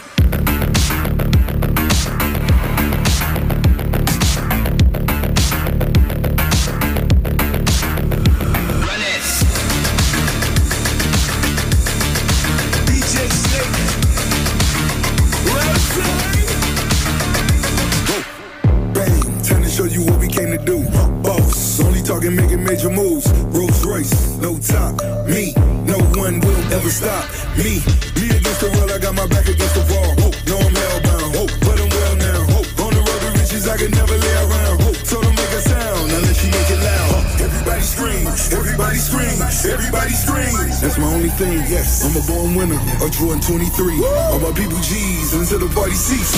[27.56, 27.80] Me,
[28.20, 30.12] me against the world, I got my back against the wall.
[30.20, 31.32] Oh, no, I'm hellbound.
[31.40, 32.52] Oh, but I'm well now.
[32.52, 34.76] Oh, on the road to riches, I can never lay around.
[34.84, 37.16] Oh, so don't make a sound unless you make it loud.
[37.16, 39.40] Oh, everybody scream, everybody scream,
[39.72, 40.52] everybody scream.
[40.84, 42.04] That's my only thing, yes.
[42.04, 44.04] I'm a born winner, a Jordan 23.
[44.04, 46.36] All my people G's until the party cease.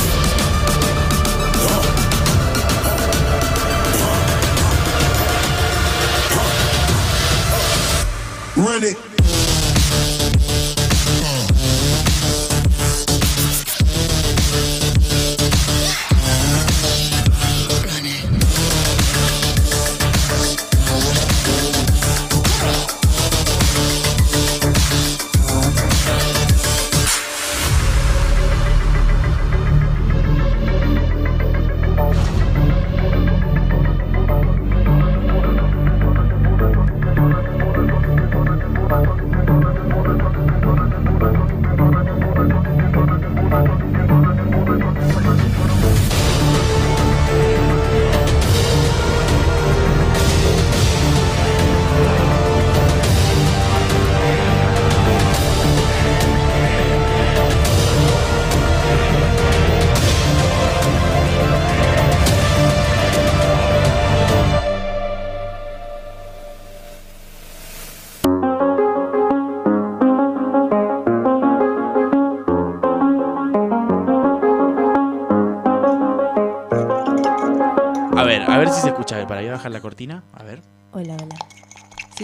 [8.55, 9.08] Run it.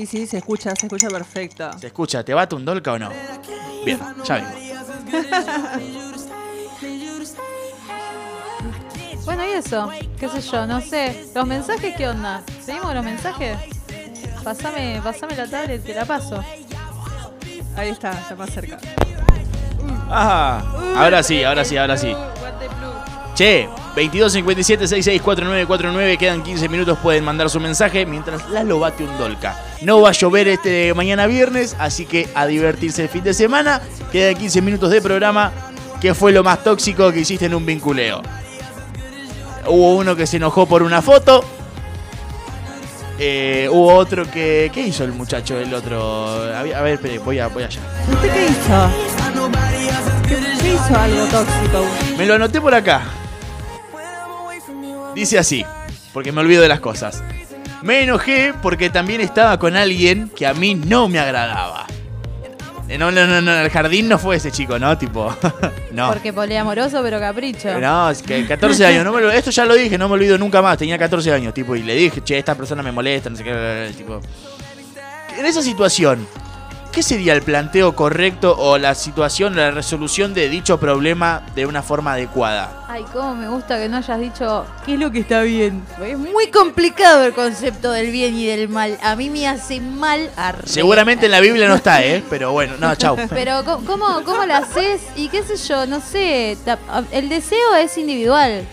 [0.04, 1.78] Sí, sí, se escucha, se escucha perfecto.
[1.78, 2.22] ¿Se escucha?
[2.22, 3.08] ¿Te bate un dolca o no?
[3.86, 4.50] Bien, ya vengo.
[9.24, 9.88] Bueno, y eso,
[10.20, 11.28] qué sé yo, no sé.
[11.34, 12.42] ¿Los mensajes qué onda?
[12.62, 13.56] ¿Seguimos con los mensajes?
[14.42, 16.44] Pásame, pásame la tablet, te la paso.
[17.74, 18.78] Ahí está, está más cerca.
[20.10, 20.58] Ajá.
[20.94, 22.14] Ahora sí, ahora sí, ahora sí.
[23.34, 29.56] Che, 2257 664949 quedan 15 minutos, pueden mandar su mensaje mientras Lalo bate un dolca.
[29.82, 33.80] No va a llover este mañana viernes, así que a divertirse el fin de semana.
[34.10, 35.52] Quedan 15 minutos de programa.
[36.00, 38.20] ¿Qué fue lo más tóxico que hiciste en un vinculeo?
[39.66, 41.44] Hubo uno que se enojó por una foto.
[43.20, 44.72] Eh, hubo otro que.
[44.74, 45.56] ¿Qué hizo el muchacho?
[45.56, 46.52] El otro.
[46.52, 47.80] A ver, a ver, espere, voy, a, voy allá.
[48.12, 48.90] ¿Usted qué hizo?
[50.28, 51.86] ¿Qué, qué hizo algo tóxico?
[52.18, 53.02] Me lo anoté por acá.
[55.14, 55.64] Dice así,
[56.12, 57.22] porque me olvido de las cosas.
[57.82, 61.86] Me enojé porque también estaba con alguien que a mí no me agradaba.
[62.88, 64.96] Eh, No, no, no, no, el jardín no fue ese chico, ¿no?
[64.98, 65.34] Tipo,
[65.92, 66.08] no.
[66.08, 67.78] Porque poliamoroso, pero capricho.
[67.80, 70.36] No, es que 14 años, no me lo- esto ya lo dije, no me olvido
[70.38, 73.36] nunca más, tenía 14 años, tipo, y le dije, che, esta persona me molesta, no
[73.36, 74.20] sé qué, tipo.
[75.38, 76.26] En esa situación,
[76.94, 81.82] ¿qué sería el planteo correcto o la situación, la resolución de dicho problema de una
[81.82, 82.84] forma adecuada?
[82.88, 85.82] Ay, cómo me gusta que no hayas dicho qué es lo que está bien.
[86.02, 88.96] Es muy complicado el concepto del bien y del mal.
[89.02, 92.22] A mí me hace mal a Seguramente en la Biblia no está, ¿eh?
[92.30, 93.16] Pero bueno, no, chau.
[93.30, 95.00] Pero ¿cómo- ¿cómo, cómo lo haces?
[95.16, 96.56] Y qué sé yo, no sé.
[97.10, 98.64] El deseo es individual.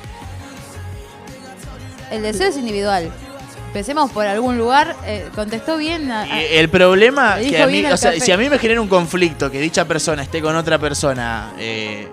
[2.11, 3.11] El deseo es individual.
[3.72, 4.98] Empecemos por algún lugar.
[5.06, 6.11] eh, contestó bien.
[6.11, 8.81] a- a- El problema Le que a mí, o sea, si a mí me genera
[8.81, 12.10] un conflicto que dicha persona esté con otra persona, eh,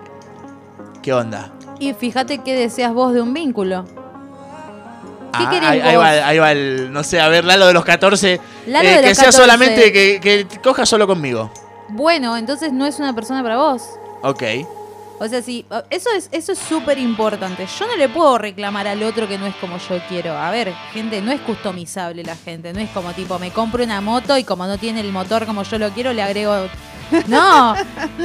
[1.02, 1.51] ¿qué onda?
[1.80, 3.85] Y fíjate qué deseas vos de un vínculo.
[3.85, 7.72] ¿Qué Ah, querés ahí, ahí va, ahí va el, no sé, a ver, Lalo de
[7.74, 8.40] los 14.
[8.66, 9.32] Lalo eh, de que sea 14.
[9.36, 11.51] solamente que, que coja solo conmigo.
[11.89, 13.82] Bueno, entonces no es una persona para vos.
[14.22, 14.43] Ok.
[15.20, 17.66] O sea, sí, eso es eso es súper importante.
[17.78, 20.36] Yo no le puedo reclamar al otro que no es como yo quiero.
[20.36, 22.73] A ver, gente, no es customizable la gente.
[22.73, 25.65] No es como tipo, me compro una moto y como no tiene el motor como
[25.65, 26.69] yo lo quiero, le agrego...
[27.27, 27.74] No,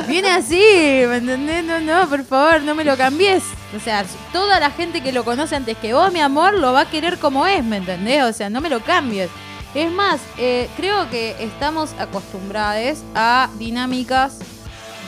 [0.10, 0.61] viene así,
[1.07, 1.64] ¿me entendés?
[1.64, 3.41] No, no, por favor, no me lo cambies.
[3.74, 4.03] O sea,
[4.34, 7.18] toda la gente que lo conoce antes que vos, mi amor, lo va a querer
[7.18, 8.24] como es, ¿me entendés?
[8.24, 9.30] O sea, no me lo cambies.
[9.74, 14.40] Es más, eh, creo que estamos acostumbrados a dinámicas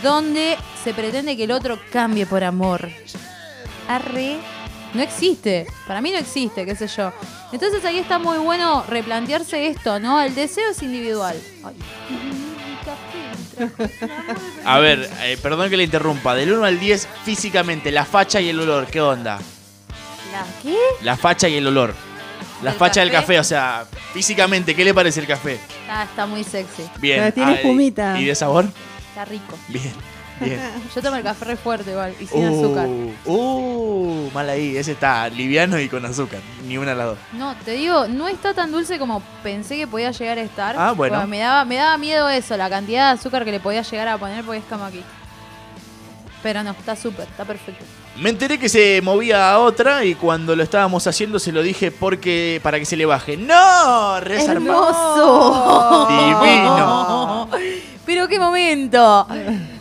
[0.03, 2.89] donde se pretende que el otro cambie por amor.
[3.87, 4.37] Arre.
[4.93, 5.67] No existe.
[5.87, 7.11] Para mí no existe, qué sé yo.
[7.51, 10.21] Entonces ahí está muy bueno replantearse esto, ¿no?
[10.21, 11.35] El deseo es individual.
[11.65, 11.75] Ay.
[14.65, 16.33] A ver, eh, perdón que le interrumpa.
[16.35, 19.39] Del 1 al 10, físicamente, la facha y el olor, ¿qué onda?
[20.31, 20.77] ¿La qué?
[21.01, 21.93] La facha y el olor.
[22.61, 23.39] La ¿Del facha del café?
[23.39, 25.59] o sea, físicamente, ¿qué le parece el café?
[25.89, 26.83] Ah, está muy sexy.
[26.99, 27.19] Bien.
[27.19, 28.19] Pero tiene Ah, y- espumita.
[28.19, 28.65] ¿Y de sabor?
[29.15, 29.57] Está rico.
[29.69, 29.93] Bien,
[30.41, 30.59] bien.
[30.93, 32.85] Yo tomo el café re fuerte igual y sin azúcar.
[32.85, 34.75] Uh, uh, mal ahí.
[34.75, 36.41] Ese está liviano y con azúcar.
[36.67, 37.17] Ni una a la dos.
[37.31, 40.75] No, te digo, no está tan dulce como pensé que podía llegar a estar.
[40.77, 41.25] Ah, bueno.
[41.27, 44.17] me daba, me daba miedo eso, la cantidad de azúcar que le podía llegar a
[44.17, 45.01] poner porque es como aquí.
[46.43, 47.85] Pero no, está súper, está perfecto.
[48.17, 51.91] Me enteré que se movía a otra y cuando lo estábamos haciendo se lo dije
[51.91, 53.35] porque para que se le baje.
[53.35, 54.17] ¡No!
[54.17, 56.07] ¡Hermoso!
[56.09, 57.49] Divino.
[58.05, 59.27] Pero qué momento.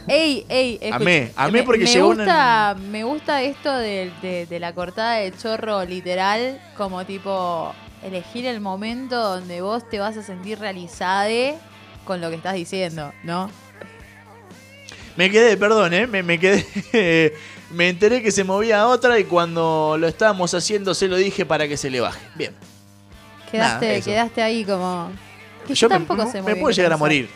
[0.09, 4.11] Ey, ey, escucha, Amé, amé me- porque me llegó una- gusta, Me gusta esto de,
[4.21, 10.01] de- de la cortada de chorro literal, como tipo elegir el momento donde vos te
[10.01, 11.55] vas a sentir realizade
[12.05, 13.49] con lo que estás diciendo, ¿no?
[15.17, 16.07] Me quedé, perdón, ¿eh?
[16.09, 16.67] Me, me quedé.
[17.75, 21.45] me enteré que se movía a otra y cuando lo estábamos haciendo se lo dije
[21.45, 22.21] para que se le baje.
[22.35, 22.55] Bien.
[23.51, 25.11] Quedaste, Nada, quedaste ahí como.
[25.67, 27.29] Que Yo yo me, tampoco sé me puedo llegar a morir.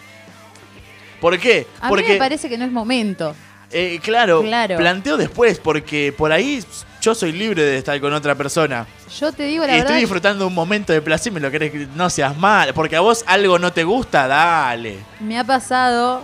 [1.21, 1.67] ¿Por qué?
[1.81, 3.35] A mí me parece que no es momento.
[3.71, 4.77] Eh, claro, Claro.
[4.79, 6.65] planteo después, porque por ahí
[7.03, 8.87] yo soy libre de estar con otra persona.
[9.19, 10.01] Yo te digo la y estoy verdad.
[10.01, 12.73] disfrutando un momento de placer me lo querés que no seas mal.
[12.73, 14.99] Porque a vos algo no te gusta, dale.
[15.21, 16.23] Me ha pasado,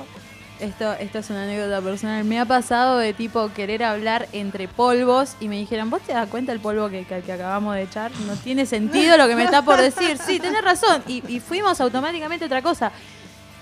[0.61, 5.37] esto, esto es una anécdota personal, me ha pasado de tipo querer hablar entre polvos
[5.41, 8.11] y me dijeron, ¿vos te das cuenta el polvo que, que- acabamos de echar?
[8.27, 10.17] No tiene sentido lo que me está por decir.
[10.19, 11.03] Sí, tenés razón.
[11.09, 12.93] Y, y fuimos automáticamente a otra cosa.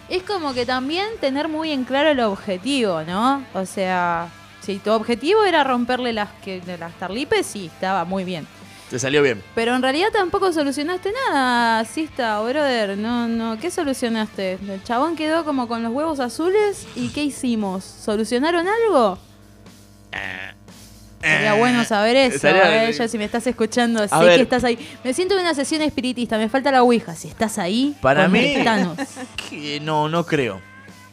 [0.08, 3.42] Es como que también tener muy en claro el objetivo, ¿no?
[3.54, 4.28] O sea,
[4.60, 8.46] si tu objetivo era romperle las, que, las tarlipes, sí, estaba muy bien.
[8.92, 9.42] Te salió bien.
[9.54, 12.98] Pero en realidad tampoco solucionaste nada, Sista o brother.
[12.98, 14.58] No, no, ¿qué solucionaste?
[14.68, 17.84] El chabón quedó como con los huevos azules y ¿qué hicimos?
[17.84, 19.18] ¿Solucionaron algo?
[21.22, 24.36] Sería bueno saber eso, Estaría- eh, yo si me estás escuchando, sé ver.
[24.36, 24.76] que estás ahí.
[25.04, 27.14] Me siento en una sesión espiritista, me falta la ouija.
[27.14, 28.98] Si estás ahí, Para mí- conectanos.
[29.48, 30.60] Que no, no creo.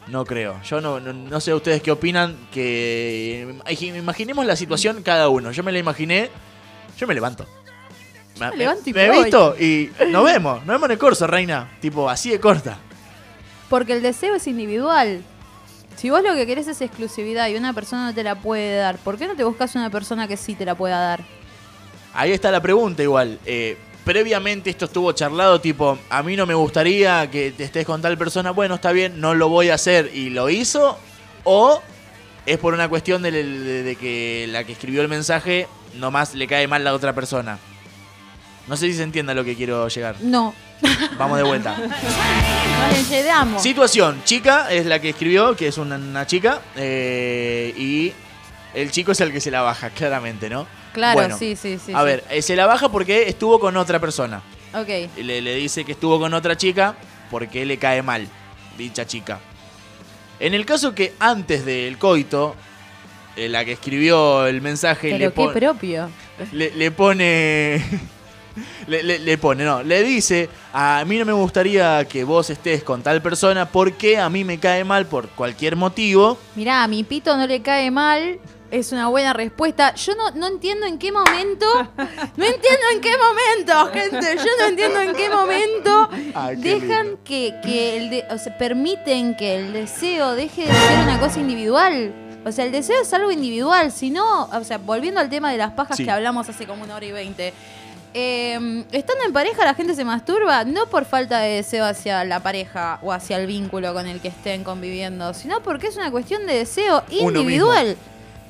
[0.08, 0.60] No creo.
[0.64, 2.36] Yo no, no, no sé ustedes qué opinan.
[2.52, 5.52] Que imagi- imaginemos la situación cada uno.
[5.52, 6.28] Yo me la imaginé.
[6.98, 7.46] Yo me levanto.
[8.40, 9.24] Me, me levanto y me me voy.
[9.24, 10.58] visto y nos vemos.
[10.60, 11.70] Nos vemos en el corso, reina.
[11.80, 12.78] Tipo, así de corta.
[13.68, 15.22] Porque el deseo es individual.
[15.96, 18.96] Si vos lo que querés es exclusividad y una persona no te la puede dar,
[18.98, 21.20] ¿por qué no te buscas una persona que sí te la pueda dar?
[22.14, 23.38] Ahí está la pregunta igual.
[23.44, 28.00] Eh, previamente esto estuvo charlado, tipo, a mí no me gustaría que te estés con
[28.00, 30.98] tal persona, bueno, está bien, no lo voy a hacer y lo hizo.
[31.44, 31.82] O
[32.46, 35.68] es por una cuestión de, de- de que la que escribió el mensaje
[35.98, 37.58] nomás le cae mal la otra persona.
[38.70, 40.14] No sé si se entienda lo que quiero llegar.
[40.20, 40.54] No.
[41.18, 41.76] Vamos de vuelta.
[42.88, 43.60] Nos enredamos.
[43.62, 48.12] Situación, chica es la que escribió, que es una, una chica, eh, y
[48.72, 50.68] el chico es el que se la baja, claramente, ¿no?
[50.92, 51.92] Claro, Bueno, sí, sí, sí.
[51.92, 52.04] A sí.
[52.04, 54.40] ver, eh, se la baja porque estuvo con otra persona.
[54.72, 54.88] Ok.
[55.18, 56.94] Le, le dice que estuvo con otra chica
[57.28, 58.28] porque le cae mal
[58.78, 59.40] dicha chica.
[60.38, 62.54] En el caso que antes del coito,
[63.36, 66.08] eh, la que escribió el mensaje le, Pero qué pon- propio.
[66.52, 67.84] le, le pone.
[68.86, 72.82] Le, le- le pone, no, le dice, a mí no me gustaría que vos estés
[72.84, 76.38] con tal persona porque a mí me cae mal por cualquier motivo.
[76.54, 78.38] Mirá, a mi pito no le cae mal.
[78.70, 79.96] Es una buena respuesta.
[79.96, 81.66] Yo no, no entiendo en qué momento.
[82.36, 84.36] No entiendo en qué momento, gente.
[84.36, 88.56] Yo no entiendo en qué momento Ay, qué dejan que, que el de, o sea,
[88.56, 92.14] permiten que el deseo deje de ser una cosa individual.
[92.46, 93.90] O sea, el deseo es algo individual.
[93.92, 96.04] Si no, o sea, volviendo al tema de las pajas Sí.
[96.04, 97.52] que hablamos hace como una hora y veinte.
[98.14, 102.40] Eh, estando en pareja la gente se masturba no por falta de deseo hacia la
[102.40, 106.46] pareja o hacia el vínculo con el que estén conviviendo, sino porque es una cuestión
[106.46, 107.96] de deseo individual.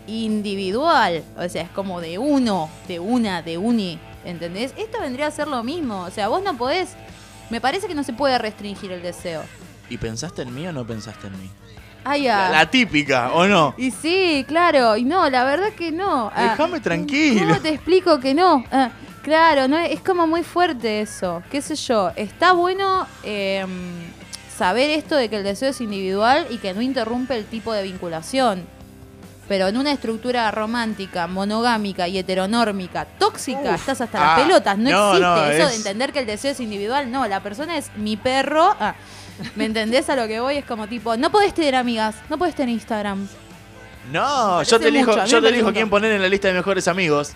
[0.06, 1.22] Individual.
[1.36, 3.98] O sea, es como de uno, de una, de uni.
[4.24, 4.74] ¿Entendés?
[4.76, 6.02] Esto vendría a ser lo mismo.
[6.02, 6.90] O sea, vos no podés.
[7.48, 9.42] Me parece que no se puede restringir el deseo.
[9.88, 11.50] ¿Y pensaste en mí o no pensaste en mí?
[12.04, 13.74] Ah, la típica, ¿o no?
[13.76, 16.30] Y sí, claro, y no, la verdad que no.
[16.34, 17.46] Ah, Déjame tranquilo.
[17.46, 18.64] ¿Cómo te explico que no?
[18.72, 18.90] Ah,
[19.22, 21.42] claro, no es como muy fuerte eso.
[21.50, 22.10] ¿Qué sé yo?
[22.16, 23.64] Está bueno eh,
[24.56, 27.82] saber esto de que el deseo es individual y que no interrumpe el tipo de
[27.82, 28.64] vinculación.
[29.48, 34.78] Pero en una estructura romántica, monogámica y heteronórmica, tóxica, estás hasta Ah, las pelotas.
[34.78, 37.10] No, no, existe no, eso de entender que el deseo es individual.
[37.10, 38.76] No, la persona es mi perro.
[38.78, 38.94] Ah,
[39.56, 40.58] ¿Me entendés a lo que voy?
[40.58, 43.26] Es como tipo, no podés tener amigas, no podés tener Instagram.
[44.12, 47.32] No, yo te elijo, yo te elijo quién poner en la lista de mejores amigos.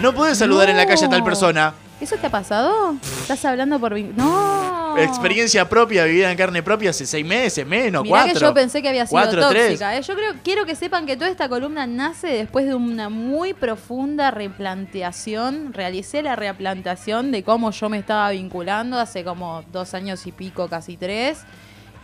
[0.00, 1.74] No puedes saludar en la calle a tal persona.
[2.00, 2.96] ¿Eso te ha pasado?
[3.22, 3.98] ¿Estás hablando por...
[3.98, 4.98] No.
[4.98, 8.34] Experiencia propia, vivida en carne propia hace seis meses, menos, Mirá cuatro.
[8.34, 9.96] que yo pensé que había sido Cuatro, tóxica.
[9.96, 10.02] ¿eh?
[10.02, 14.30] Yo creo, quiero que sepan que toda esta columna nace después de una muy profunda
[14.30, 15.72] replanteación.
[15.72, 20.68] Realicé la replanteación de cómo yo me estaba vinculando hace como dos años y pico,
[20.68, 21.38] casi tres.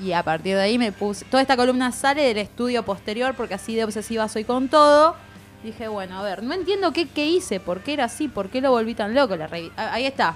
[0.00, 1.24] Y a partir de ahí me puse.
[1.26, 5.14] Toda esta columna sale del estudio posterior porque así de obsesiva soy con todo.
[5.62, 8.60] Dije, bueno, a ver, no entiendo qué, qué hice, por qué era así, por qué
[8.60, 9.36] lo volví tan loco.
[9.36, 10.34] La revi- Ah, Ahí está.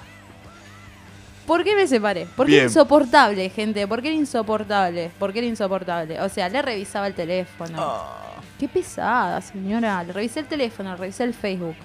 [1.47, 2.27] ¿Por qué me separé?
[2.35, 2.61] Porque Bien.
[2.63, 3.87] era insoportable, gente.
[3.87, 5.11] ¿Por qué era insoportable?
[5.19, 6.19] ¿Por qué era insoportable?
[6.21, 7.77] O sea, le revisaba el teléfono.
[7.79, 8.21] Ah.
[8.59, 10.03] Qué pesada, señora.
[10.03, 11.75] Le revisé el teléfono, le revisé el Facebook.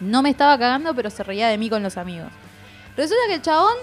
[0.00, 2.28] No me estaba cagando, pero se reía de mí con los amigos.
[2.96, 3.74] Resulta que el chabón,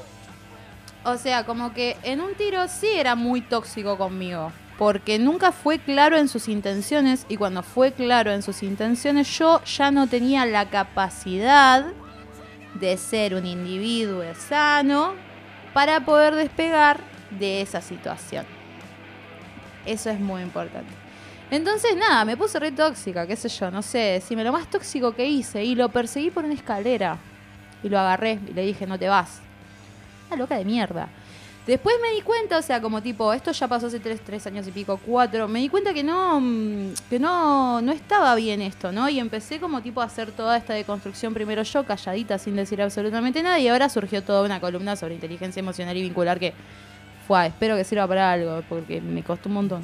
[1.05, 4.51] o sea, como que en un tiro sí era muy tóxico conmigo.
[4.79, 7.25] Porque nunca fue claro en sus intenciones.
[7.27, 11.85] Y cuando fue claro en sus intenciones, yo ya no tenía la capacidad
[12.75, 15.15] de ser un individuo sano
[15.73, 18.45] para poder despegar de esa situación.
[19.85, 20.93] Eso es muy importante.
[21.51, 25.13] Entonces, nada, me puse re tóxica, qué sé yo, no sé, decime lo más tóxico
[25.13, 27.17] que hice y lo perseguí por una escalera.
[27.83, 29.41] Y lo agarré y le dije, no te vas.
[30.27, 31.09] Una loca de mierda.
[31.69, 34.67] Después me di cuenta, o sea, como tipo, esto ya pasó hace tres, tres años
[34.67, 38.91] y pico, cuatro, me di cuenta que no, mm, que no, no estaba bien esto,
[38.91, 39.07] ¿no?
[39.07, 43.43] Y empecé como tipo a hacer toda esta deconstrucción primero yo, calladita, sin decir absolutamente
[43.43, 46.55] nada, y ahora surgió toda una columna sobre inteligencia emocional y vincular que,
[47.27, 49.83] fue, espero que sirva para algo, porque me costó un montón.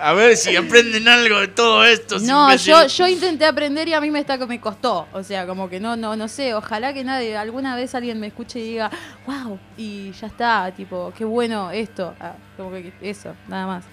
[0.00, 2.18] A ver si aprenden algo de todo esto.
[2.20, 5.06] No, yo, yo intenté aprender y a mí me está me costó.
[5.12, 8.28] O sea, como que no, no, no sé, ojalá que nadie, alguna vez alguien me
[8.28, 8.90] escuche y diga,
[9.26, 12.14] wow, y ya está, tipo, qué bueno esto.
[12.20, 13.84] Ah, como que eso, nada más.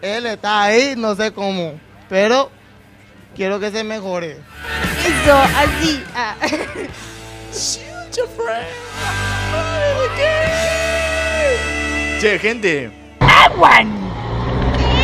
[0.00, 1.78] Él está ahí, no sé cómo,
[2.08, 2.50] pero
[3.34, 4.38] quiero que se mejore.
[5.04, 6.02] Eso, así.
[6.14, 6.36] ah.
[12.20, 12.90] Che, gente.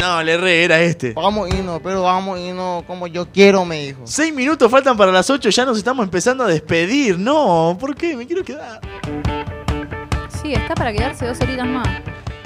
[0.00, 1.12] No, le re, era este.
[1.12, 4.00] Vamos a irnos, pero vamos a irnos como yo quiero, me dijo.
[4.04, 7.18] Seis minutos faltan para las ocho, ya nos estamos empezando a despedir.
[7.18, 8.16] No, ¿por qué?
[8.16, 8.80] Me quiero quedar.
[10.42, 11.86] Sí, está para quedarse dos horitas más.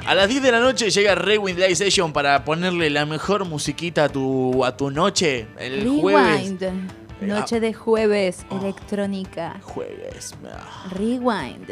[0.07, 4.05] A las 10 de la noche llega Rewind Live Session para ponerle la mejor musiquita
[4.05, 5.47] a tu, a tu noche.
[5.59, 6.61] El jueves.
[6.61, 6.91] Rewind.
[7.23, 9.57] Noche de jueves, electrónica.
[9.63, 10.35] Jueves.
[10.47, 11.71] ah, Rewind.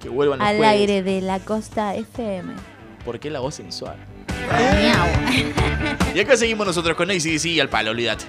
[0.00, 0.72] que vuelvan los Al jueves.
[0.80, 2.54] aire de la costa FM.
[3.04, 3.96] ¿Por qué la voz sensual?
[4.46, 5.06] Miau.
[6.14, 8.24] Y acá seguimos nosotros con ACDC y al palo, olvídate.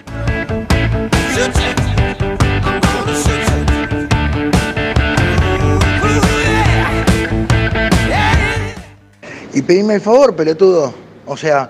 [9.53, 10.93] Y pedime el favor, pelotudo.
[11.25, 11.69] O sea,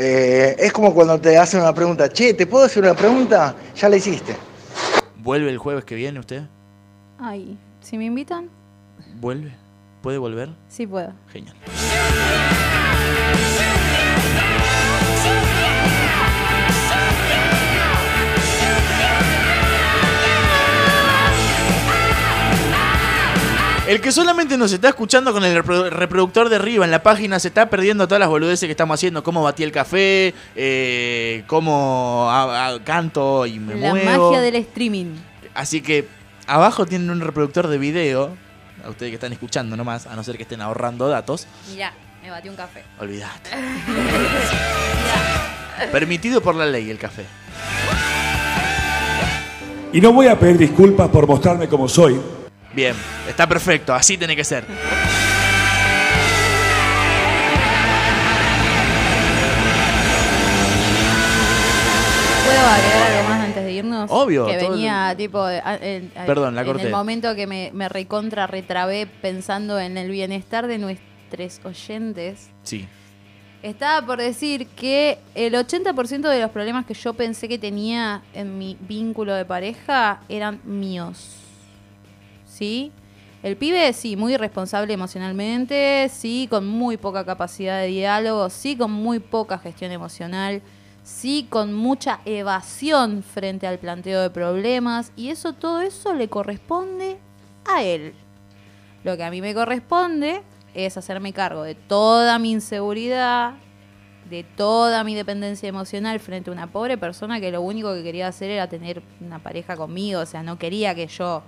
[0.00, 3.56] Eh, es como cuando te hacen una pregunta, che, ¿te puedo hacer una pregunta?
[3.74, 4.36] Ya la hiciste.
[5.16, 6.42] ¿Vuelve el jueves que viene usted?
[7.18, 8.48] Ay, si me invitan,
[9.16, 9.52] ¿Vuelve?
[10.00, 10.50] ¿Puede volver?
[10.68, 11.12] sí puedo.
[11.32, 11.56] Genial.
[23.88, 27.38] El que solamente nos está escuchando con el reprodu- reproductor de arriba en la página
[27.40, 32.30] se está perdiendo todas las boludeces que estamos haciendo, cómo batí el café, eh, cómo
[32.84, 34.26] canto y me La muevo.
[34.30, 35.14] magia del streaming.
[35.54, 36.06] Así que
[36.46, 38.36] abajo tienen un reproductor de video,
[38.84, 42.30] a ustedes que están escuchando nomás, a no ser que estén ahorrando datos, Mirá, me
[42.30, 42.84] batí un café.
[43.00, 43.50] olvidate.
[45.92, 47.24] Permitido por la ley el café.
[49.94, 52.20] Y no voy a pedir disculpas por mostrarme como soy.
[52.72, 52.94] Bien,
[53.28, 54.64] está perfecto, así tiene que ser.
[62.44, 64.10] ¿Puedo agregar algo más antes de irnos?
[64.10, 66.82] Obvio, Que venía, tipo, de- en, Perdón, la en corté.
[66.84, 72.48] el momento que me, me recontra retrabé pensando en el bienestar de nuestros oyentes.
[72.62, 72.88] Sí.
[73.62, 78.56] Estaba por decir que el 80% de los problemas que yo pensé que tenía en
[78.56, 81.34] mi vínculo de pareja eran míos.
[82.58, 82.90] ¿Sí?
[83.44, 88.90] El pibe, sí, muy irresponsable emocionalmente, sí, con muy poca capacidad de diálogo, sí, con
[88.90, 90.60] muy poca gestión emocional,
[91.04, 97.18] sí, con mucha evasión frente al planteo de problemas, y eso, todo eso le corresponde
[97.64, 98.12] a él.
[99.04, 100.42] Lo que a mí me corresponde
[100.74, 103.54] es hacerme cargo de toda mi inseguridad,
[104.28, 108.26] de toda mi dependencia emocional frente a una pobre persona que lo único que quería
[108.26, 111.44] hacer era tener una pareja conmigo, o sea, no quería que yo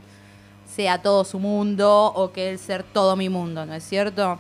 [0.74, 4.38] sea todo su mundo o que él ser todo mi mundo, ¿no es cierto?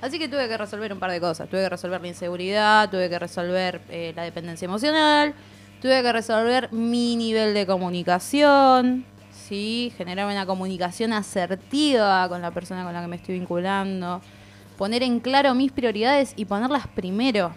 [0.00, 1.48] Así que tuve que resolver un par de cosas.
[1.48, 5.34] Tuve que resolver la inseguridad, tuve que resolver eh, la dependencia emocional,
[5.82, 9.92] tuve que resolver mi nivel de comunicación, ¿sí?
[9.96, 14.20] generar una comunicación asertiva con la persona con la que me estoy vinculando,
[14.76, 17.52] poner en claro mis prioridades y ponerlas primero,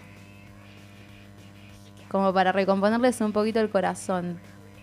[2.10, 4.40] como para recomponerles un poquito el corazón.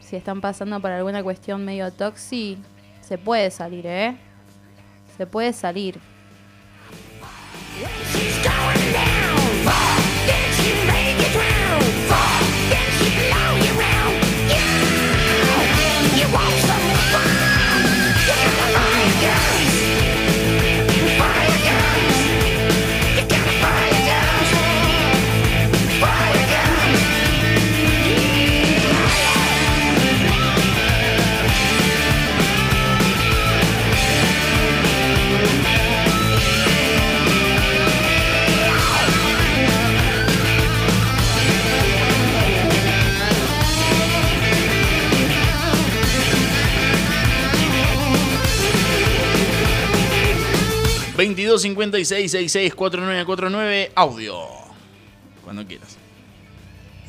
[0.10, 2.58] Si están pasando por alguna cuestión medio toxi,
[3.00, 4.18] se puede salir, ¿eh?
[5.16, 6.00] Se puede salir.
[51.40, 54.36] 22 56 66 4949 audio.
[55.42, 55.96] Cuando quieras.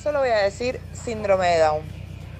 [0.01, 1.83] Solo voy a decir síndrome de Down.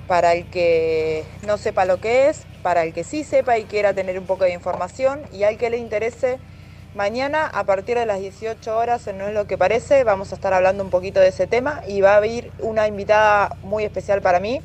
[0.07, 3.93] Para el que no sepa lo que es, para el que sí sepa y quiera
[3.93, 6.39] tener un poco de información y al que le interese,
[6.95, 10.37] mañana a partir de las 18 horas en No es lo que parece vamos a
[10.37, 14.23] estar hablando un poquito de ese tema y va a haber una invitada muy especial
[14.23, 14.61] para mí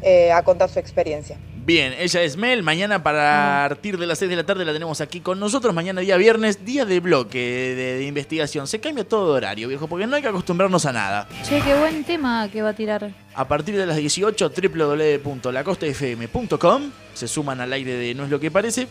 [0.00, 1.38] eh, a contar su experiencia.
[1.64, 2.64] Bien, ella es Mel.
[2.64, 5.72] Mañana a partir de las 6 de la tarde la tenemos aquí con nosotros.
[5.72, 8.66] Mañana día viernes, día de bloque de, de investigación.
[8.66, 11.28] Se cambia todo de horario, viejo, porque no hay que acostumbrarnos a nada.
[11.48, 13.12] Che, qué buen tema que va a tirar.
[13.34, 16.82] A partir de las 18, www.lacostafm.com
[17.14, 18.88] se suman al aire de No es lo que parece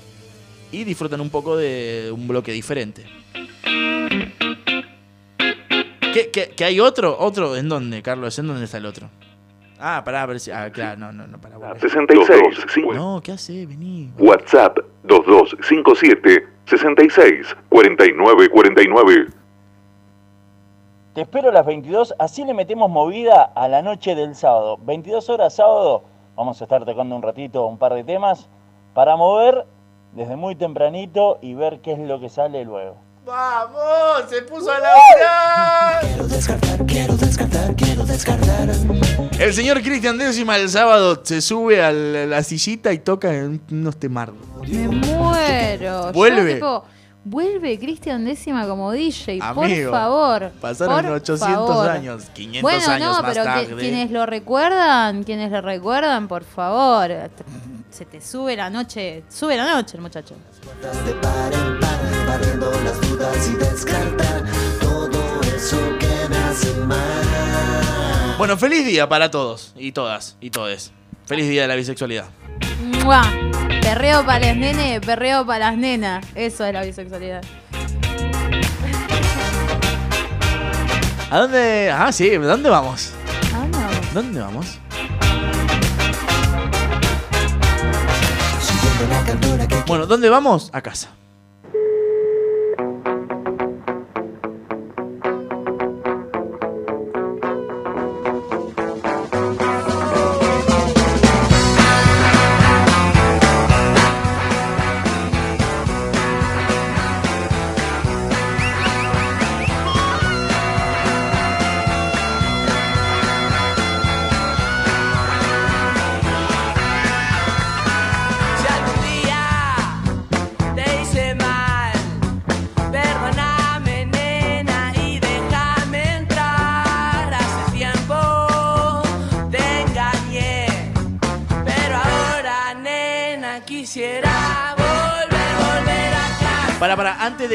[0.71, 3.03] y disfrutan un poco de un bloque diferente.
[6.13, 7.17] ¿Qué, qué- qué hay otro?
[7.19, 7.57] ¿Otro?
[7.57, 8.39] ¿En dónde, Carlos?
[8.39, 9.09] ¿En dónde está el otro?
[9.83, 10.51] Ah, pará, a ver si.
[10.51, 11.57] Ah, claro, no, no, no, pará.
[11.57, 11.79] volver.
[11.79, 13.65] 66 No, ¿qué hace?
[13.65, 14.11] Vení.
[14.19, 19.27] WhatsApp 2257 66 49 49.
[21.13, 24.77] Te espero a las 22, así le metemos movida a la noche del sábado.
[24.83, 26.03] 22 horas sábado,
[26.37, 28.47] vamos a estar tocando un ratito un par de temas
[28.93, 29.65] para mover
[30.13, 32.95] desde muy tempranito y ver qué es lo que sale luego.
[33.25, 34.29] ¡Vamos!
[34.29, 36.01] ¡Se puso a laburar!
[36.01, 38.69] Quiero descartar, quiero descartar, quiero descartar.
[39.39, 43.97] El señor Cristian Décima el sábado se sube a la, sillita y toca en unos
[43.97, 44.37] temardos.
[44.67, 45.79] Me muero.
[45.79, 46.55] Yo, Vuelve.
[46.55, 46.83] tipo,
[47.23, 50.51] vuelve Cristian Décima como DJ, Amigo, por favor.
[50.59, 51.89] Pasaron por 800 favor.
[51.89, 53.75] años, 500 bueno, años no, más pero tarde.
[53.75, 57.11] quienes lo recuerdan, quienes lo recuerdan, por favor.
[57.91, 60.35] Se te sube la noche, sube la noche el muchacho.
[61.05, 64.45] De par en par, barriendo las dudas y descartar
[64.79, 68.35] todo eso que me hace mal.
[68.37, 70.93] Bueno, feliz día para todos y todas y todes.
[71.25, 72.29] Feliz día de la bisexualidad.
[73.03, 73.23] ¡Mua!
[73.81, 76.25] Perreo para las nenes, perreo para las nenas.
[76.33, 77.43] Eso es la bisexualidad.
[81.29, 81.91] ¿A dónde?
[81.93, 83.11] Ah, sí, ¿dónde vamos?
[83.53, 83.89] Ah, no.
[84.13, 84.79] ¿Dónde vamos?
[89.87, 90.69] Bueno, ¿dónde vamos?
[90.73, 91.09] A casa.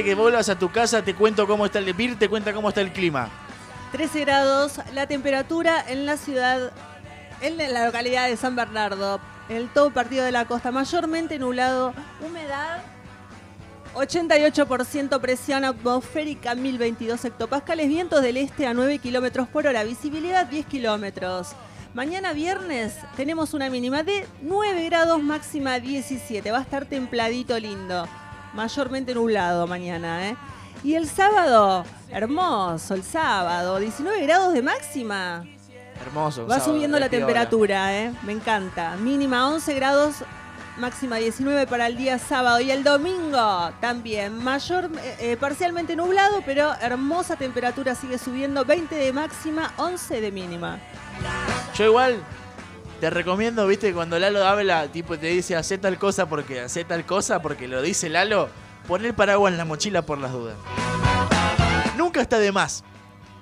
[0.05, 2.81] Que vuelvas a tu casa, te cuento cómo está el Vir, te cuenta cómo está
[2.81, 3.28] el clima.
[3.93, 6.73] 13 grados la temperatura en la ciudad,
[7.40, 11.94] en la localidad de San Bernardo, en el todo partido de la costa, mayormente nublado,
[12.20, 12.82] humedad
[13.94, 20.66] 88% presión atmosférica 1022 hectopascales, vientos del este a 9 kilómetros por hora, visibilidad 10
[20.66, 21.52] kilómetros.
[21.94, 26.51] Mañana viernes tenemos una mínima de 9 grados, máxima 17.
[26.51, 28.06] Va a estar templadito lindo.
[28.57, 30.37] Mayormente nublado mañana, ¿eh?
[30.83, 35.45] Y el sábado, hermoso, el sábado, 19 grados de máxima.
[36.01, 36.47] Hermoso.
[36.47, 38.15] Va sábado, subiendo la temperatura, ¿eh?
[38.23, 38.97] Me encanta.
[38.97, 40.24] Mínima 11 grados,
[40.78, 42.59] máxima 19 para el día sábado.
[42.61, 48.65] Y el domingo también, mayor, eh, eh, parcialmente nublado, pero hermosa temperatura sigue subiendo.
[48.65, 50.78] 20 de máxima, 11 de mínima.
[51.74, 52.23] Yo igual
[53.01, 57.05] te recomiendo, viste, cuando Lalo habla, tipo te dice hace tal cosa porque hace tal
[57.05, 58.48] cosa porque lo dice Lalo,
[58.89, 60.56] poner paraguas en la mochila por las dudas.
[61.97, 62.85] Nunca está de más.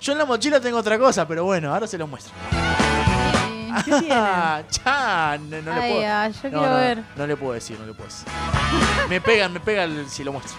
[0.01, 2.32] Yo en la mochila tengo otra cosa, pero bueno, ahora se lo muestro.
[3.85, 4.09] ¿Qué?
[4.10, 6.01] Ah, Chan, no, no le puedo.
[6.01, 7.05] yo no, quiero no, ver.
[7.16, 8.28] No le puedo decir, no le puedo decir.
[9.09, 10.56] me pegan, me pegan si lo muestro.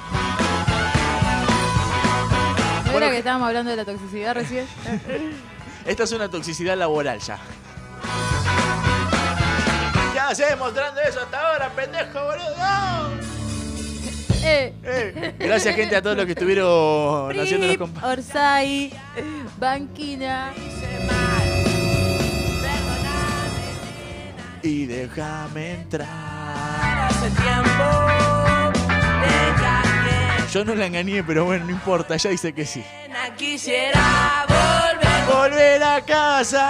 [2.86, 4.66] ¿No era que estábamos hablando de la toxicidad recién?
[5.86, 7.38] Esta es una toxicidad laboral ya.
[10.28, 13.20] ¿Qué haces mostrando eso hasta ahora, pendejo, boludo?
[14.44, 14.74] Eh.
[15.38, 18.92] Gracias, gente, a todos los que estuvieron haciendo los Prip, compa- Orsay,
[19.58, 20.52] Banquina.
[24.64, 26.08] Y déjame entrar.
[27.08, 27.84] Hace tiempo
[30.52, 32.84] Yo no la engañé, pero bueno, no importa, ella dice que sí.
[33.38, 36.66] quisiera volver, Volver a casa.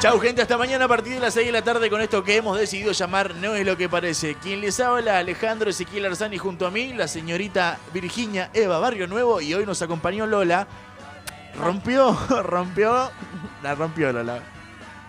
[0.00, 2.36] Chau, gente, hasta mañana a partir de las 6 de la tarde con esto que
[2.36, 4.36] hemos decidido llamar No es lo que parece.
[4.36, 9.40] Quien les habla, Alejandro Ezequiel Arzani, junto a mí, la señorita Virginia Eva Barrio Nuevo,
[9.40, 10.68] y hoy nos acompañó Lola.
[11.56, 13.10] Rompió, rompió,
[13.60, 14.38] la rompió Lola.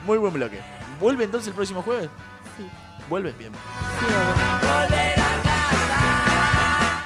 [0.07, 0.59] Muy buen bloque.
[0.99, 2.09] ¿Vuelve entonces el próximo jueves?
[2.57, 2.67] Sí.
[3.07, 3.31] ¿Vuelve?
[3.33, 3.51] Bien.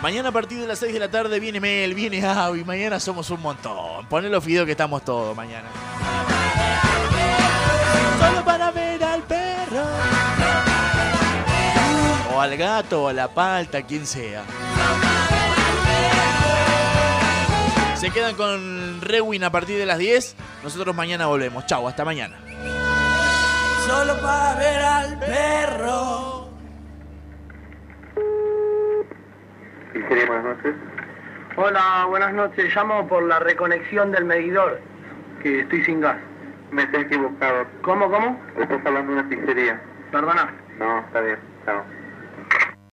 [0.02, 3.30] Mañana a partir de las 6 de la tarde viene Mel, viene Avi, mañana somos
[3.30, 4.06] un montón.
[4.08, 5.68] Poné los videos que estamos todos mañana.
[8.24, 9.84] Solo para ver al perro.
[12.34, 14.44] O al gato, o a la palta, quien sea.
[17.96, 20.36] Se quedan con Rewin a partir de las 10.
[20.64, 21.66] Nosotros mañana volvemos.
[21.66, 22.38] Chau, hasta mañana.
[23.88, 26.50] Solo para ver al perro.
[30.28, 30.76] buenas noches.
[31.56, 32.76] Hola, buenas noches.
[32.76, 34.80] Llamo por la reconexión del medidor,
[35.42, 36.18] que estoy sin gas.
[36.74, 37.68] Me está equivocado.
[37.84, 38.42] ¿Cómo, cómo?
[38.58, 39.80] Estás hablando de una pizzería.
[40.12, 40.52] Perdona.
[40.80, 41.38] No, está bien.
[41.66, 42.03] Chao.